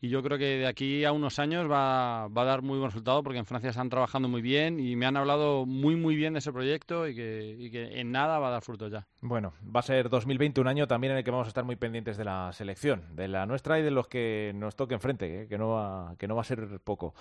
Y 0.00 0.10
yo 0.10 0.22
creo 0.22 0.38
que 0.38 0.58
de 0.58 0.66
aquí 0.66 1.04
a 1.04 1.12
unos 1.12 1.40
años 1.40 1.68
va, 1.68 2.28
va 2.28 2.42
a 2.42 2.44
dar 2.44 2.62
muy 2.62 2.78
buen 2.78 2.90
resultado 2.90 3.22
porque 3.24 3.38
en 3.38 3.46
Francia 3.46 3.70
están 3.70 3.90
trabajando 3.90 4.28
muy 4.28 4.42
bien 4.42 4.78
y 4.78 4.94
me 4.94 5.06
han 5.06 5.16
hablado 5.16 5.66
muy, 5.66 5.96
muy 5.96 6.14
bien 6.14 6.34
de 6.34 6.38
ese 6.38 6.52
proyecto 6.52 7.08
y 7.08 7.16
que, 7.16 8.00
en 8.00 8.12
nada 8.12 8.38
va 8.38 8.48
a 8.48 8.50
dar 8.52 8.62
frutos 8.62 8.92
ya. 8.92 9.06
Bueno, 9.20 9.54
va 9.64 9.80
a 9.80 9.82
ser 9.82 10.08
2020 10.08 10.60
un 10.60 10.68
año 10.68 10.86
también 10.86 11.12
en 11.12 11.18
el 11.18 11.24
que 11.24 11.32
vamos 11.32 11.46
a 11.46 11.48
estar 11.48 11.64
muy 11.64 11.74
pendientes 11.74 12.16
de 12.16 12.24
la 12.24 12.52
selección, 12.52 13.04
de 13.16 13.26
la 13.26 13.44
nuestra 13.46 13.80
y 13.80 13.82
de 13.82 13.90
los 13.90 14.06
que 14.06 14.52
nos 14.54 14.76
toque 14.76 14.94
enfrente, 14.94 15.42
¿eh? 15.42 15.48
que, 15.48 15.58
no 15.58 15.70
va, 15.70 16.14
que 16.16 16.28
no 16.28 16.36
va 16.36 16.42
a 16.42 16.44
ser 16.44 16.80
poco. 16.84 17.14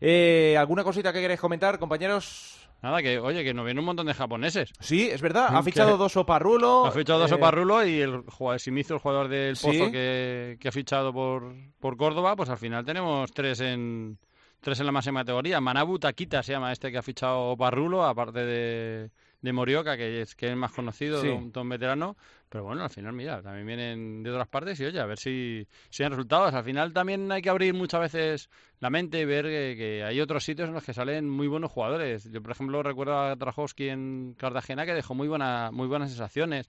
Eh, 0.00 0.56
¿Alguna 0.58 0.82
cosita 0.82 1.12
que 1.12 1.20
queréis 1.20 1.40
comentar, 1.40 1.78
compañeros? 1.78 2.63
Nada, 2.84 3.00
que 3.00 3.18
oye, 3.18 3.42
que 3.42 3.54
nos 3.54 3.64
vienen 3.64 3.78
un 3.78 3.86
montón 3.86 4.06
de 4.06 4.12
japoneses. 4.12 4.70
Sí, 4.78 5.08
es 5.10 5.22
verdad, 5.22 5.56
ha 5.56 5.62
fichado 5.62 5.96
dos 5.96 6.18
Oparrulo. 6.18 6.84
Ha 6.84 6.90
fichado 6.90 7.20
dos 7.20 7.30
eh, 7.32 7.34
Oparrulo 7.34 7.82
y 7.86 7.98
el 7.98 8.20
jugador, 8.28 8.60
Simizo, 8.60 8.92
el 8.92 9.00
jugador 9.00 9.28
del 9.28 9.56
Sí. 9.56 9.68
Pozo 9.68 9.90
que, 9.90 10.58
que 10.60 10.68
ha 10.68 10.70
fichado 10.70 11.10
por, 11.10 11.54
por 11.80 11.96
Córdoba, 11.96 12.36
pues 12.36 12.50
al 12.50 12.58
final 12.58 12.84
tenemos 12.84 13.32
tres 13.32 13.60
en 13.60 14.18
tres 14.60 14.80
en 14.80 14.86
la 14.86 14.92
máxima 14.92 15.20
categoría. 15.20 15.62
Manabu 15.62 15.98
Taquita 15.98 16.42
se 16.42 16.52
llama 16.52 16.72
este 16.72 16.92
que 16.92 16.98
ha 16.98 17.02
fichado 17.02 17.56
Barrulo, 17.56 18.04
aparte 18.04 18.44
de, 18.44 19.10
de 19.44 19.52
Morioka, 19.52 19.96
que 19.96 20.22
es, 20.22 20.34
que 20.34 20.50
es 20.50 20.56
más 20.56 20.72
conocido, 20.72 21.20
Sí. 21.20 21.28
un, 21.28 21.52
un 21.54 21.68
veterano. 21.68 22.16
Pero 22.48 22.64
bueno, 22.64 22.82
al 22.84 22.90
final, 22.90 23.12
mira, 23.12 23.42
también 23.42 23.66
vienen 23.66 24.22
de 24.22 24.30
otras 24.30 24.48
partes 24.48 24.80
y 24.80 24.84
oye, 24.86 24.98
a 25.00 25.04
ver 25.06 25.18
si, 25.18 25.66
si 25.90 26.02
hay 26.02 26.08
resultados. 26.08 26.54
Al 26.54 26.64
final 26.64 26.92
también 26.92 27.30
hay 27.30 27.42
que 27.42 27.50
abrir 27.50 27.74
muchas 27.74 28.00
veces 28.00 28.48
la 28.80 28.88
mente 28.90 29.20
y 29.20 29.24
ver 29.24 29.44
que, 29.44 29.74
que 29.76 30.02
hay 30.04 30.20
otros 30.20 30.44
sitios 30.44 30.68
en 30.68 30.74
los 30.74 30.82
que 30.84 30.94
salen 30.94 31.28
muy 31.28 31.46
buenos 31.46 31.70
jugadores. 31.70 32.30
Yo, 32.30 32.40
por 32.42 32.52
ejemplo, 32.52 32.82
recuerdo 32.82 33.18
a 33.18 33.36
Trajowski 33.36 33.88
en 33.90 34.34
Cartagena 34.38 34.86
que 34.86 34.94
dejó 34.94 35.14
muy, 35.14 35.28
buena, 35.28 35.70
muy 35.72 35.88
buenas 35.88 36.08
sensaciones. 36.10 36.66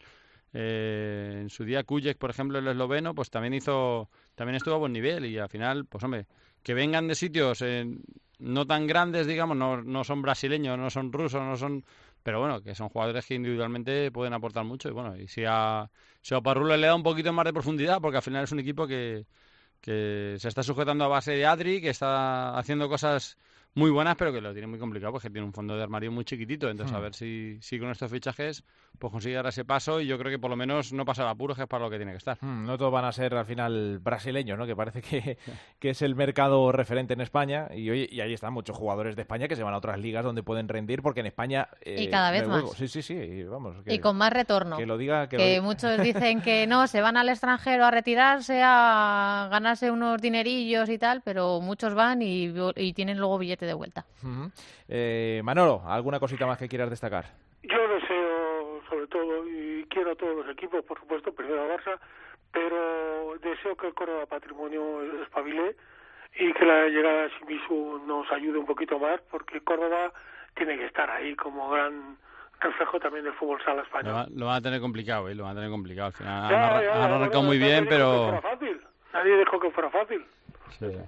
Eh, 0.54 1.40
en 1.42 1.50
su 1.50 1.64
día 1.66 1.84
Kujek, 1.84 2.18
por 2.18 2.30
ejemplo, 2.30 2.60
el 2.60 2.68
esloveno, 2.68 3.14
pues 3.14 3.30
también 3.30 3.54
hizo, 3.54 4.10
también 4.36 4.56
estuvo 4.56 4.76
a 4.76 4.80
buen 4.80 4.94
nivel 4.94 5.26
y 5.26 5.38
al 5.38 5.50
final, 5.50 5.86
pues 5.86 6.04
hombre, 6.04 6.28
que 6.64 6.74
vengan 6.74 7.08
de 7.08 7.16
sitios 7.16 7.62
eh, 7.62 7.86
no 8.40 8.66
tan 8.66 8.88
grandes, 8.88 9.28
digamos, 9.28 9.56
no, 9.58 9.82
no 9.84 10.04
son 10.04 10.22
brasileños, 10.22 10.78
no 10.78 10.90
son 10.90 11.12
rusos, 11.12 11.42
no 11.42 11.58
son, 11.58 11.84
pero 12.26 12.40
bueno, 12.40 12.64
que 12.64 12.74
son 12.74 12.90
jugadores 12.90 13.24
que 13.28 13.36
individualmente 13.36 14.12
pueden 14.12 14.34
aportar 14.34 14.66
mucho 14.66 14.90
y 14.90 14.94
bueno, 14.94 15.16
y 15.16 15.28
si 15.28 15.44
a, 15.48 15.92
si 16.24 16.34
a 16.34 16.42
Parrulo 16.42 16.76
le 16.76 16.88
da 16.88 16.96
un 16.96 17.04
poquito 17.04 17.32
más 17.32 17.46
de 17.46 17.54
profundidad, 17.54 18.02
porque 18.02 18.18
al 18.18 18.24
final 18.24 18.46
es 18.46 18.52
un 18.52 18.60
equipo 18.60 18.88
que, 18.88 19.28
que 19.80 20.36
se 20.40 20.48
está 20.48 20.64
sujetando 20.64 21.06
a 21.06 21.08
base 21.08 21.34
de 21.34 21.46
Adri, 21.46 21.82
que 21.82 21.90
está 21.90 22.58
haciendo 22.58 22.90
cosas 22.90 23.38
muy 23.76 23.92
buenas, 23.92 24.16
pero 24.16 24.32
que 24.34 24.42
lo 24.42 24.52
tiene 24.54 24.68
muy 24.68 24.80
complicado 24.80 25.12
porque 25.14 25.30
tiene 25.30 25.46
un 25.46 25.54
fondo 25.54 25.76
de 25.76 25.84
armario 25.84 26.12
muy 26.12 26.26
chiquitito. 26.26 26.70
Entonces, 26.70 26.94
Hmm. 26.94 26.98
a 26.98 27.00
ver 27.02 27.14
si, 27.14 27.58
si 27.62 27.78
con 27.80 27.90
estos 27.90 28.10
fichajes 28.12 28.64
pues 28.98 29.12
consigue 29.12 29.36
dar 29.36 29.46
ese 29.48 29.66
paso 29.66 30.00
y 30.00 30.08
yo 30.08 30.18
creo 30.18 30.32
que 30.32 30.40
por 30.40 30.50
lo 30.50 30.56
menos 30.56 30.94
no 30.94 31.04
pasar 31.04 31.28
apuros, 31.28 31.58
que 31.58 31.64
es 31.64 31.68
para 31.68 31.84
lo 31.84 31.90
que 31.90 31.98
tiene 31.98 32.14
que 32.14 32.18
estar. 32.18 32.38
Mm, 32.40 32.66
No 32.66 32.78
todos 32.78 32.90
van 32.94 33.04
a 33.04 33.12
ser 33.12 33.36
al 33.36 33.46
final 33.46 34.00
brasileños, 34.00 34.58
¿no? 34.58 34.66
Que 34.66 34.74
parece 34.74 35.02
que, 35.02 35.38
que 35.80 35.90
es 35.90 36.02
el 36.02 36.16
mercado 36.16 36.72
referente 36.72 37.14
en 37.14 37.20
España 37.20 37.68
y, 37.76 37.90
oye, 37.90 38.08
y 38.10 38.22
ahí 38.22 38.34
están 38.34 38.54
muchos 38.54 38.78
jugadores 38.78 39.18
de 39.18 39.24
España 39.24 39.50
que 39.50 39.58
se 39.58 39.64
van 39.64 39.74
a 39.74 39.78
otras 39.78 40.00
ligas 40.00 40.24
donde 40.24 40.44
pueden 40.44 40.70
rendir 40.70 41.02
porque 41.02 41.20
en 41.20 41.26
España... 41.26 41.68
eh, 41.82 42.04
Y 42.04 42.08
cada 42.10 42.32
no 42.32 42.34
vez 42.38 42.48
más. 42.48 42.72
Sí, 42.78 42.88
sí, 42.88 43.02
sí. 43.02 43.14
y 43.16 43.44
vamos, 43.44 43.76
que, 43.84 43.94
Y 43.96 44.00
con 44.00 44.16
más 44.16 44.32
retorno. 44.32 44.78
que 44.78 44.86
lo 44.86 44.98
diga... 44.98 45.28
Que, 45.28 45.36
lo 45.38 45.44
que 45.44 45.50
diga. 45.50 45.62
muchos 45.62 46.02
dicen 46.02 46.42
que 46.42 46.66
no, 46.66 46.88
se 46.88 47.02
van 47.02 47.18
al 47.18 47.28
extranjero 47.28 47.84
a 47.84 47.92
retirarse, 47.92 48.62
a 48.64 49.50
ganarse 49.52 49.92
unos 49.92 50.22
dinerillos 50.22 50.88
y 50.90 50.98
tal, 50.98 51.22
pero 51.22 51.60
muchos 51.60 51.94
van 51.94 52.22
y, 52.22 52.54
y 52.78 52.94
tienen 52.94 53.18
luego 53.18 53.38
billete 53.38 53.65
de 53.66 53.74
vuelta. 53.74 54.06
Eh, 54.88 55.42
Manolo, 55.44 55.82
¿alguna 55.86 56.20
cosita 56.20 56.46
más 56.46 56.58
que 56.58 56.68
quieras 56.68 56.90
destacar? 56.90 57.26
Yo 57.64 57.88
deseo, 57.88 58.82
sobre 58.90 59.08
todo, 59.08 59.48
y 59.48 59.86
quiero 59.90 60.12
a 60.12 60.16
todos 60.16 60.36
los 60.46 60.50
equipos, 60.50 60.84
por 60.86 61.00
supuesto, 61.00 61.34
primero 61.34 61.62
a 61.64 61.76
Barça, 61.76 61.98
pero 62.52 63.34
deseo 63.42 63.76
que 63.76 63.88
el 63.88 63.94
Córdoba 63.94 64.26
Patrimonio 64.28 65.02
espabile 65.24 65.76
y 66.38 66.54
que 66.54 66.66
la 66.66 66.88
llegada 66.88 67.24
de 67.24 67.30
Shimizu 67.30 68.02
nos 68.06 68.32
ayude 68.32 68.58
un 68.60 68.66
poquito 68.66 69.00
más, 69.00 69.20
porque 69.32 69.62
Córdoba 69.62 70.12
tiene 70.56 70.78
que 70.78 70.86
estar 70.86 71.10
ahí 71.10 71.36
como 71.36 71.70
gran 71.70 72.18
reflejo 72.62 73.00
también 73.00 73.26
del 73.26 73.34
fútbol 73.34 73.60
sala 73.64 73.78
Lo, 73.78 73.84
español. 73.84 74.14
va- 74.16 74.28
lo 74.34 74.46
van 74.46 74.56
a 74.56 74.62
tener 74.62 74.80
complicado, 74.80 75.28
¿eh? 75.30 75.36
lo 75.36 75.44
van 75.44 75.54
a 75.54 75.56
tener 75.56 75.70
complicado. 75.70 76.08
Al 76.08 76.14
final 76.14 76.50
Ya, 76.50 76.78
han, 76.78 76.84
ya, 76.84 76.92
arrancado 77.06 77.20
bueno, 77.30 77.42
muy 77.44 77.58
bien, 77.58 77.86
pero... 77.90 78.40
fácil. 78.42 78.82
Nadie 79.14 79.38
dijo 79.38 79.60
que 79.60 79.72
fuera 79.72 79.90
fácil. 79.90 80.26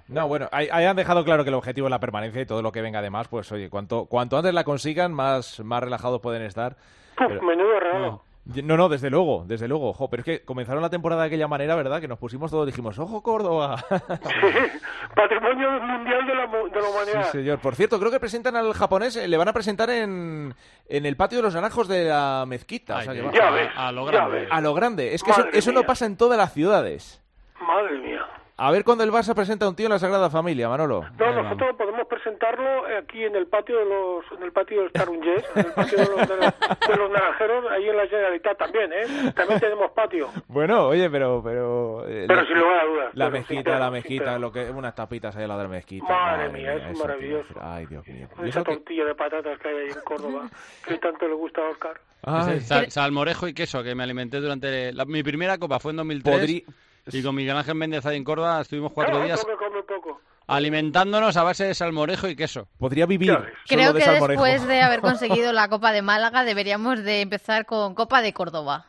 No, 0.08 0.28
bueno, 0.28 0.48
ahí, 0.52 0.68
ahí 0.72 0.84
han 0.86 0.96
dejado 0.96 1.24
claro 1.24 1.44
que 1.44 1.50
el 1.50 1.54
objetivo 1.54 1.86
es 1.86 1.90
la 1.90 2.00
permanencia 2.00 2.40
y 2.42 2.46
todo 2.46 2.62
lo 2.62 2.72
que 2.72 2.80
venga 2.82 2.98
además, 3.00 3.28
pues 3.28 3.50
oye, 3.52 3.68
cuanto, 3.70 4.06
cuanto 4.06 4.36
antes 4.38 4.54
la 4.54 4.64
consigan, 4.64 5.12
más, 5.12 5.60
más 5.60 5.82
relajados 5.82 6.20
pueden 6.20 6.42
estar. 6.42 6.76
Pero- 7.16 7.42
menudo 7.42 7.78
regalo. 7.80 8.06
No. 8.06 8.28
No, 8.64 8.78
no, 8.78 8.88
desde 8.88 9.10
luego, 9.10 9.44
desde 9.46 9.68
luego. 9.68 9.92
Jo, 9.92 10.08
pero 10.08 10.22
es 10.22 10.24
que 10.24 10.42
comenzaron 10.42 10.80
la 10.80 10.88
temporada 10.88 11.20
de 11.20 11.26
aquella 11.26 11.46
manera, 11.48 11.74
¿verdad? 11.76 12.00
Que 12.00 12.08
nos 12.08 12.18
pusimos 12.18 12.50
todos, 12.50 12.64
dijimos, 12.64 12.98
¡ojo, 12.98 13.22
Córdoba! 13.22 13.76
Patrimonio 15.14 15.70
mundial 15.80 16.26
de 16.26 16.34
la, 16.34 16.46
de 16.46 16.80
la 16.80 16.82
sí, 16.82 16.90
humanidad. 16.90 17.30
señor. 17.30 17.58
Por 17.58 17.74
cierto, 17.74 17.98
creo 17.98 18.10
que 18.10 18.20
presentan 18.20 18.56
al 18.56 18.72
japonés, 18.72 19.16
eh, 19.16 19.28
le 19.28 19.36
van 19.36 19.48
a 19.48 19.52
presentar 19.52 19.90
en, 19.90 20.54
en 20.88 21.04
el 21.06 21.16
patio 21.16 21.38
de 21.38 21.42
los 21.42 21.54
naranjos 21.54 21.88
de 21.88 22.04
la 22.04 22.44
mezquita. 22.46 22.96
o 22.98 23.02
sea 23.02 23.12
Ay, 23.12 23.18
que 23.18 23.26
va- 23.26 23.32
Ya 23.32 23.48
a- 23.48 23.50
ves, 23.50 23.68
a 23.76 23.92
lo 23.92 24.04
grande. 24.06 24.48
a 24.50 24.60
lo 24.62 24.72
grande. 24.74 25.14
Es 25.14 25.22
que 25.22 25.30
eso, 25.30 25.44
eso 25.52 25.72
no 25.72 25.82
pasa 25.84 26.06
en 26.06 26.16
todas 26.16 26.38
las 26.38 26.52
ciudades. 26.54 27.22
Madre 27.60 27.98
mía. 27.98 28.24
A 28.60 28.72
ver 28.72 28.82
cuando 28.82 29.04
el 29.04 29.12
Barça 29.12 29.34
presenta 29.36 29.66
a 29.66 29.68
un 29.68 29.76
tío 29.76 29.86
en 29.86 29.92
la 29.92 30.00
Sagrada 30.00 30.30
Familia, 30.30 30.68
Manolo. 30.68 31.04
No, 31.16 31.42
nosotros 31.42 31.76
podemos 31.76 32.08
presentarlo 32.08 32.66
aquí 32.98 33.22
en 33.22 33.36
el 33.36 33.46
patio 33.46 33.78
de 33.78 33.84
los, 33.84 34.24
en 34.36 34.42
el 34.42 34.50
patio 34.50 34.82
del 34.82 34.90
Tarungés, 34.90 35.44
en 35.54 35.66
el 35.66 35.72
patio 35.72 35.98
de 35.98 36.04
los, 36.06 36.28
de 36.28 36.36
los, 36.36 36.54
de 36.88 36.96
los 36.96 37.10
naranjeros, 37.12 37.64
ahí 37.70 37.88
en 37.88 37.96
la 37.96 38.06
Generalitat 38.08 38.58
también, 38.58 38.92
¿eh? 38.92 39.32
También 39.36 39.60
tenemos 39.60 39.92
patio. 39.92 40.28
Bueno, 40.48 40.88
oye, 40.88 41.08
pero... 41.08 41.40
Pero, 41.44 42.04
eh, 42.08 42.24
Pero 42.26 42.42
la- 42.42 42.48
sin 42.48 42.58
lugar 42.58 42.80
a 42.80 42.84
dudas. 42.84 43.10
La 43.14 43.30
mezquita, 43.30 43.78
la 43.78 43.90
mezquita, 43.92 44.38
lo 44.40 44.50
que 44.50 44.68
unas 44.70 44.94
tapitas 44.96 45.36
ahí 45.36 45.44
a 45.44 45.46
la 45.46 45.56
de 45.56 45.62
la 45.62 45.68
mezquita. 45.68 46.06
Madre 46.08 46.48
mía, 46.48 46.74
es 46.74 46.82
eso 46.82 46.92
te 46.94 46.98
maravilloso. 46.98 47.48
decir. 47.48 47.56
Ay, 47.62 47.86
Dios 47.86 48.06
mío. 48.08 48.28
Y 48.42 48.48
Esa 48.48 48.60
eso 48.60 48.64
que- 48.64 48.74
tortilla 48.74 49.04
de 49.04 49.14
patatas 49.14 49.58
que 49.60 49.68
hay 49.68 49.76
ahí 49.76 49.88
en 49.90 50.00
Córdoba, 50.04 50.48
que 50.84 50.98
tanto 50.98 51.28
le 51.28 51.34
gusta 51.34 51.60
a 51.60 51.70
Oscar. 51.70 52.00
Ay, 52.24 52.58
sal- 52.60 52.90
salmorejo 52.90 53.46
y 53.46 53.54
queso 53.54 53.84
que 53.84 53.94
me 53.94 54.02
alimenté 54.02 54.40
durante 54.40 54.92
la- 54.92 55.04
mi 55.04 55.22
primera 55.22 55.58
copa 55.58 55.78
fue 55.78 55.92
en 55.92 55.98
2003 55.98 56.36
podrí- 56.36 56.64
y 57.12 57.22
con 57.22 57.34
Miguel 57.34 57.56
Ángel 57.56 57.74
Méndez 57.74 58.04
ahí 58.06 58.16
en 58.16 58.24
Córdoba 58.24 58.60
estuvimos 58.60 58.92
cuatro 58.92 59.12
Claro, 59.14 59.26
días 59.26 59.42
come, 59.44 59.56
come 59.56 59.82
poco. 59.82 60.20
alimentándonos 60.46 61.36
a 61.36 61.42
base 61.42 61.64
de 61.64 61.74
salmorejo 61.74 62.28
y 62.28 62.34
queso. 62.36 62.68
podría 62.78 63.06
vivir 63.06 63.32
solo 63.32 63.46
Creo 63.66 63.92
de 63.92 63.98
que 64.00 64.04
salmorejo. 64.06 64.42
después 64.44 64.66
de 64.68 64.80
haber 64.82 65.00
conseguido 65.02 65.52
la 65.52 65.68
Copa 65.68 65.92
de 65.92 66.02
Málaga 66.02 66.44
deberíamos 66.44 67.02
de 67.04 67.20
empezar 67.20 67.66
con 67.66 67.94
Copa 67.94 68.22
de 68.22 68.32
Córdoba. 68.32 68.86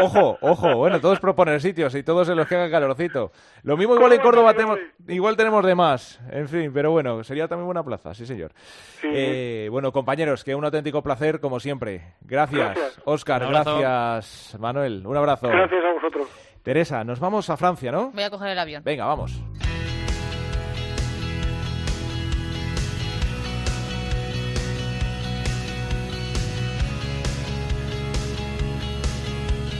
Ojo, 0.00 0.38
ojo, 0.40 0.76
bueno, 0.76 1.00
todos 1.00 1.18
proponer 1.18 1.60
sitios 1.60 1.94
y 1.96 2.02
todos 2.04 2.28
en 2.28 2.36
los 2.36 2.46
que 2.46 2.54
haga 2.54 2.70
calorcito. 2.70 3.32
Lo 3.64 3.76
mismo 3.76 3.96
igual 3.96 4.12
en 4.12 4.20
Córdoba 4.20 4.54
tenemos, 4.54 4.78
igual 5.08 5.36
tenemos 5.36 5.64
de 5.64 5.74
más. 5.74 6.20
En 6.30 6.48
fin, 6.48 6.70
pero 6.72 6.92
bueno, 6.92 7.24
sería 7.24 7.48
también 7.48 7.66
buena 7.66 7.82
plaza, 7.82 8.14
sí 8.14 8.24
señor. 8.26 8.52
Sí. 9.00 9.08
Eh, 9.12 9.68
bueno, 9.70 9.90
compañeros, 9.92 10.44
que 10.44 10.54
un 10.54 10.64
auténtico 10.64 11.02
placer 11.02 11.40
como 11.40 11.58
siempre. 11.58 12.14
Gracias, 12.20 12.74
Gracias. 12.76 13.02
Oscar, 13.04 13.46
gracias, 13.48 14.56
Manuel, 14.60 15.04
un 15.06 15.16
abrazo. 15.16 15.48
Gracias 15.48 15.84
a 15.84 15.92
vosotros. 15.94 16.28
Teresa, 16.66 17.04
nos 17.04 17.20
vamos 17.20 17.48
a 17.48 17.56
Francia, 17.56 17.92
¿no? 17.92 18.10
Voy 18.10 18.24
a 18.24 18.28
coger 18.28 18.48
el 18.48 18.58
avión. 18.58 18.82
Venga, 18.84 19.04
vamos. 19.04 19.40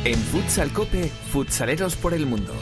En 0.05 0.17
Futsal 0.17 0.73
Cope, 0.73 1.09
futsaleros 1.33 1.97
por 1.97 2.15
el 2.15 2.25
mundo. 2.25 2.55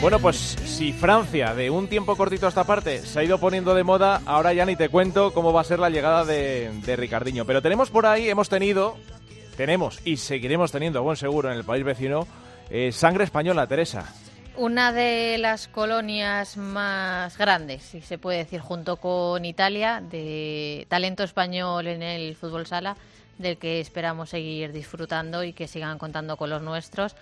Bueno, 0.00 0.18
pues 0.18 0.36
si 0.36 0.92
Francia 0.92 1.54
de 1.54 1.70
un 1.70 1.88
tiempo 1.88 2.14
cortito 2.14 2.44
a 2.44 2.50
esta 2.50 2.64
parte 2.64 2.98
se 2.98 3.20
ha 3.20 3.24
ido 3.24 3.38
poniendo 3.38 3.74
de 3.74 3.84
moda, 3.84 4.20
ahora 4.26 4.52
ya 4.52 4.66
ni 4.66 4.76
te 4.76 4.90
cuento 4.90 5.32
cómo 5.32 5.52
va 5.52 5.62
a 5.62 5.64
ser 5.64 5.78
la 5.78 5.88
llegada 5.88 6.24
de, 6.24 6.70
de 6.84 6.96
Ricardiño. 6.96 7.46
Pero 7.46 7.62
tenemos 7.62 7.88
por 7.90 8.04
ahí, 8.04 8.28
hemos 8.28 8.50
tenido, 8.50 8.96
tenemos 9.56 10.00
y 10.04 10.18
seguiremos 10.18 10.72
teniendo, 10.72 11.02
buen 11.02 11.16
seguro, 11.16 11.50
en 11.50 11.56
el 11.56 11.64
país 11.64 11.84
vecino, 11.84 12.26
eh, 12.68 12.92
sangre 12.92 13.24
española, 13.24 13.66
Teresa. 13.66 14.12
Una 14.56 14.92
de 14.92 15.36
las 15.38 15.68
colonias 15.68 16.56
más 16.56 17.36
grandes, 17.38 17.82
si 17.82 18.00
se 18.02 18.18
puede 18.18 18.38
decir, 18.38 18.60
junto 18.60 18.98
con 18.98 19.44
Italia, 19.44 20.00
de 20.00 20.86
talento 20.88 21.24
español 21.24 21.86
en 21.86 22.02
el 22.02 22.36
fútbol 22.36 22.66
sala, 22.66 22.96
del 23.38 23.58
que 23.58 23.80
esperamos 23.80 24.30
seguir 24.30 24.72
disfrutando 24.72 25.42
y 25.42 25.52
que 25.52 25.66
sigan 25.66 25.98
contando 25.98 26.36
con 26.36 26.50
los 26.50 26.62
nuestros 26.62 27.16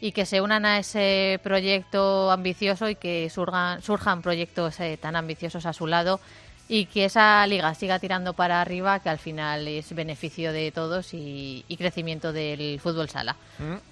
y 0.00 0.12
que 0.12 0.26
se 0.26 0.40
unan 0.40 0.66
a 0.66 0.78
ese 0.78 1.40
proyecto 1.42 2.30
ambicioso 2.30 2.88
y 2.88 2.96
que 2.96 3.30
surgan, 3.30 3.82
surjan 3.82 4.22
proyectos 4.22 4.78
eh, 4.80 4.98
tan 5.00 5.16
ambiciosos 5.16 5.66
a 5.66 5.72
su 5.72 5.86
lado 5.86 6.20
y 6.68 6.86
que 6.86 7.04
esa 7.04 7.46
liga 7.46 7.72
siga 7.74 8.00
tirando 8.00 8.32
para 8.32 8.60
arriba, 8.60 8.98
que 8.98 9.08
al 9.08 9.18
final 9.18 9.68
es 9.68 9.94
beneficio 9.94 10.52
de 10.52 10.72
todos 10.72 11.14
y, 11.14 11.64
y 11.68 11.76
crecimiento 11.76 12.32
del 12.32 12.80
fútbol 12.80 13.08
sala. 13.08 13.36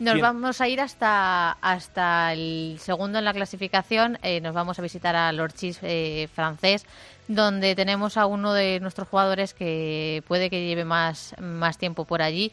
Nos 0.00 0.14
¿Quién? 0.14 0.20
vamos 0.20 0.60
a 0.60 0.68
ir 0.68 0.80
hasta, 0.80 1.52
hasta 1.52 2.32
el 2.32 2.76
segundo 2.80 3.20
en 3.20 3.24
la 3.24 3.32
clasificación. 3.32 4.18
eh, 4.22 4.40
nos 4.40 4.54
vamos 4.54 4.78
a 4.78 4.82
visitar 4.82 5.14
al 5.14 5.38
Orchis 5.38 5.78
eh, 5.82 6.28
francés, 6.34 6.84
donde 7.28 7.76
tenemos 7.76 8.16
a 8.16 8.26
uno 8.26 8.52
de 8.52 8.80
nuestros 8.80 9.06
jugadores 9.06 9.54
que 9.54 10.24
puede 10.26 10.50
que 10.50 10.66
lleve 10.66 10.84
más, 10.84 11.34
más 11.38 11.78
tiempo 11.78 12.04
por 12.04 12.22
allí 12.22 12.50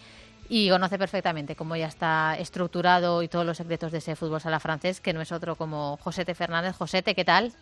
y 0.53 0.69
conoce 0.69 0.99
perfectamente 0.99 1.55
cómo 1.55 1.77
ya 1.77 1.87
está 1.87 2.35
estructurado 2.37 3.23
y 3.23 3.29
todos 3.29 3.45
los 3.45 3.55
secretos 3.55 3.93
de 3.93 3.99
ese 3.99 4.17
fútbol 4.17 4.41
sala 4.41 4.59
francés, 4.59 4.99
que 4.99 5.13
no 5.13 5.21
es 5.21 5.31
otro 5.31 5.55
como 5.55 5.95
Josete 5.95 6.35
Fernández. 6.35 6.75
Josete, 6.75 7.15
¿qué 7.15 7.23
tal? 7.23 7.53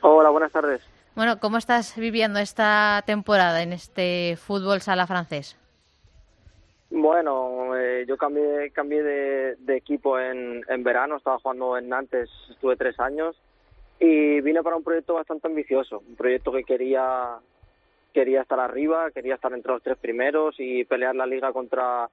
Hola, 0.00 0.30
buenas 0.30 0.50
tardes. 0.50 0.80
Bueno, 1.14 1.38
¿cómo 1.38 1.58
estás 1.58 1.94
viviendo 1.96 2.38
esta 2.38 3.02
temporada 3.04 3.60
en 3.60 3.74
este 3.74 4.38
fútbol 4.38 4.80
sala 4.80 5.06
francés? 5.06 5.58
Bueno, 6.88 7.76
eh, 7.76 8.06
yo 8.08 8.16
cambié, 8.16 8.70
cambié 8.70 9.02
de, 9.02 9.56
de 9.56 9.76
equipo 9.76 10.18
en, 10.18 10.62
en 10.66 10.82
verano, 10.82 11.18
estaba 11.18 11.38
jugando 11.40 11.76
en 11.76 11.90
Nantes, 11.90 12.30
estuve 12.48 12.76
tres 12.76 12.98
años 13.00 13.36
y 14.00 14.40
vine 14.40 14.62
para 14.62 14.76
un 14.76 14.82
proyecto 14.82 15.12
bastante 15.12 15.46
ambicioso, 15.46 15.98
un 16.08 16.16
proyecto 16.16 16.52
que 16.52 16.64
quería, 16.64 17.36
quería 18.12 18.42
estar 18.42 18.58
arriba, 18.60 19.10
quería 19.10 19.34
estar 19.34 19.52
entre 19.52 19.72
los 19.72 19.82
tres 19.82 19.96
primeros 19.98 20.54
y 20.58 20.84
pelear 20.84 21.14
la 21.14 21.26
liga 21.26 21.52
contra, 21.52 22.08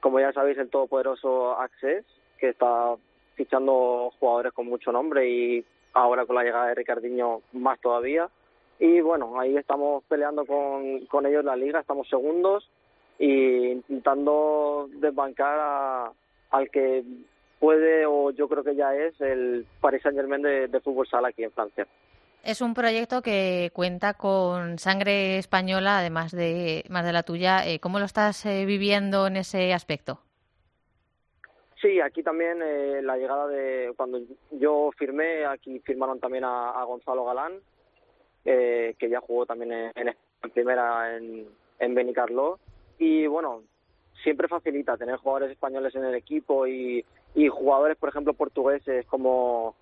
como 0.00 0.20
ya 0.20 0.32
sabéis, 0.32 0.58
el 0.58 0.70
todopoderoso 0.70 1.58
Access, 1.58 2.04
que 2.38 2.50
está 2.50 2.94
fichando 3.34 4.12
jugadores 4.20 4.52
con 4.52 4.66
mucho 4.66 4.92
nombre 4.92 5.28
y 5.28 5.64
ahora 5.94 6.26
con 6.26 6.36
la 6.36 6.44
llegada 6.44 6.66
de 6.68 6.74
Ricardiño 6.74 7.40
más 7.52 7.80
todavía. 7.80 8.28
Y 8.78 9.00
bueno, 9.00 9.38
ahí 9.40 9.56
estamos 9.56 10.02
peleando 10.04 10.44
con, 10.44 11.26
ellos 11.26 11.44
la 11.44 11.56
liga, 11.56 11.80
estamos 11.80 12.08
segundos 12.08 12.68
y 13.18 13.68
intentando 13.72 14.88
desbancar 14.94 15.58
a- 15.60 16.12
al 16.50 16.70
que 16.70 17.04
puede 17.60 18.04
o 18.06 18.30
yo 18.32 18.48
creo 18.48 18.64
que 18.64 18.74
ya 18.74 18.94
es 18.96 19.18
el 19.20 19.66
Paris 19.80 20.02
Saint 20.02 20.16
Germain 20.18 20.42
de 20.42 20.80
fútbol 20.80 21.06
sala 21.06 21.28
aquí 21.28 21.44
en 21.44 21.52
Francia. 21.52 21.86
Es 22.42 22.60
un 22.60 22.74
proyecto 22.74 23.22
que 23.22 23.70
cuenta 23.72 24.14
con 24.14 24.78
sangre 24.80 25.38
española, 25.38 25.98
además 25.98 26.32
de, 26.32 26.84
más 26.88 27.04
de 27.04 27.12
la 27.12 27.22
tuya. 27.22 27.64
Eh, 27.64 27.78
¿Cómo 27.78 28.00
lo 28.00 28.04
estás 28.04 28.44
eh, 28.46 28.64
viviendo 28.66 29.28
en 29.28 29.36
ese 29.36 29.72
aspecto? 29.72 30.18
Sí, 31.80 32.00
aquí 32.00 32.22
también 32.22 32.60
eh, 32.62 33.00
la 33.02 33.16
llegada 33.16 33.46
de 33.46 33.92
cuando 33.96 34.20
yo 34.50 34.90
firmé, 34.96 35.44
aquí 35.46 35.78
firmaron 35.80 36.18
también 36.18 36.44
a, 36.44 36.82
Gonzalo 36.84 37.24
Galán, 37.24 37.54
eh, 38.44 38.94
que 38.98 39.08
ya 39.08 39.20
jugó 39.20 39.46
también 39.46 39.72
en, 39.72 39.92
en- 39.94 40.16
en 40.42 40.50
primera 40.50 41.16
en, 41.16 41.46
en 41.78 41.94
Benicarló. 41.94 42.58
Y 42.98 43.26
bueno, 43.28 43.62
siempre 44.24 44.48
facilita 44.48 44.96
tener 44.96 45.16
jugadores 45.16 45.52
españoles 45.52 45.94
en 45.94 46.04
el 46.04 46.14
equipo 46.16 46.66
y, 46.66 47.04
y 47.36 47.48
jugadores, 47.48 47.96
por 47.96 48.08
ejemplo, 48.08 48.32
portugueses 48.34 49.06
como, 49.06 49.76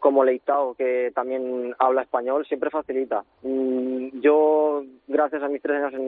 como 0.00 0.24
Leitao, 0.24 0.74
que 0.74 1.10
también 1.14 1.74
habla 1.78 2.02
español, 2.02 2.46
siempre 2.46 2.70
facilita. 2.70 3.24
Mm, 3.42 4.20
Yo, 4.20 4.84
gracias 5.06 5.42
a 5.42 5.48
mis 5.48 5.62
tres 5.62 5.82
años 5.82 5.94
en 5.94 6.06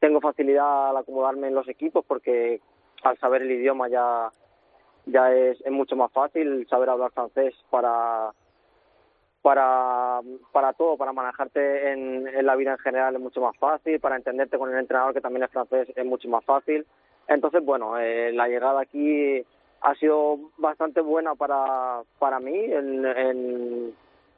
tengo 0.00 0.20
facilidad 0.20 0.90
al 0.90 0.96
acomodarme 0.96 1.48
en 1.48 1.54
los 1.54 1.68
equipos 1.68 2.04
porque 2.06 2.60
al 3.02 3.18
saber 3.18 3.42
el 3.42 3.50
idioma 3.50 3.88
ya 3.88 4.30
ya 5.06 5.32
es, 5.32 5.60
es 5.64 5.72
mucho 5.72 5.96
más 5.96 6.12
fácil 6.12 6.66
saber 6.68 6.90
hablar 6.90 7.10
francés 7.12 7.54
para 7.70 8.32
para 9.42 10.20
para 10.52 10.72
todo 10.74 10.96
para 10.96 11.12
manejarte 11.12 11.92
en, 11.92 12.28
en 12.28 12.46
la 12.46 12.56
vida 12.56 12.72
en 12.72 12.78
general 12.78 13.14
es 13.14 13.20
mucho 13.20 13.40
más 13.40 13.56
fácil 13.56 13.98
para 14.00 14.16
entenderte 14.16 14.58
con 14.58 14.70
el 14.70 14.78
entrenador 14.78 15.14
que 15.14 15.20
también 15.20 15.44
es 15.44 15.50
francés 15.50 15.88
es 15.94 16.04
mucho 16.04 16.28
más 16.28 16.44
fácil 16.44 16.86
entonces 17.26 17.64
bueno 17.64 17.98
eh, 17.98 18.32
la 18.32 18.48
llegada 18.48 18.80
aquí 18.80 19.44
ha 19.80 19.94
sido 19.94 20.38
bastante 20.56 21.00
buena 21.00 21.34
para 21.34 22.02
para 22.18 22.40
mí 22.40 22.56
en, 22.56 23.94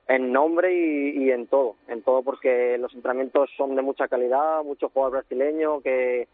en, 0.08 0.32
nombre 0.32 0.72
y, 0.72 1.30
en 1.30 1.46
todo 1.46 1.76
en 1.88 2.02
todo 2.02 2.22
porque 2.22 2.76
los 2.78 2.92
entrenamientos 2.94 3.50
son 3.56 3.74
de 3.76 3.82
mucha 3.82 4.08
calidad 4.08 4.62
mucho 4.64 4.90
jugador 4.90 5.18
brasileño 5.18 5.80
que 5.80 6.28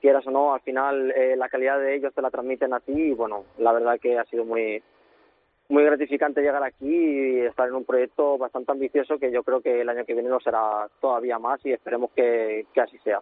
quieras 0.00 0.26
o 0.26 0.30
no, 0.30 0.54
al 0.54 0.60
final 0.60 1.10
eh, 1.12 1.36
la 1.36 1.48
calidad 1.48 1.80
de 1.80 1.96
ellos 1.96 2.14
te 2.14 2.22
la 2.22 2.30
transmiten 2.30 2.72
a 2.72 2.80
ti 2.80 2.92
y 2.92 3.14
bueno, 3.14 3.44
la 3.58 3.72
verdad 3.72 3.98
que 4.00 4.18
ha 4.18 4.24
sido 4.26 4.44
muy 4.44 4.82
muy 5.68 5.82
gratificante 5.82 6.42
llegar 6.42 6.62
aquí 6.62 6.86
y 6.86 7.40
estar 7.40 7.66
en 7.66 7.74
un 7.74 7.84
proyecto 7.84 8.38
bastante 8.38 8.70
ambicioso 8.70 9.18
que 9.18 9.32
yo 9.32 9.42
creo 9.42 9.60
que 9.60 9.80
el 9.80 9.88
año 9.88 10.04
que 10.04 10.14
viene 10.14 10.28
lo 10.28 10.38
será 10.38 10.88
todavía 11.00 11.38
más 11.40 11.58
y 11.66 11.72
esperemos 11.72 12.10
que, 12.14 12.66
que 12.72 12.80
así 12.80 12.98
sea. 12.98 13.20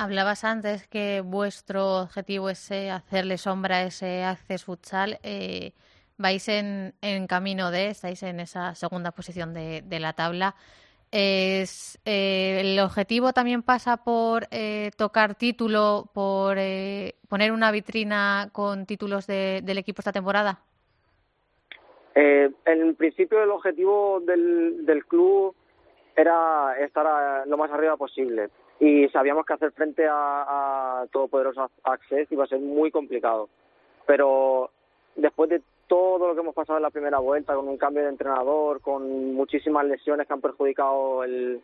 Hablabas 0.00 0.44
antes 0.44 0.86
que 0.86 1.22
vuestro 1.24 2.02
objetivo 2.02 2.50
es 2.50 2.70
hacerle 2.70 3.36
sombra 3.36 3.78
a 3.78 3.82
ese 3.82 4.22
Access 4.22 4.64
Futsal. 4.64 5.18
Eh, 5.24 5.72
vais 6.16 6.48
en, 6.48 6.94
camino 7.26 7.72
de, 7.72 7.88
estáis 7.88 8.22
en 8.22 8.38
esa 8.38 8.76
segunda 8.76 9.10
posición 9.10 9.52
de, 9.52 9.98
la 9.98 10.12
tabla. 10.12 10.54
Es, 11.10 11.98
eh, 12.04 12.58
¿El 12.60 12.78
objetivo 12.78 13.32
también 13.32 13.64
pasa 13.64 13.96
por 13.96 14.46
eh, 14.52 14.92
tocar 14.96 15.34
título, 15.34 16.08
por 16.14 16.58
eh, 16.60 17.16
poner 17.28 17.50
una 17.50 17.72
vitrina 17.72 18.50
con 18.52 18.86
títulos 18.86 19.26
de- 19.26 19.62
del 19.64 19.78
equipo 19.78 20.00
esta 20.00 20.12
temporada? 20.12 20.60
Eh, 22.14 22.52
en 22.66 22.94
principio 22.94 23.42
el 23.42 23.50
objetivo 23.50 24.20
del, 24.20 24.86
del 24.86 25.04
club 25.06 25.56
era 26.14 26.78
estar 26.78 27.48
lo 27.48 27.56
más 27.56 27.72
arriba 27.72 27.96
posible 27.96 28.48
y 28.80 29.08
sabíamos 29.08 29.44
que 29.44 29.54
hacer 29.54 29.72
frente 29.72 30.06
a, 30.06 31.00
a 31.02 31.06
Todopoderoso 31.10 31.70
Access 31.82 32.30
iba 32.30 32.44
a 32.44 32.48
ser 32.48 32.60
muy 32.60 32.90
complicado. 32.90 33.48
Pero 34.06 34.70
después 35.16 35.50
de 35.50 35.62
todo 35.88 36.28
lo 36.28 36.34
que 36.34 36.40
hemos 36.40 36.54
pasado 36.54 36.76
en 36.76 36.82
la 36.82 36.90
primera 36.90 37.18
vuelta, 37.18 37.54
con 37.54 37.66
un 37.66 37.78
cambio 37.78 38.02
de 38.04 38.10
entrenador, 38.10 38.80
con 38.80 39.34
muchísimas 39.34 39.84
lesiones 39.86 40.26
que 40.26 40.32
han 40.32 40.40
perjudicado 40.40 41.24
el, 41.24 41.60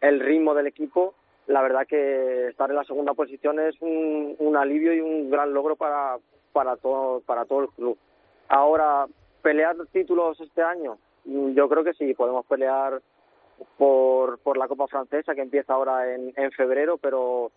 el 0.00 0.20
ritmo 0.20 0.54
del 0.54 0.68
equipo, 0.68 1.14
la 1.46 1.62
verdad 1.62 1.86
que 1.86 2.48
estar 2.48 2.70
en 2.70 2.76
la 2.76 2.84
segunda 2.84 3.14
posición 3.14 3.60
es 3.60 3.80
un, 3.80 4.34
un 4.38 4.56
alivio 4.56 4.94
y 4.94 5.00
un 5.00 5.30
gran 5.30 5.52
logro 5.52 5.76
para, 5.76 6.16
para, 6.52 6.76
todo, 6.76 7.20
para 7.20 7.44
todo 7.44 7.62
el 7.62 7.68
club. 7.70 7.98
Ahora, 8.48 9.06
pelear 9.42 9.76
títulos 9.92 10.40
este 10.40 10.62
año, 10.62 10.98
yo 11.24 11.68
creo 11.68 11.84
que 11.84 11.94
sí, 11.94 12.14
podemos 12.14 12.46
pelear 12.46 13.00
por, 13.78 14.38
por 14.38 14.56
la 14.56 14.68
Copa 14.68 14.86
Francesa 14.88 15.34
que 15.34 15.42
empieza 15.42 15.72
ahora 15.74 16.14
en, 16.14 16.32
en 16.36 16.50
febrero, 16.52 16.98
pero 16.98 17.50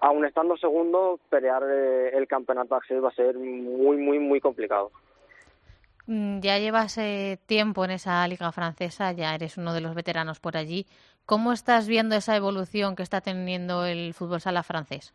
aún 0.00 0.24
estando 0.24 0.56
segundo, 0.56 1.18
pelear 1.28 1.62
eh, 1.68 2.10
el 2.16 2.26
campeonato 2.26 2.74
Access 2.74 3.02
va 3.02 3.08
a 3.08 3.14
ser 3.14 3.36
muy, 3.36 3.96
muy, 3.96 4.18
muy 4.18 4.40
complicado. 4.40 4.90
Mm, 6.06 6.40
Ya 6.40 6.58
llevas 6.58 6.96
eh, 6.98 7.38
tiempo 7.46 7.84
en 7.84 7.90
esa 7.92 8.26
liga 8.28 8.50
francesa, 8.52 9.12
ya 9.12 9.34
eres 9.34 9.58
uno 9.58 9.74
de 9.74 9.80
los 9.80 9.94
veteranos 9.94 10.40
por 10.40 10.56
allí. 10.56 10.86
¿Cómo 11.26 11.52
estás 11.52 11.86
viendo 11.86 12.14
esa 12.16 12.36
evolución 12.36 12.96
que 12.96 13.02
está 13.02 13.20
teniendo 13.20 13.84
el 13.84 14.14
fútbol 14.14 14.40
sala 14.40 14.62
francés? 14.62 15.14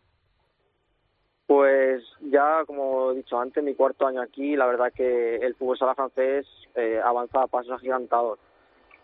Pues 1.47 2.03
ya, 2.21 2.63
como 2.65 3.11
he 3.11 3.15
dicho 3.15 3.39
antes, 3.39 3.63
mi 3.63 3.73
cuarto 3.75 4.05
año 4.05 4.21
aquí, 4.21 4.55
la 4.55 4.65
verdad 4.65 4.93
que 4.93 5.37
el 5.37 5.55
fútbol 5.55 5.77
sala 5.77 5.95
francés 5.95 6.45
eh, 6.75 7.01
avanza 7.03 7.41
a 7.41 7.47
pasos 7.47 7.73
agigantados. 7.73 8.39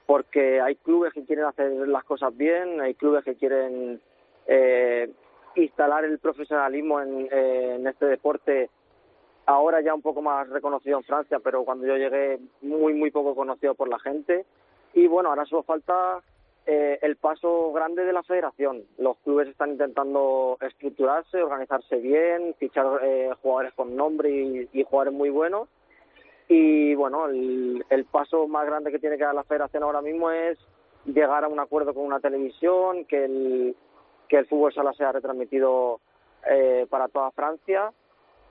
Porque 0.10 0.60
hay 0.60 0.76
clubes 0.78 1.14
que 1.14 1.24
quieren 1.24 1.46
hacer 1.46 1.72
las 1.88 2.04
cosas 2.04 2.36
bien, 2.36 2.82
hay 2.82 2.96
clubes 2.96 3.24
que 3.24 3.36
quieren 3.36 4.02
eh, 4.48 5.08
instalar 5.54 6.04
el 6.04 6.18
profesionalismo 6.18 7.00
en, 7.00 7.28
eh, 7.32 7.76
en 7.76 7.86
este 7.86 8.08
deporte, 8.08 8.72
ahora 9.46 9.82
ya 9.82 9.94
un 9.94 10.02
poco 10.02 10.24
más 10.24 10.50
reconocido 10.50 10.98
en 10.98 11.04
Francia, 11.04 11.38
pero 11.44 11.64
cuando 11.64 11.86
yo 11.86 11.96
llegué 11.96 12.40
muy, 12.64 12.96
muy 12.96 13.12
poco 13.12 13.36
conocido 13.36 13.76
por 13.76 13.88
la 13.88 14.00
gente. 14.00 14.48
Y 14.96 15.06
bueno, 15.06 15.30
ahora 15.30 15.46
solo 15.46 15.62
falta 15.62 16.24
eh, 16.66 16.98
el 17.04 17.16
paso 17.18 17.72
grande 17.72 18.04
de 18.04 18.14
la 18.14 18.24
federación. 18.24 18.86
Los 18.98 19.16
clubes 19.18 19.48
están 19.48 19.74
intentando 19.74 20.58
estructurarse, 20.60 21.44
organizarse 21.44 21.98
bien, 21.98 22.56
fichar 22.58 23.00
eh, 23.04 23.30
jugadores 23.44 23.74
con 23.74 23.96
nombre 23.96 24.32
y, 24.32 24.70
y 24.74 24.84
jugadores 24.86 25.14
muy 25.14 25.30
buenos. 25.30 25.70
Y 26.50 26.96
bueno, 26.96 27.28
el, 27.28 27.86
el 27.90 28.06
paso 28.06 28.48
más 28.48 28.66
grande 28.66 28.92
que 28.92 29.00
tiene 29.00 29.18
que 29.18 29.24
dar 29.24 29.36
la 29.36 29.44
federación 29.44 29.84
ahora 29.84 30.02
mismo 30.02 30.32
es 30.32 30.58
llegar 31.06 31.44
a 31.44 31.48
un 31.48 31.60
acuerdo 31.60 31.94
con 31.94 32.04
una 32.04 32.20
televisión, 32.20 33.06
que 33.06 33.24
el, 33.24 33.76
que 34.28 34.38
el 34.38 34.48
fútbol 34.48 34.74
sala 34.74 34.94
sea 34.94 35.12
retransmitido 35.12 36.02
eh, 36.50 36.88
para 36.90 37.08
toda 37.08 37.32
Francia. 37.32 37.92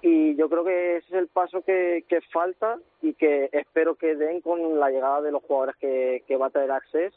Y 0.01 0.36
yo 0.36 0.49
creo 0.49 0.64
que 0.64 0.99
ese 0.99 1.09
es 1.09 1.14
el 1.14 1.28
paso 1.28 1.62
que, 1.62 2.05
que 2.09 2.20
falta 2.32 2.78
y 3.03 3.14
que 3.14 3.51
espero 3.53 3.96
que 3.96 4.14
den 4.14 4.40
con 4.40 4.78
la 4.78 4.90
llegada 4.90 5.20
de 5.20 5.32
los 5.32 5.42
jugadores 5.42 5.76
que, 5.76 6.36
va 6.40 6.46
a 6.46 6.51
traer 6.51 6.70
Access 6.70 7.12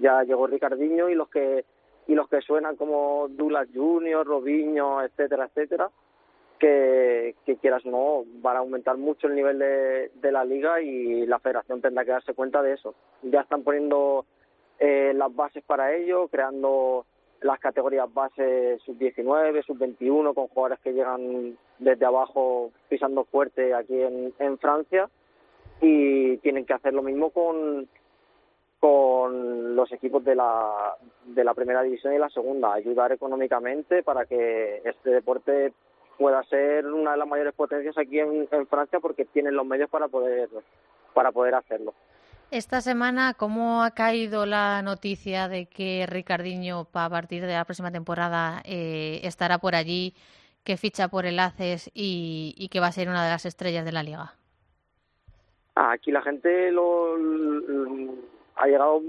ya 0.00 0.22
llegó 0.24 0.46
Ricardinho 0.46 1.08
y 1.08 1.14
los 1.14 1.28
que 1.28 1.64
y 2.06 2.14
los 2.14 2.28
que 2.28 2.40
suenan 2.42 2.76
como 2.76 3.28
Douglas 3.30 3.68
Junior, 3.72 4.26
Robinho, 4.26 5.02
etcétera, 5.02 5.46
etcétera, 5.46 5.90
que, 7.44 7.56
quieras 7.60 7.84
o 7.86 7.90
no 7.90 8.24
van 8.40 8.56
a 8.56 8.60
aumentar 8.60 8.96
mucho 8.96 9.26
el 9.26 9.34
nivel 9.34 9.58
de, 9.58 10.10
de 10.14 10.32
la 10.32 10.44
liga 10.44 10.80
y 10.80 11.26
la 11.26 11.38
federación 11.38 11.80
tendrá 11.80 12.04
que 12.04 12.12
darse 12.12 12.34
cuenta 12.34 12.62
de 12.62 12.72
eso. 12.72 12.94
Ya 13.22 13.40
están 13.40 13.62
poniendo 13.62 14.24
eh, 14.78 15.12
las 15.14 15.34
bases 15.34 15.62
para 15.64 15.94
ello, 15.94 16.28
creando 16.28 17.06
las 17.40 17.60
categorías 17.60 18.12
base 18.12 18.78
sub-19, 18.84 19.64
sub-21 19.64 20.34
con 20.34 20.48
jugadores 20.48 20.80
que 20.80 20.92
llegan 20.92 21.58
desde 21.78 22.06
abajo 22.06 22.70
pisando 22.88 23.24
fuerte 23.24 23.74
aquí 23.74 24.00
en, 24.00 24.32
en 24.38 24.58
Francia 24.58 25.10
y 25.80 26.38
tienen 26.38 26.64
que 26.64 26.72
hacer 26.72 26.94
lo 26.94 27.02
mismo 27.02 27.30
con 27.30 27.88
con 28.80 29.74
los 29.74 29.90
equipos 29.92 30.22
de 30.22 30.34
la, 30.34 30.94
de 31.24 31.42
la 31.42 31.54
primera 31.54 31.80
división 31.82 32.12
y 32.12 32.18
la 32.18 32.28
segunda, 32.28 32.74
ayudar 32.74 33.12
económicamente 33.12 34.02
para 34.02 34.26
que 34.26 34.82
este 34.84 35.08
deporte 35.08 35.72
pueda 36.18 36.42
ser 36.44 36.86
una 36.86 37.12
de 37.12 37.16
las 37.18 37.28
mayores 37.28 37.54
potencias 37.54 37.96
aquí 37.98 38.18
en, 38.20 38.48
en 38.50 38.66
Francia 38.66 39.00
porque 39.00 39.24
tienen 39.24 39.54
los 39.56 39.66
medios 39.66 39.90
para 39.90 40.08
poder 40.08 40.48
para 41.12 41.30
poder 41.32 41.54
hacerlo. 41.54 41.94
Esta 42.50 42.80
semana, 42.80 43.34
¿cómo 43.34 43.82
ha 43.82 43.92
caído 43.92 44.46
la 44.46 44.82
noticia 44.82 45.48
de 45.48 45.66
que 45.66 46.06
Ricardinho, 46.08 46.86
a 46.92 47.08
partir 47.08 47.44
de 47.46 47.52
la 47.54 47.64
próxima 47.64 47.90
temporada, 47.90 48.60
eh, 48.64 49.20
estará 49.24 49.58
por 49.58 49.74
allí, 49.74 50.14
que 50.62 50.76
ficha 50.76 51.08
por 51.08 51.26
el 51.26 51.38
ACES 51.38 51.90
y, 51.94 52.54
y 52.56 52.68
que 52.68 52.80
va 52.80 52.88
a 52.88 52.92
ser 52.92 53.08
una 53.08 53.24
de 53.24 53.30
las 53.30 53.44
estrellas 53.46 53.84
de 53.84 53.92
la 53.92 54.02
liga? 54.02 54.34
Aquí 55.74 56.12
la 56.12 56.22
gente 56.22 56.70
lo, 56.70 57.16
lo- 57.16 58.14
ha 58.56 58.66
llegado 58.66 59.02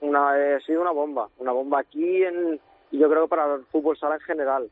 una 0.00 0.30
ha 0.56 0.60
sido 0.60 0.82
una 0.82 0.90
bomba, 0.90 1.28
una 1.38 1.52
bomba 1.52 1.80
aquí 1.80 2.24
en 2.24 2.60
y 2.90 2.98
yo 2.98 3.08
creo 3.08 3.22
que 3.24 3.28
para 3.28 3.54
el 3.54 3.64
fútbol 3.66 3.96
sala 3.96 4.16
en 4.16 4.20
general. 4.22 4.70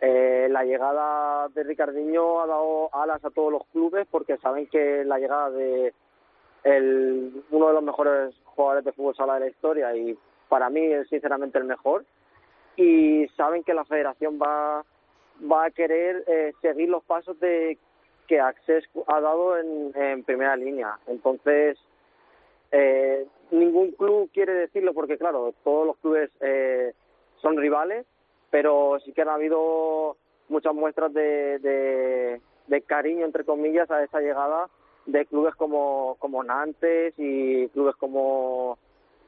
Eh, 0.00 0.48
la 0.50 0.64
llegada 0.64 1.48
de 1.48 1.64
Ricardinho 1.64 2.40
ha 2.40 2.46
dado 2.46 2.94
alas 2.94 3.24
a 3.24 3.30
todos 3.30 3.52
los 3.52 3.66
clubes 3.66 4.06
porque 4.10 4.36
saben 4.38 4.66
que 4.68 5.04
la 5.04 5.18
llegada 5.18 5.50
de 5.50 5.92
el, 6.64 7.44
uno 7.50 7.68
de 7.68 7.74
los 7.74 7.82
mejores 7.82 8.34
jugadores 8.44 8.84
de 8.84 8.92
fútbol 8.92 9.16
sala 9.16 9.34
de 9.34 9.40
la 9.40 9.48
historia 9.48 9.94
y 9.96 10.16
para 10.48 10.70
mí 10.70 10.84
es 10.84 11.08
sinceramente 11.08 11.58
el 11.58 11.64
mejor. 11.64 12.04
Y 12.76 13.26
saben 13.36 13.64
que 13.64 13.74
la 13.74 13.84
federación 13.84 14.38
va 14.40 14.84
va 15.40 15.66
a 15.66 15.70
querer 15.70 16.24
eh, 16.26 16.52
seguir 16.60 16.88
los 16.88 17.04
pasos 17.04 17.38
de 17.40 17.78
que 18.26 18.40
Access 18.40 18.84
ha 19.06 19.20
dado 19.20 19.56
en, 19.56 20.22
primera 20.24 20.56
línea. 20.56 20.98
Entonces 21.06 21.78
eh, 22.70 23.26
ningún 23.50 23.92
club 23.92 24.30
quiere 24.32 24.52
decirlo 24.52 24.92
porque 24.92 25.16
claro 25.16 25.54
todos 25.64 25.86
los 25.86 25.96
clubes 25.98 26.30
eh, 26.40 26.92
son 27.40 27.56
rivales 27.56 28.06
pero 28.50 28.98
sí 29.04 29.12
que 29.12 29.22
han 29.22 29.28
habido 29.28 30.16
muchas 30.48 30.74
muestras 30.74 31.12
de, 31.12 31.58
de, 32.66 32.82
cariño 32.82 33.24
entre 33.24 33.44
comillas 33.44 33.90
a 33.90 34.02
esa 34.02 34.20
llegada 34.20 34.68
de 35.06 35.26
clubes 35.26 35.54
como 35.54 36.16
Nantes 36.44 37.14
y 37.16 37.68
clubes 37.68 37.96
como 37.96 38.78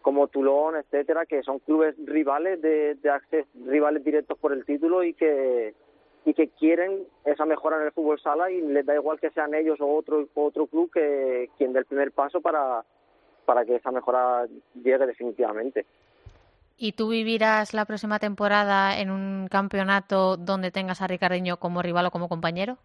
como 0.03 0.29
Toulon, 0.29 0.77
etcétera, 0.77 1.27
que 1.27 1.43
son 1.43 1.59
clubes 1.61 1.95
rivales 2.05 2.61
de, 2.63 2.97
Access, 3.11 3.47
rivales 3.67 4.05
directos 4.05 4.39
por 4.39 4.53
el 4.53 4.65
título 4.65 5.05
y 5.05 5.15
que 5.15 5.75
y 6.25 6.35
que 6.35 6.49
quieren 6.49 7.07
esa 7.25 7.47
mejora 7.47 7.79
en 7.79 7.85
el 7.85 7.93
fútbol 7.93 8.21
sala 8.21 8.51
y 8.51 8.61
les 8.61 8.85
da 8.85 8.95
igual 8.95 9.19
que 9.19 9.31
sean 9.31 9.55
ellos 9.55 9.81
o 9.81 9.87
otro 9.87 10.29
otro 10.35 10.67
club 10.67 10.91
que 10.93 11.49
quien 11.57 11.73
dé 11.73 11.79
el 11.79 11.87
primer 11.87 12.13
paso 12.13 12.43
para 12.43 12.85
para 13.47 13.65
que 13.65 13.77
esa 13.77 13.91
mejora 13.91 14.47
llegue 14.75 15.07
definitivamente. 15.07 15.87
¿Y 16.83 16.93
tú 16.93 17.11
vivirás 17.11 17.75
la 17.75 17.85
próxima 17.85 18.19
temporada 18.19 18.99
en 18.99 19.11
un 19.11 19.49
campeonato 19.49 20.39
donde 20.39 20.71
tengas 20.71 21.03
a 21.03 21.07
Ricardiño 21.07 21.59
como 21.59 21.83
rival 21.83 22.07
o 22.07 22.11
como 22.11 22.27
compañero? 22.27 22.79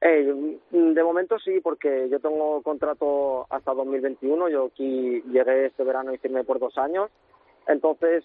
Eh, 0.00 0.32
de 0.70 1.02
momento 1.02 1.40
sí, 1.40 1.58
porque 1.60 2.08
yo 2.08 2.20
tengo 2.20 2.62
contrato 2.62 3.48
hasta 3.50 3.74
2021. 3.74 4.48
Yo 4.48 4.66
aquí 4.66 5.20
llegué 5.22 5.66
este 5.66 5.82
verano 5.82 6.14
y 6.14 6.18
firmé 6.18 6.44
por 6.44 6.60
dos 6.60 6.78
años. 6.78 7.10
Entonces, 7.66 8.22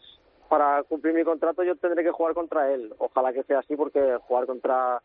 para 0.48 0.84
cumplir 0.84 1.16
mi 1.16 1.24
contrato 1.24 1.64
yo 1.64 1.76
tendré 1.76 2.04
que 2.04 2.12
jugar 2.12 2.36
contra 2.36 2.72
él. 2.72 2.94
Ojalá 3.00 3.34
que 3.34 3.42
sea 3.42 3.58
así, 3.58 3.76
porque 3.76 4.20
jugar 4.28 4.46
contra 4.46 5.02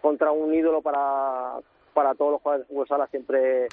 contra 0.00 0.32
un 0.32 0.54
ídolo 0.54 0.80
para 0.80 1.58
para 1.92 2.14
todos 2.14 2.32
los 2.32 2.40
jugadores 2.40 2.66
de 2.66 2.72
fútbol 2.72 2.88
sala 2.88 3.06
siempre 3.08 3.68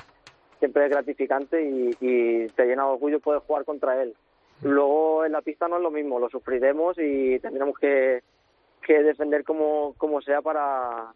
siempre 0.59 0.83
es 0.83 0.91
gratificante 0.91 1.63
y, 1.63 1.91
y 2.01 2.47
te 2.49 2.65
llena 2.65 2.83
de 2.83 2.89
orgullo 2.89 3.21
poder 3.21 3.39
jugar 3.47 3.63
contra 3.63 4.03
él. 4.03 4.13
Luego 4.61 5.25
en 5.25 5.31
la 5.31 5.41
pista 5.41 5.67
no 5.67 5.77
es 5.77 5.83
lo 5.83 5.91
mismo, 5.91 6.19
lo 6.19 6.29
sufriremos 6.29 6.97
y 6.97 7.39
tendremos 7.39 7.77
que, 7.79 8.21
defender 8.87 9.43
como, 9.43 9.93
como 9.97 10.19
sea 10.21 10.41
para, 10.41 11.13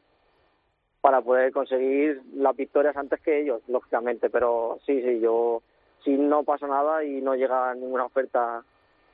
para 1.01 1.21
poder 1.21 1.51
conseguir 1.51 2.21
las 2.35 2.55
victorias 2.55 2.95
antes 2.95 3.19
que 3.21 3.41
ellos, 3.41 3.61
lógicamente. 3.67 4.29
Pero 4.29 4.77
sí, 4.85 5.01
sí, 5.01 5.19
yo, 5.19 5.63
si 6.03 6.11
no 6.11 6.43
pasa 6.43 6.67
nada 6.67 7.03
y 7.03 7.19
no 7.21 7.35
llega 7.35 7.73
ninguna 7.73 8.05
oferta 8.05 8.63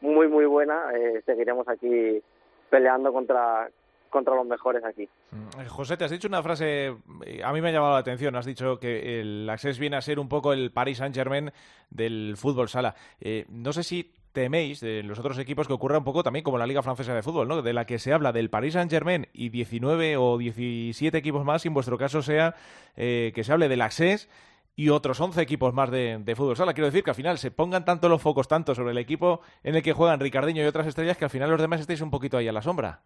muy, 0.02 0.28
muy 0.28 0.46
buena, 0.46 0.92
eh, 0.94 1.22
seguiremos 1.26 1.68
aquí 1.70 2.22
peleando 2.70 3.14
contra, 3.14 3.70
contra 4.10 4.36
los 4.36 4.46
mejores 4.46 4.84
aquí. 4.84 5.04
Eh, 5.04 5.66
José, 5.68 5.98
te 5.98 6.06
has 6.06 6.12
dicho 6.12 6.28
una 6.28 6.44
frase, 6.44 6.96
eh, 7.26 7.42
a 7.44 7.54
mí 7.54 7.62
me 7.62 7.70
ha 7.70 7.72
llamado 7.72 7.94
la 7.94 8.00
atención, 8.00 8.36
has 8.36 8.46
dicho 8.46 8.80
que 8.80 9.22
el 9.22 9.50
Access 9.50 9.80
viene 9.80 9.98
a 9.98 10.02
ser 10.02 10.20
un 10.20 10.28
poco 10.28 10.54
el 10.54 10.72
Paris 10.72 10.98
Saint-Germain 10.98 11.52
del 11.90 12.36
fútbol 12.38 12.70
sala. 12.70 12.96
Eh, 13.22 13.46
no 13.50 13.72
sé 13.72 13.84
si 13.84 14.12
teméis 14.32 14.80
de 14.82 15.04
los 15.04 15.20
otros 15.20 15.38
equipos 15.40 15.68
que 15.68 15.74
ocurra 15.74 15.98
un 15.98 16.04
poco 16.04 16.24
también 16.24 16.44
como 16.44 16.58
la 16.58 16.68
Liga 16.68 16.82
Francesa 16.82 17.14
de 17.14 17.24
Fútbol, 17.24 17.48
¿no? 17.48 17.62
De 17.62 17.74
la 17.74 17.86
que 17.86 18.00
se 18.00 18.14
habla 18.14 18.32
del 18.32 18.50
Paris 18.50 18.74
Saint-Germain 18.74 19.28
y 19.34 19.50
19 19.50 20.18
o 20.18 20.38
17 20.38 21.18
equipos 21.18 21.44
más, 21.46 21.66
y 21.66 21.68
en 21.68 21.74
vuestro 21.74 21.98
caso 21.98 22.22
sea 22.22 22.56
eh, 22.96 23.32
que 23.34 23.44
se 23.44 23.52
hable 23.52 23.70
del 23.70 23.82
Access 23.82 24.30
y 24.76 24.90
otros 24.90 25.20
11 25.20 25.42
equipos 25.42 25.74
más 25.74 25.92
de, 25.92 26.20
de, 26.22 26.36
fútbol 26.36 26.56
sala. 26.56 26.74
Quiero 26.74 26.86
decir 26.86 27.04
que 27.04 27.12
al 27.12 27.16
final 27.16 27.38
se 27.38 27.52
pongan 27.52 27.84
tanto 27.84 28.08
los 28.08 28.22
focos 28.22 28.48
tanto 28.48 28.74
sobre 28.76 28.92
el 28.92 28.98
equipo 28.98 29.42
en 29.64 29.76
el 29.76 29.84
que 29.84 29.94
juegan 29.94 30.20
Ricardiño 30.20 30.64
y 30.64 30.68
otras 30.68 30.88
estrellas 30.88 31.18
que 31.18 31.26
al 31.26 31.32
final 31.32 31.50
los 31.50 31.60
demás 31.60 31.82
estéis 31.82 32.02
un 32.02 32.12
poquito 32.12 32.38
ahí 32.38 32.48
a 32.48 32.54
la 32.54 32.62
sombra. 32.62 33.02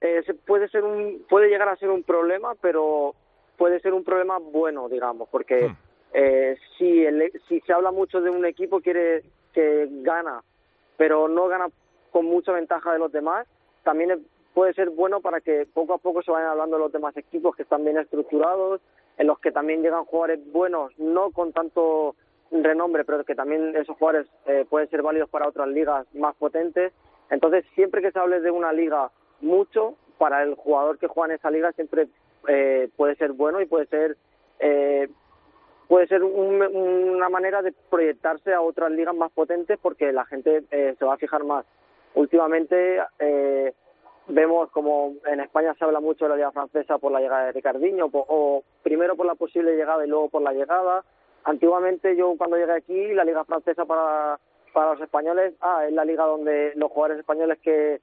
Eh, 0.00 0.22
puede 0.46 0.68
ser 0.68 0.84
un 0.84 1.24
puede 1.28 1.48
llegar 1.48 1.68
a 1.68 1.76
ser 1.76 1.88
un 1.88 2.02
problema, 2.02 2.54
pero 2.60 3.14
puede 3.56 3.80
ser 3.80 3.94
un 3.94 4.04
problema 4.04 4.38
bueno, 4.38 4.88
digamos, 4.88 5.28
porque 5.30 5.68
hmm. 5.68 5.76
eh, 6.12 6.56
si 6.76 7.04
el, 7.04 7.32
si 7.48 7.60
se 7.60 7.72
habla 7.72 7.90
mucho 7.90 8.20
de 8.20 8.30
un 8.30 8.44
equipo 8.44 8.80
quiere 8.80 9.22
que 9.56 9.88
gana, 10.02 10.42
pero 10.98 11.28
no 11.28 11.48
gana 11.48 11.68
con 12.12 12.26
mucha 12.26 12.52
ventaja 12.52 12.92
de 12.92 12.98
los 12.98 13.10
demás, 13.10 13.46
también 13.84 14.26
puede 14.52 14.74
ser 14.74 14.90
bueno 14.90 15.22
para 15.22 15.40
que 15.40 15.66
poco 15.72 15.94
a 15.94 15.98
poco 15.98 16.22
se 16.22 16.30
vayan 16.30 16.50
hablando 16.50 16.76
de 16.76 16.82
los 16.82 16.92
demás 16.92 17.16
equipos 17.16 17.56
que 17.56 17.62
están 17.62 17.82
bien 17.82 17.96
estructurados, 17.96 18.82
en 19.16 19.26
los 19.26 19.38
que 19.38 19.52
también 19.52 19.80
llegan 19.80 20.04
jugadores 20.04 20.40
buenos, 20.52 20.92
no 20.98 21.30
con 21.30 21.54
tanto 21.54 22.16
renombre, 22.50 23.06
pero 23.06 23.24
que 23.24 23.34
también 23.34 23.74
esos 23.74 23.96
jugadores 23.96 24.28
eh, 24.44 24.66
pueden 24.68 24.90
ser 24.90 25.00
válidos 25.00 25.30
para 25.30 25.48
otras 25.48 25.68
ligas 25.68 26.06
más 26.14 26.36
potentes. 26.36 26.92
Entonces, 27.30 27.64
siempre 27.74 28.02
que 28.02 28.12
se 28.12 28.18
hable 28.18 28.40
de 28.40 28.50
una 28.50 28.72
liga 28.72 29.10
mucho, 29.40 29.94
para 30.18 30.42
el 30.42 30.54
jugador 30.54 30.98
que 30.98 31.06
juega 31.06 31.32
en 31.32 31.38
esa 31.38 31.50
liga 31.50 31.72
siempre 31.72 32.08
eh, 32.46 32.90
puede 32.96 33.16
ser 33.16 33.32
bueno 33.32 33.62
y 33.62 33.66
puede 33.66 33.86
ser 33.86 34.16
eh, 34.58 35.08
puede 35.88 36.06
ser 36.06 36.22
un, 36.22 36.62
una 36.62 37.28
manera 37.28 37.62
de 37.62 37.72
proyectarse 37.90 38.52
a 38.52 38.60
otras 38.60 38.90
ligas 38.90 39.14
más 39.14 39.30
potentes 39.32 39.78
porque 39.80 40.12
la 40.12 40.24
gente 40.24 40.64
eh, 40.70 40.94
se 40.98 41.04
va 41.04 41.14
a 41.14 41.18
fijar 41.18 41.44
más. 41.44 41.64
Últimamente 42.14 42.98
eh, 43.18 43.72
vemos 44.28 44.70
como 44.70 45.14
en 45.26 45.40
España 45.40 45.74
se 45.74 45.84
habla 45.84 46.00
mucho 46.00 46.24
de 46.24 46.30
la 46.30 46.36
liga 46.36 46.52
francesa 46.52 46.98
por 46.98 47.12
la 47.12 47.20
llegada 47.20 47.46
de 47.46 47.52
Ricardinho 47.52 48.08
o 48.12 48.64
primero 48.82 49.16
por 49.16 49.26
la 49.26 49.34
posible 49.34 49.76
llegada 49.76 50.04
y 50.04 50.08
luego 50.08 50.28
por 50.28 50.42
la 50.42 50.52
llegada. 50.52 51.04
Antiguamente 51.44 52.16
yo 52.16 52.34
cuando 52.36 52.56
llegué 52.56 52.72
aquí 52.72 53.14
la 53.14 53.24
liga 53.24 53.44
francesa 53.44 53.84
para 53.84 54.38
para 54.72 54.92
los 54.92 55.00
españoles, 55.00 55.54
ah, 55.62 55.86
es 55.86 55.92
la 55.94 56.04
liga 56.04 56.24
donde 56.24 56.72
los 56.74 56.90
jugadores 56.90 57.20
españoles 57.20 57.58
que 57.62 58.00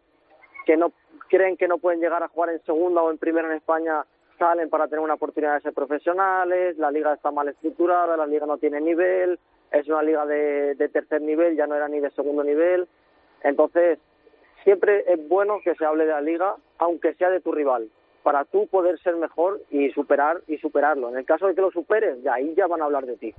que 0.66 0.78
no 0.78 0.92
creen 1.30 1.58
que 1.58 1.68
no 1.68 1.78
pueden 1.78 2.00
llegar 2.00 2.24
a 2.24 2.30
jugar 2.30 2.50
en 2.50 2.64
segunda 2.64 3.02
o 3.02 3.12
en 3.12 3.18
primera 3.18 3.48
en 3.48 3.58
España 3.58 4.06
salen 4.44 4.70
para 4.70 4.90
tener 4.90 5.00
una 5.00 5.14
oportunidad 5.14 5.54
de 5.54 5.62
ser 5.62 5.74
profesionales, 5.74 6.78
la 6.78 6.92
liga 6.92 7.14
está 7.14 7.32
mal 7.32 7.48
estructurada, 7.48 8.18
la 8.18 8.28
liga 8.28 8.46
no 8.46 8.58
tiene 8.58 8.82
nivel, 8.82 9.40
es 9.72 9.88
una 9.88 10.04
liga 10.04 10.26
de, 10.26 10.76
de 10.76 10.90
tercer 10.90 11.22
nivel, 11.22 11.56
ya 11.56 11.66
no 11.66 11.76
era 11.76 11.88
ni 11.88 12.02
de 12.02 12.12
segundo 12.12 12.44
nivel. 12.44 12.86
Entonces, 13.42 14.00
siempre 14.66 15.06
es 15.08 15.30
bueno 15.30 15.62
que 15.64 15.76
se 15.76 15.86
hable 15.86 16.06
de 16.06 16.12
la 16.12 16.20
liga, 16.20 16.56
aunque 16.78 17.14
sea 17.14 17.30
de 17.30 17.40
tu 17.40 17.54
rival, 17.54 17.90
para 18.22 18.44
tú 18.44 18.68
poder 18.68 19.00
ser 19.00 19.16
mejor 19.16 19.62
y 19.70 19.92
superar 19.92 20.42
y 20.48 20.58
superarlo. 20.58 21.08
En 21.08 21.16
el 21.16 21.26
caso 21.26 21.48
de 21.48 21.56
que 21.56 21.62
lo 21.62 21.72
superes, 21.72 22.22
ya 22.22 22.34
ahí 22.34 22.54
ya 22.54 22.68
van 22.68 22.82
a 22.82 22.86
hablar 22.86 23.06
de 23.06 23.16
ti. 23.16 23.34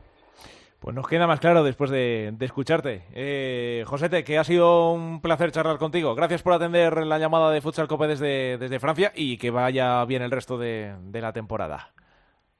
Pues 0.84 0.94
nos 0.94 1.08
queda 1.08 1.26
más 1.26 1.40
claro 1.40 1.64
después 1.64 1.88
de, 1.88 2.34
de 2.34 2.44
escucharte. 2.44 3.04
Eh, 3.14 3.84
Josete, 3.86 4.22
que 4.22 4.36
ha 4.36 4.44
sido 4.44 4.92
un 4.92 5.22
placer 5.22 5.50
charlar 5.50 5.78
contigo. 5.78 6.14
Gracias 6.14 6.42
por 6.42 6.52
atender 6.52 7.06
la 7.06 7.18
llamada 7.18 7.50
de 7.50 7.62
Futsal 7.62 7.88
Cope 7.88 8.06
desde, 8.06 8.58
desde 8.58 8.78
Francia 8.78 9.10
y 9.14 9.38
que 9.38 9.50
vaya 9.50 10.04
bien 10.04 10.20
el 10.20 10.30
resto 10.30 10.58
de, 10.58 10.94
de 11.04 11.20
la 11.22 11.32
temporada. 11.32 11.88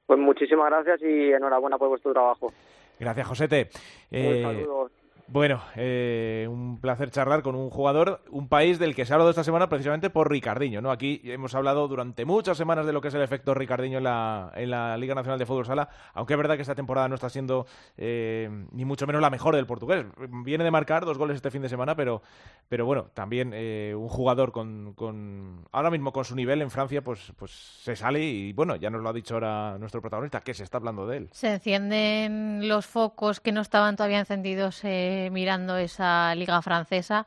Pues 0.07 0.19
muchísimas 0.19 0.71
gracias 0.71 1.03
y 1.03 1.33
enhorabuena 1.33 1.77
por 1.77 1.91
vuestro 1.91 2.15
trabajo. 2.15 2.51
Gracias, 2.99 3.27
Josete. 3.27 3.69
Eh, 4.11 4.43
un 4.43 4.55
saludo. 4.55 4.91
Bueno, 5.27 5.63
eh, 5.75 6.47
un 6.51 6.79
placer 6.81 7.11
charlar 7.11 7.43
con 7.43 7.55
un 7.55 7.71
jugador, 7.71 8.23
un 8.31 8.47
país 8.49 8.79
del 8.79 8.95
que 8.95 9.07
se 9.07 9.13
ha 9.13 9.17
hablado 9.17 9.31
esta 9.31 9.43
semana 9.43 9.71
precisamente 9.71 10.11
por 10.11 10.31
Ricardiño, 10.31 10.83
¿no? 10.83 10.91
Aquí 10.91 11.23
hemos 11.25 11.55
hablado 11.55 11.89
durante 11.89 12.27
muchas 12.27 12.59
semanas 12.59 12.85
de 12.85 12.93
lo 12.93 13.01
que 13.01 13.09
es 13.09 13.15
el 13.15 13.23
efecto 13.23 13.55
Ricardiño 13.55 13.99
en 13.99 14.05
la, 14.05 14.53
en 14.55 14.71
la 14.71 14.99
Liga 14.99 15.15
Nacional 15.15 15.39
de 15.39 15.47
Fútbol 15.47 15.65
Sala, 15.65 15.89
aunque 16.13 16.35
es 16.35 16.37
verdad 16.37 16.57
que 16.57 16.63
esta 16.63 16.75
temporada 16.75 17.09
no 17.09 17.15
está 17.15 17.31
siendo 17.31 17.67
eh, 17.97 18.51
ni 18.73 18.85
mucho 18.85 19.07
menos 19.07 19.23
la 19.23 19.31
mejor 19.31 19.57
del 19.57 19.67
portugués. 19.67 20.05
Viene 20.45 20.63
de 20.63 20.71
marcar 20.71 21.07
dos 21.07 21.17
goles 21.17 21.37
este 21.37 21.51
fin 21.51 21.63
de 21.63 21.71
semana, 21.71 21.97
pero, 21.97 22.21
pero 22.69 22.85
bueno, 22.85 23.07
también 23.15 23.53
eh, 23.55 23.95
un 23.97 24.09
jugador 24.09 24.53
con, 24.53 24.93
con, 24.93 25.67
ahora 25.73 25.91
mismo 25.91 26.13
con 26.13 26.27
su 26.27 26.37
nivel 26.37 26.61
en 26.61 26.71
Francia, 26.71 27.03
pues, 27.03 27.33
pues 27.39 27.51
se 27.51 27.97
sale 27.97 28.23
y 28.23 28.53
bueno, 28.53 28.77
ya 28.77 28.91
nos 28.91 29.01
lo 29.01 29.09
ha 29.09 29.13
dicho 29.15 29.35
ahora 29.35 29.79
nuestro 29.79 30.03
protagonista, 30.03 30.43
que 30.43 30.53
se 30.53 30.65
está 30.65 30.77
hablando 30.77 31.07
de 31.07 31.17
él. 31.17 31.29
Se 31.33 31.55
encienden 31.55 32.69
los 32.69 32.87
focos 32.87 33.41
que 33.41 33.53
no 33.53 33.63
estaban 33.63 33.97
todavía 33.97 34.19
encendidos. 34.19 34.85
Eh 34.85 35.14
mirando 35.31 35.77
esa 35.77 36.35
liga 36.35 36.61
francesa. 36.63 37.27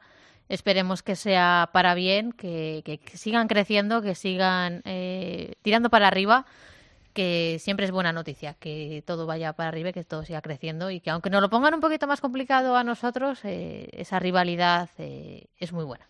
Esperemos 0.49 1.03
que 1.03 1.15
sea 1.15 1.69
para 1.73 1.93
bien, 1.93 2.31
que, 2.31 2.99
sigan 3.13 3.47
creciendo, 3.47 4.01
que 4.01 4.15
sigan 4.15 4.81
eh, 4.85 5.55
tirando 5.61 5.89
para 5.89 6.07
arriba, 6.07 6.45
que 7.13 7.57
siempre 7.59 7.85
es 7.85 7.91
buena 7.91 8.13
noticia, 8.13 8.53
que 8.53 9.03
todo 9.05 9.25
vaya 9.25 9.53
para 9.53 9.69
arriba, 9.69 9.91
que 9.91 10.03
todo 10.03 10.23
siga 10.23 10.41
creciendo 10.41 10.89
y 10.89 11.01
que 11.01 11.09
aunque 11.09 11.29
nos 11.29 11.41
lo 11.41 11.49
pongan 11.49 11.73
un 11.73 11.81
poquito 11.81 12.07
más 12.07 12.21
complicado 12.21 12.77
a 12.77 12.83
nosotros, 12.83 13.39
eh, 13.43 13.89
esa 13.91 14.19
rivalidad 14.19 14.89
eh, 14.99 15.47
es 15.59 15.73
muy 15.73 15.83
buena. 15.83 16.07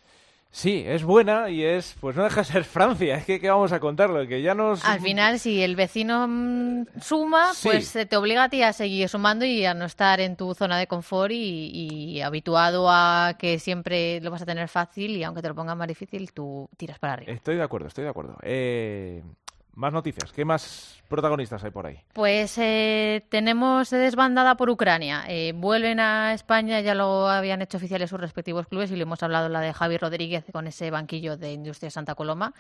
Sí, 0.50 0.84
es 0.88 1.04
buena 1.04 1.50
y 1.50 1.64
es, 1.64 1.96
pues 2.00 2.16
no 2.16 2.24
deja 2.24 2.42
de 2.42 2.46
ser 2.46 2.64
Francia, 2.64 3.18
es 3.18 3.26
que 3.26 3.40
¿qué 3.40 3.50
vamos 3.50 3.72
a 3.74 3.80
contarlo? 3.80 4.26
Que 4.28 4.42
ya 4.42 4.56
nos... 4.56 4.84
Al 4.86 5.02
final, 5.02 5.40
si 5.40 5.62
el 5.62 5.76
vecino 5.76 6.26
mm, 6.28 6.86
suma, 7.02 7.54
Sí. 7.54 7.68
pues 7.70 7.96
eh, 7.96 8.06
te 8.06 8.16
obliga 8.18 8.46
a 8.46 8.50
ti 8.50 8.64
a 8.64 8.74
seguir 8.74 9.08
sumando 9.10 9.46
y 9.46 9.66
a 9.66 9.74
no 9.74 9.86
estar 9.86 10.20
en 10.20 10.36
tu 10.36 10.56
zona 10.56 10.80
de 10.80 10.88
confort 10.88 11.32
y, 11.32 11.70
y 12.16 12.22
habituado 12.22 12.90
a 12.90 13.36
que 13.38 13.60
siempre 13.60 14.20
lo 14.22 14.32
vas 14.32 14.42
a 14.42 14.46
tener 14.46 14.68
fácil 14.68 15.12
y 15.18 15.24
aunque 15.24 15.42
te 15.42 15.50
lo 15.50 15.56
pongan 15.56 15.78
más 15.78 15.88
difícil, 15.88 16.32
tú 16.32 16.70
tiras 16.78 16.98
para 16.98 17.14
arriba. 17.14 17.32
Estoy 17.34 17.56
de 17.58 17.64
acuerdo, 17.64 17.88
estoy 17.88 18.06
de 18.06 18.10
acuerdo. 18.10 18.38
Eh, 18.42 19.22
más 19.78 19.94
noticias, 19.94 20.32
¿qué 20.34 20.44
más 20.44 20.98
protagonistas 21.08 21.64
hay 21.64 21.70
por 21.70 21.86
ahí? 21.86 22.00
Pues 22.14 22.58
eh, 22.58 23.24
tenemos 23.30 23.92
desbandada 23.92 24.58
por 24.58 24.72
Ucrania. 24.72 25.24
Eh, 25.28 25.54
vuelven 25.56 26.00
a 26.00 26.34
España, 26.34 26.82
ya 26.82 26.96
lo 26.96 27.30
habían 27.30 27.62
hecho 27.62 27.78
oficiales 27.78 28.10
sus 28.10 28.20
respectivos 28.20 28.68
clubes 28.68 28.90
y 28.90 28.96
le 28.96 29.04
hemos 29.04 29.22
hablado 29.22 29.50
la 29.50 29.62
de 29.62 29.74
Javi 29.74 29.98
Rodríguez 29.98 30.46
con 30.52 30.66
ese 30.66 30.90
banquillo 30.90 31.38
de 31.38 31.54
Industria 31.54 31.92
Santa 31.92 32.16
Coloma, 32.16 32.56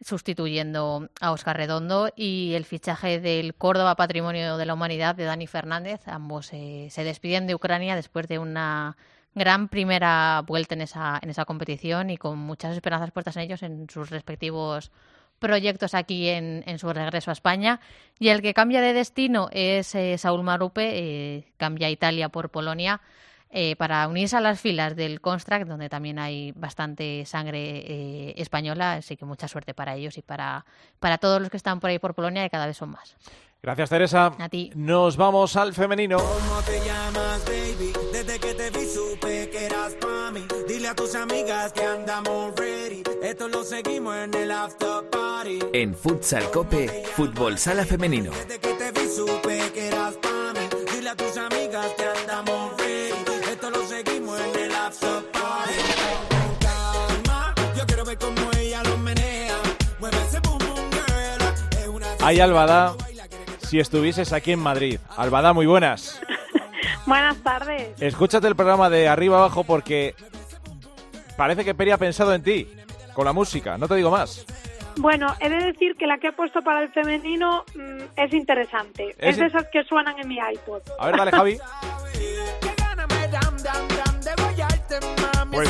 sustituyendo 0.00 1.08
a 1.20 1.32
Oscar 1.32 1.56
Redondo 1.56 2.08
y 2.14 2.54
el 2.54 2.64
fichaje 2.64 3.18
del 3.18 3.54
Córdoba 3.56 3.96
Patrimonio 3.96 4.56
de 4.56 4.66
la 4.66 4.74
Humanidad 4.74 5.16
de 5.16 5.24
Dani 5.24 5.48
Fernández. 5.48 6.06
Ambos 6.06 6.50
eh, 6.52 6.86
se 6.90 7.02
despiden 7.02 7.48
de 7.48 7.56
Ucrania 7.56 7.96
después 7.96 8.28
de 8.28 8.38
una 8.38 8.96
gran 9.34 9.68
primera 9.68 10.42
vuelta 10.46 10.74
en 10.76 10.82
esa, 10.82 11.18
en 11.20 11.30
esa 11.30 11.44
competición 11.44 12.10
y 12.10 12.16
con 12.16 12.38
muchas 12.38 12.74
esperanzas 12.74 13.10
puestas 13.10 13.36
en 13.36 13.42
ellos 13.42 13.62
en 13.64 13.88
sus 13.90 14.10
respectivos 14.10 14.92
proyectos 15.40 15.94
aquí 15.94 16.28
en, 16.28 16.62
en 16.66 16.78
su 16.78 16.92
regreso 16.92 17.30
a 17.30 17.32
España. 17.32 17.80
Y 18.20 18.28
el 18.28 18.42
que 18.42 18.54
cambia 18.54 18.80
de 18.80 18.92
destino 18.92 19.48
es 19.50 19.92
eh, 19.96 20.16
Saúl 20.18 20.44
Marupe, 20.44 20.90
eh, 20.92 21.44
cambia 21.56 21.90
Italia 21.90 22.28
por 22.28 22.50
Polonia 22.50 23.00
eh, 23.50 23.74
para 23.74 24.06
unirse 24.06 24.36
a 24.36 24.40
las 24.40 24.60
filas 24.60 24.94
del 24.94 25.20
Construct, 25.20 25.66
donde 25.66 25.88
también 25.88 26.20
hay 26.20 26.52
bastante 26.52 27.24
sangre 27.24 27.78
eh, 27.78 28.34
española. 28.36 28.92
Así 28.92 29.16
que 29.16 29.24
mucha 29.24 29.48
suerte 29.48 29.74
para 29.74 29.96
ellos 29.96 30.16
y 30.18 30.22
para, 30.22 30.64
para 31.00 31.18
todos 31.18 31.40
los 31.40 31.50
que 31.50 31.56
están 31.56 31.80
por 31.80 31.90
ahí 31.90 31.98
por 31.98 32.14
Polonia, 32.14 32.44
que 32.44 32.50
cada 32.50 32.66
vez 32.66 32.76
son 32.76 32.90
más. 32.90 33.16
Gracias, 33.62 33.90
Teresa. 33.90 34.32
A 34.38 34.48
ti. 34.48 34.72
Nos 34.74 35.16
vamos 35.16 35.54
al 35.56 35.74
femenino. 35.74 36.16
¿Cómo 36.16 36.62
te 36.62 36.80
llamas, 36.84 37.44
baby? 37.44 37.92
Desde 38.12 38.38
que 38.38 38.54
te 38.54 38.70
vi 38.70 38.86
supe 38.86 39.50
que 39.50 39.66
eras 39.66 39.92
pa' 40.00 40.30
mí. 40.30 40.46
Dile 40.66 40.88
a 40.88 40.94
tus 40.94 41.14
amigas 41.14 41.72
que 41.72 41.84
andamos 41.84 42.54
ready. 42.56 43.02
Esto 43.22 43.48
lo 43.48 43.62
seguimos 43.62 44.16
en 44.16 44.32
el 44.34 44.50
after 44.50 45.08
party. 45.10 45.58
En 45.74 45.94
Futsal 45.94 46.50
Cope, 46.50 47.04
Fútbol 47.14 47.58
Sala 47.58 47.84
Femenino. 47.84 48.30
Desde 48.30 48.58
que 48.60 48.72
te 48.74 48.92
vi 48.92 49.06
supe 49.08 49.70
que 49.74 49.88
eras 49.88 50.14
pa' 50.16 50.52
mí. 50.54 50.66
Dile 50.94 51.10
a 51.10 51.16
tus 51.16 51.36
amigas 51.36 51.86
que 51.98 52.04
andamos 52.20 52.72
ready. 52.78 53.52
Esto 53.52 53.70
lo 53.70 53.86
seguimos 53.86 54.40
en 54.40 54.58
el 54.58 54.74
after 54.74 55.22
party. 55.32 55.74
Con 56.30 56.56
calma, 56.60 57.54
yo 57.76 57.84
quiero 57.86 58.04
ver 58.06 58.16
cómo 58.16 58.50
ella 58.58 58.82
lo 58.84 58.96
menea. 58.96 59.56
Mueve 59.98 60.16
ese 60.26 60.40
boom 60.40 60.58
boom 60.58 60.90
girl. 60.90 61.78
Es 61.78 61.88
una 61.88 62.06
Hay 62.20 62.40
Albada, 62.40 62.94
si 63.70 63.78
estuvieses 63.78 64.32
aquí 64.32 64.50
en 64.50 64.58
Madrid. 64.58 64.98
Albada, 65.16 65.52
muy 65.52 65.64
buenas. 65.64 66.20
Buenas 67.06 67.36
tardes. 67.38 68.02
Escúchate 68.02 68.48
el 68.48 68.56
programa 68.56 68.90
de 68.90 69.06
arriba 69.06 69.38
abajo 69.38 69.62
porque 69.62 70.16
parece 71.36 71.64
que 71.64 71.72
Peri 71.72 71.92
ha 71.92 71.96
pensado 71.96 72.34
en 72.34 72.42
ti, 72.42 72.68
con 73.14 73.26
la 73.26 73.32
música, 73.32 73.78
no 73.78 73.86
te 73.86 73.94
digo 73.94 74.10
más. 74.10 74.44
Bueno, 74.96 75.28
he 75.38 75.48
de 75.48 75.66
decir 75.66 75.94
que 75.96 76.08
la 76.08 76.18
que 76.18 76.28
he 76.28 76.32
puesto 76.32 76.62
para 76.62 76.82
el 76.82 76.90
femenino 76.90 77.64
mm, 77.76 78.02
es 78.16 78.32
interesante. 78.32 79.10
Es 79.10 79.16
Es, 79.34 79.36
de 79.38 79.46
esas 79.46 79.66
que 79.72 79.84
suenan 79.84 80.18
en 80.18 80.26
mi 80.26 80.38
iPod. 80.38 80.82
A 80.98 81.06
ver, 81.06 81.16
dale, 81.16 81.30
Javi. 81.30 81.58
Pues 85.52 85.68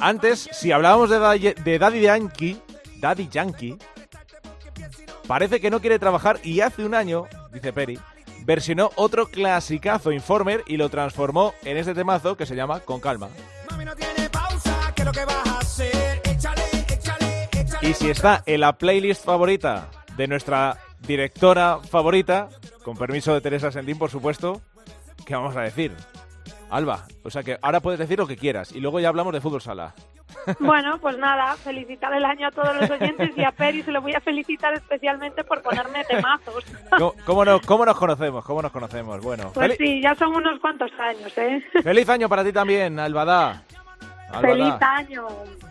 antes, 0.00 0.48
si 0.52 0.70
hablábamos 0.70 1.10
de 1.10 1.78
Daddy 1.78 2.00
Yankee, 2.00 2.56
Daddy 3.00 3.28
Yankee, 3.28 3.76
parece 5.28 5.60
que 5.60 5.70
no 5.70 5.80
quiere 5.80 6.00
trabajar 6.00 6.40
y 6.42 6.60
hace 6.60 6.84
un 6.84 6.94
año, 6.94 7.26
dice 7.52 7.72
Peri, 7.72 7.98
versionó 8.44 8.90
otro 8.96 9.28
clasicazo 9.28 10.10
Informer 10.10 10.64
y 10.66 10.78
lo 10.78 10.88
transformó 10.88 11.54
en 11.62 11.76
este 11.76 11.94
temazo 11.94 12.36
que 12.36 12.46
se 12.46 12.56
llama 12.56 12.80
Con 12.80 12.98
Calma. 12.98 13.28
Y 17.82 17.94
si 17.94 18.10
está 18.10 18.42
en 18.46 18.60
la 18.60 18.76
playlist 18.76 19.24
favorita 19.24 19.88
de 20.16 20.26
nuestra 20.26 20.78
directora 21.06 21.78
favorita, 21.78 22.48
con 22.82 22.96
permiso 22.96 23.34
de 23.34 23.40
Teresa 23.40 23.70
Sendín, 23.70 23.98
por 23.98 24.10
supuesto, 24.10 24.62
¿qué 25.26 25.34
vamos 25.34 25.54
a 25.56 25.60
decir? 25.60 25.94
Alba, 26.70 27.04
o 27.24 27.30
sea 27.30 27.42
que 27.42 27.58
ahora 27.62 27.80
puedes 27.80 27.98
decir 27.98 28.18
lo 28.18 28.26
que 28.26 28.36
quieras 28.36 28.72
y 28.72 28.80
luego 28.80 29.00
ya 29.00 29.08
hablamos 29.08 29.32
de 29.32 29.40
fútbol 29.40 29.62
sala. 29.62 29.94
Bueno, 30.60 30.98
pues 31.00 31.16
nada, 31.16 31.56
felicitar 31.56 32.12
el 32.12 32.24
año 32.24 32.48
a 32.48 32.50
todos 32.50 32.76
los 32.76 32.90
oyentes 32.90 33.30
y 33.36 33.42
a 33.44 33.50
Peri 33.50 33.82
se 33.82 33.90
lo 33.90 34.02
voy 34.02 34.12
a 34.14 34.20
felicitar 34.20 34.74
especialmente 34.74 35.42
por 35.44 35.62
ponerme 35.62 36.04
temazos. 36.04 36.64
¿Cómo, 36.90 37.14
cómo 37.24 37.44
nos, 37.44 37.60
cómo 37.62 37.84
nos 37.86 37.96
conocemos? 37.96 38.44
¿Cómo 38.44 38.60
nos 38.62 38.70
conocemos? 38.70 39.22
Bueno, 39.22 39.50
Pues 39.54 39.76
sí, 39.78 40.02
ya 40.02 40.14
son 40.14 40.34
unos 40.34 40.60
cuantos 40.60 40.90
años, 40.98 41.36
¿eh? 41.38 41.62
feliz 41.82 42.08
año 42.10 42.28
para 42.28 42.44
ti 42.44 42.52
también, 42.52 42.98
Albada. 42.98 43.62
Albada. 44.30 44.40
Feliz 44.40 44.74
año. 44.80 45.26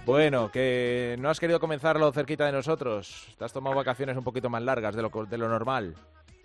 Bueno, 0.05 0.49
que 0.51 1.15
no 1.19 1.29
has 1.29 1.39
querido 1.39 1.59
comenzarlo 1.59 2.11
cerquita 2.11 2.45
de 2.45 2.51
nosotros. 2.53 3.27
Te 3.37 3.45
has 3.45 3.53
tomado 3.53 3.75
vacaciones 3.75 4.17
un 4.17 4.23
poquito 4.23 4.49
más 4.49 4.63
largas 4.63 4.95
de 4.95 5.03
lo, 5.03 5.09
de 5.09 5.37
lo 5.37 5.47
normal. 5.47 5.93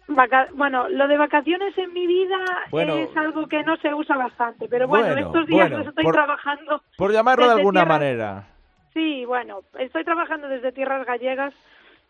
Vaca- 0.09 0.49
bueno, 0.55 0.89
lo 0.89 1.07
de 1.09 1.17
vacaciones 1.17 1.77
en 1.79 1.93
mi 1.93 2.07
vida 2.07 2.37
Bueno. 2.71 2.97
es 2.97 3.17
algo 3.17 3.47
que 3.47 3.63
no 3.63 3.77
se 3.77 3.95
usa 3.95 4.17
bastante, 4.17 4.69
pero 4.69 4.89
bueno, 4.89 5.07
Bueno, 5.07 5.27
estos 5.27 5.47
días 5.47 5.69
bueno, 5.71 5.79
los 5.79 5.87
estoy 5.89 6.05
por- 6.05 6.15
trabajando. 6.15 6.83
Por 6.99 7.13
llamarlo 7.13 7.47
de 7.47 7.53
alguna 7.53 7.81
tierras- 7.83 7.99
manera. 7.99 8.45
Sí, 8.93 9.25
bueno, 9.25 9.61
estoy 9.79 10.05
trabajando 10.05 10.49
desde 10.49 10.73
tierras 10.73 11.07
gallegas 11.07 11.55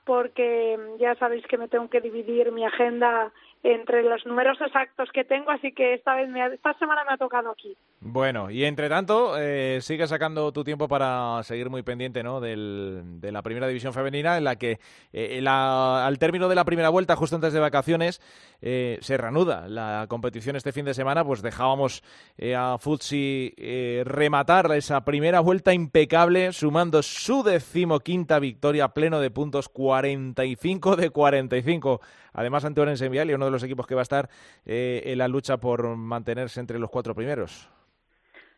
porque 0.05 0.78
ya 0.99 1.14
sabéis 1.16 1.47
que 1.47 1.59
me 1.59 1.68
tengo 1.68 1.88
que 1.88 2.01
dividir 2.01 2.51
mi 2.51 2.64
agenda 2.64 3.30
entre 3.65 4.03
los 4.03 4.27
numerosos 4.27 4.71
actos 4.75 5.09
que 5.13 5.25
tengo, 5.25 5.51
así 5.53 5.73
que 5.73 5.95
esta 5.95 6.17
vez 6.17 6.29
me 6.29 6.43
ha- 6.43 6.49
esta 6.49 6.75
semana 6.79 7.05
me 7.05 7.13
ha 7.15 7.17
tocado 7.17 7.51
aquí. 7.51 7.77
Bueno, 8.01 8.51
y 8.51 8.65
entre 8.65 8.89
tanto, 8.89 9.35
eh, 9.39 9.79
sigue 9.81 10.09
sacando 10.09 10.51
tu 10.53 10.65
tiempo 10.65 10.89
para 10.89 11.41
seguir 11.45 11.71
muy 11.71 11.83
pendiente 11.85 12.25
¿no? 12.25 12.41
del, 12.41 13.03
de 13.21 13.31
la 13.31 13.43
primera 13.43 13.69
división 13.69 13.93
femenina, 13.93 14.37
en 14.37 14.43
la 14.45 14.57
que 14.57 14.81
eh, 15.13 15.41
la- 15.41 16.05
al 16.05 16.19
término 16.19 16.49
de 16.49 16.57
la 16.57 16.65
primera 16.65 16.89
vuelta, 16.89 17.15
justo 17.15 17.37
antes 17.37 17.53
de 17.53 17.61
vacaciones, 17.61 18.21
eh, 18.61 18.99
se 19.01 19.17
reanuda 19.17 19.69
la 19.69 20.07
competición 20.09 20.57
este 20.57 20.73
fin 20.73 20.85
de 20.85 20.95
semana. 20.95 21.25
Pues 21.25 21.43
dejábamos 21.43 22.03
eh, 22.39 22.57
a 22.57 22.79
Futsi 22.79 23.55
eh, 23.57 24.03
rematar 24.05 24.73
esa 24.73 25.05
primera 25.05 25.39
vuelta 25.39 25.73
impecable, 25.73 26.53
sumando 26.53 27.03
su 27.03 27.45
decimoquinta 27.45 28.41
victoria, 28.41 28.89
pleno 28.89 29.21
de 29.21 29.31
puntos, 29.31 29.69
45 29.69 30.97
de 30.97 31.11
45. 31.11 32.01
Además, 32.33 32.64
ante 32.64 32.80
Orense 32.80 33.09
Vial, 33.09 33.35
uno 33.35 33.47
de 33.47 33.51
los 33.51 33.62
equipos 33.62 33.87
que 33.87 33.95
va 33.95 34.01
a 34.01 34.03
estar 34.03 34.28
eh, 34.64 35.03
en 35.07 35.18
la 35.18 35.28
lucha 35.28 35.59
por 35.59 35.97
mantenerse 35.97 36.61
entre 36.61 36.78
los 36.78 36.91
cuatro 36.91 37.14
primeros. 37.14 37.70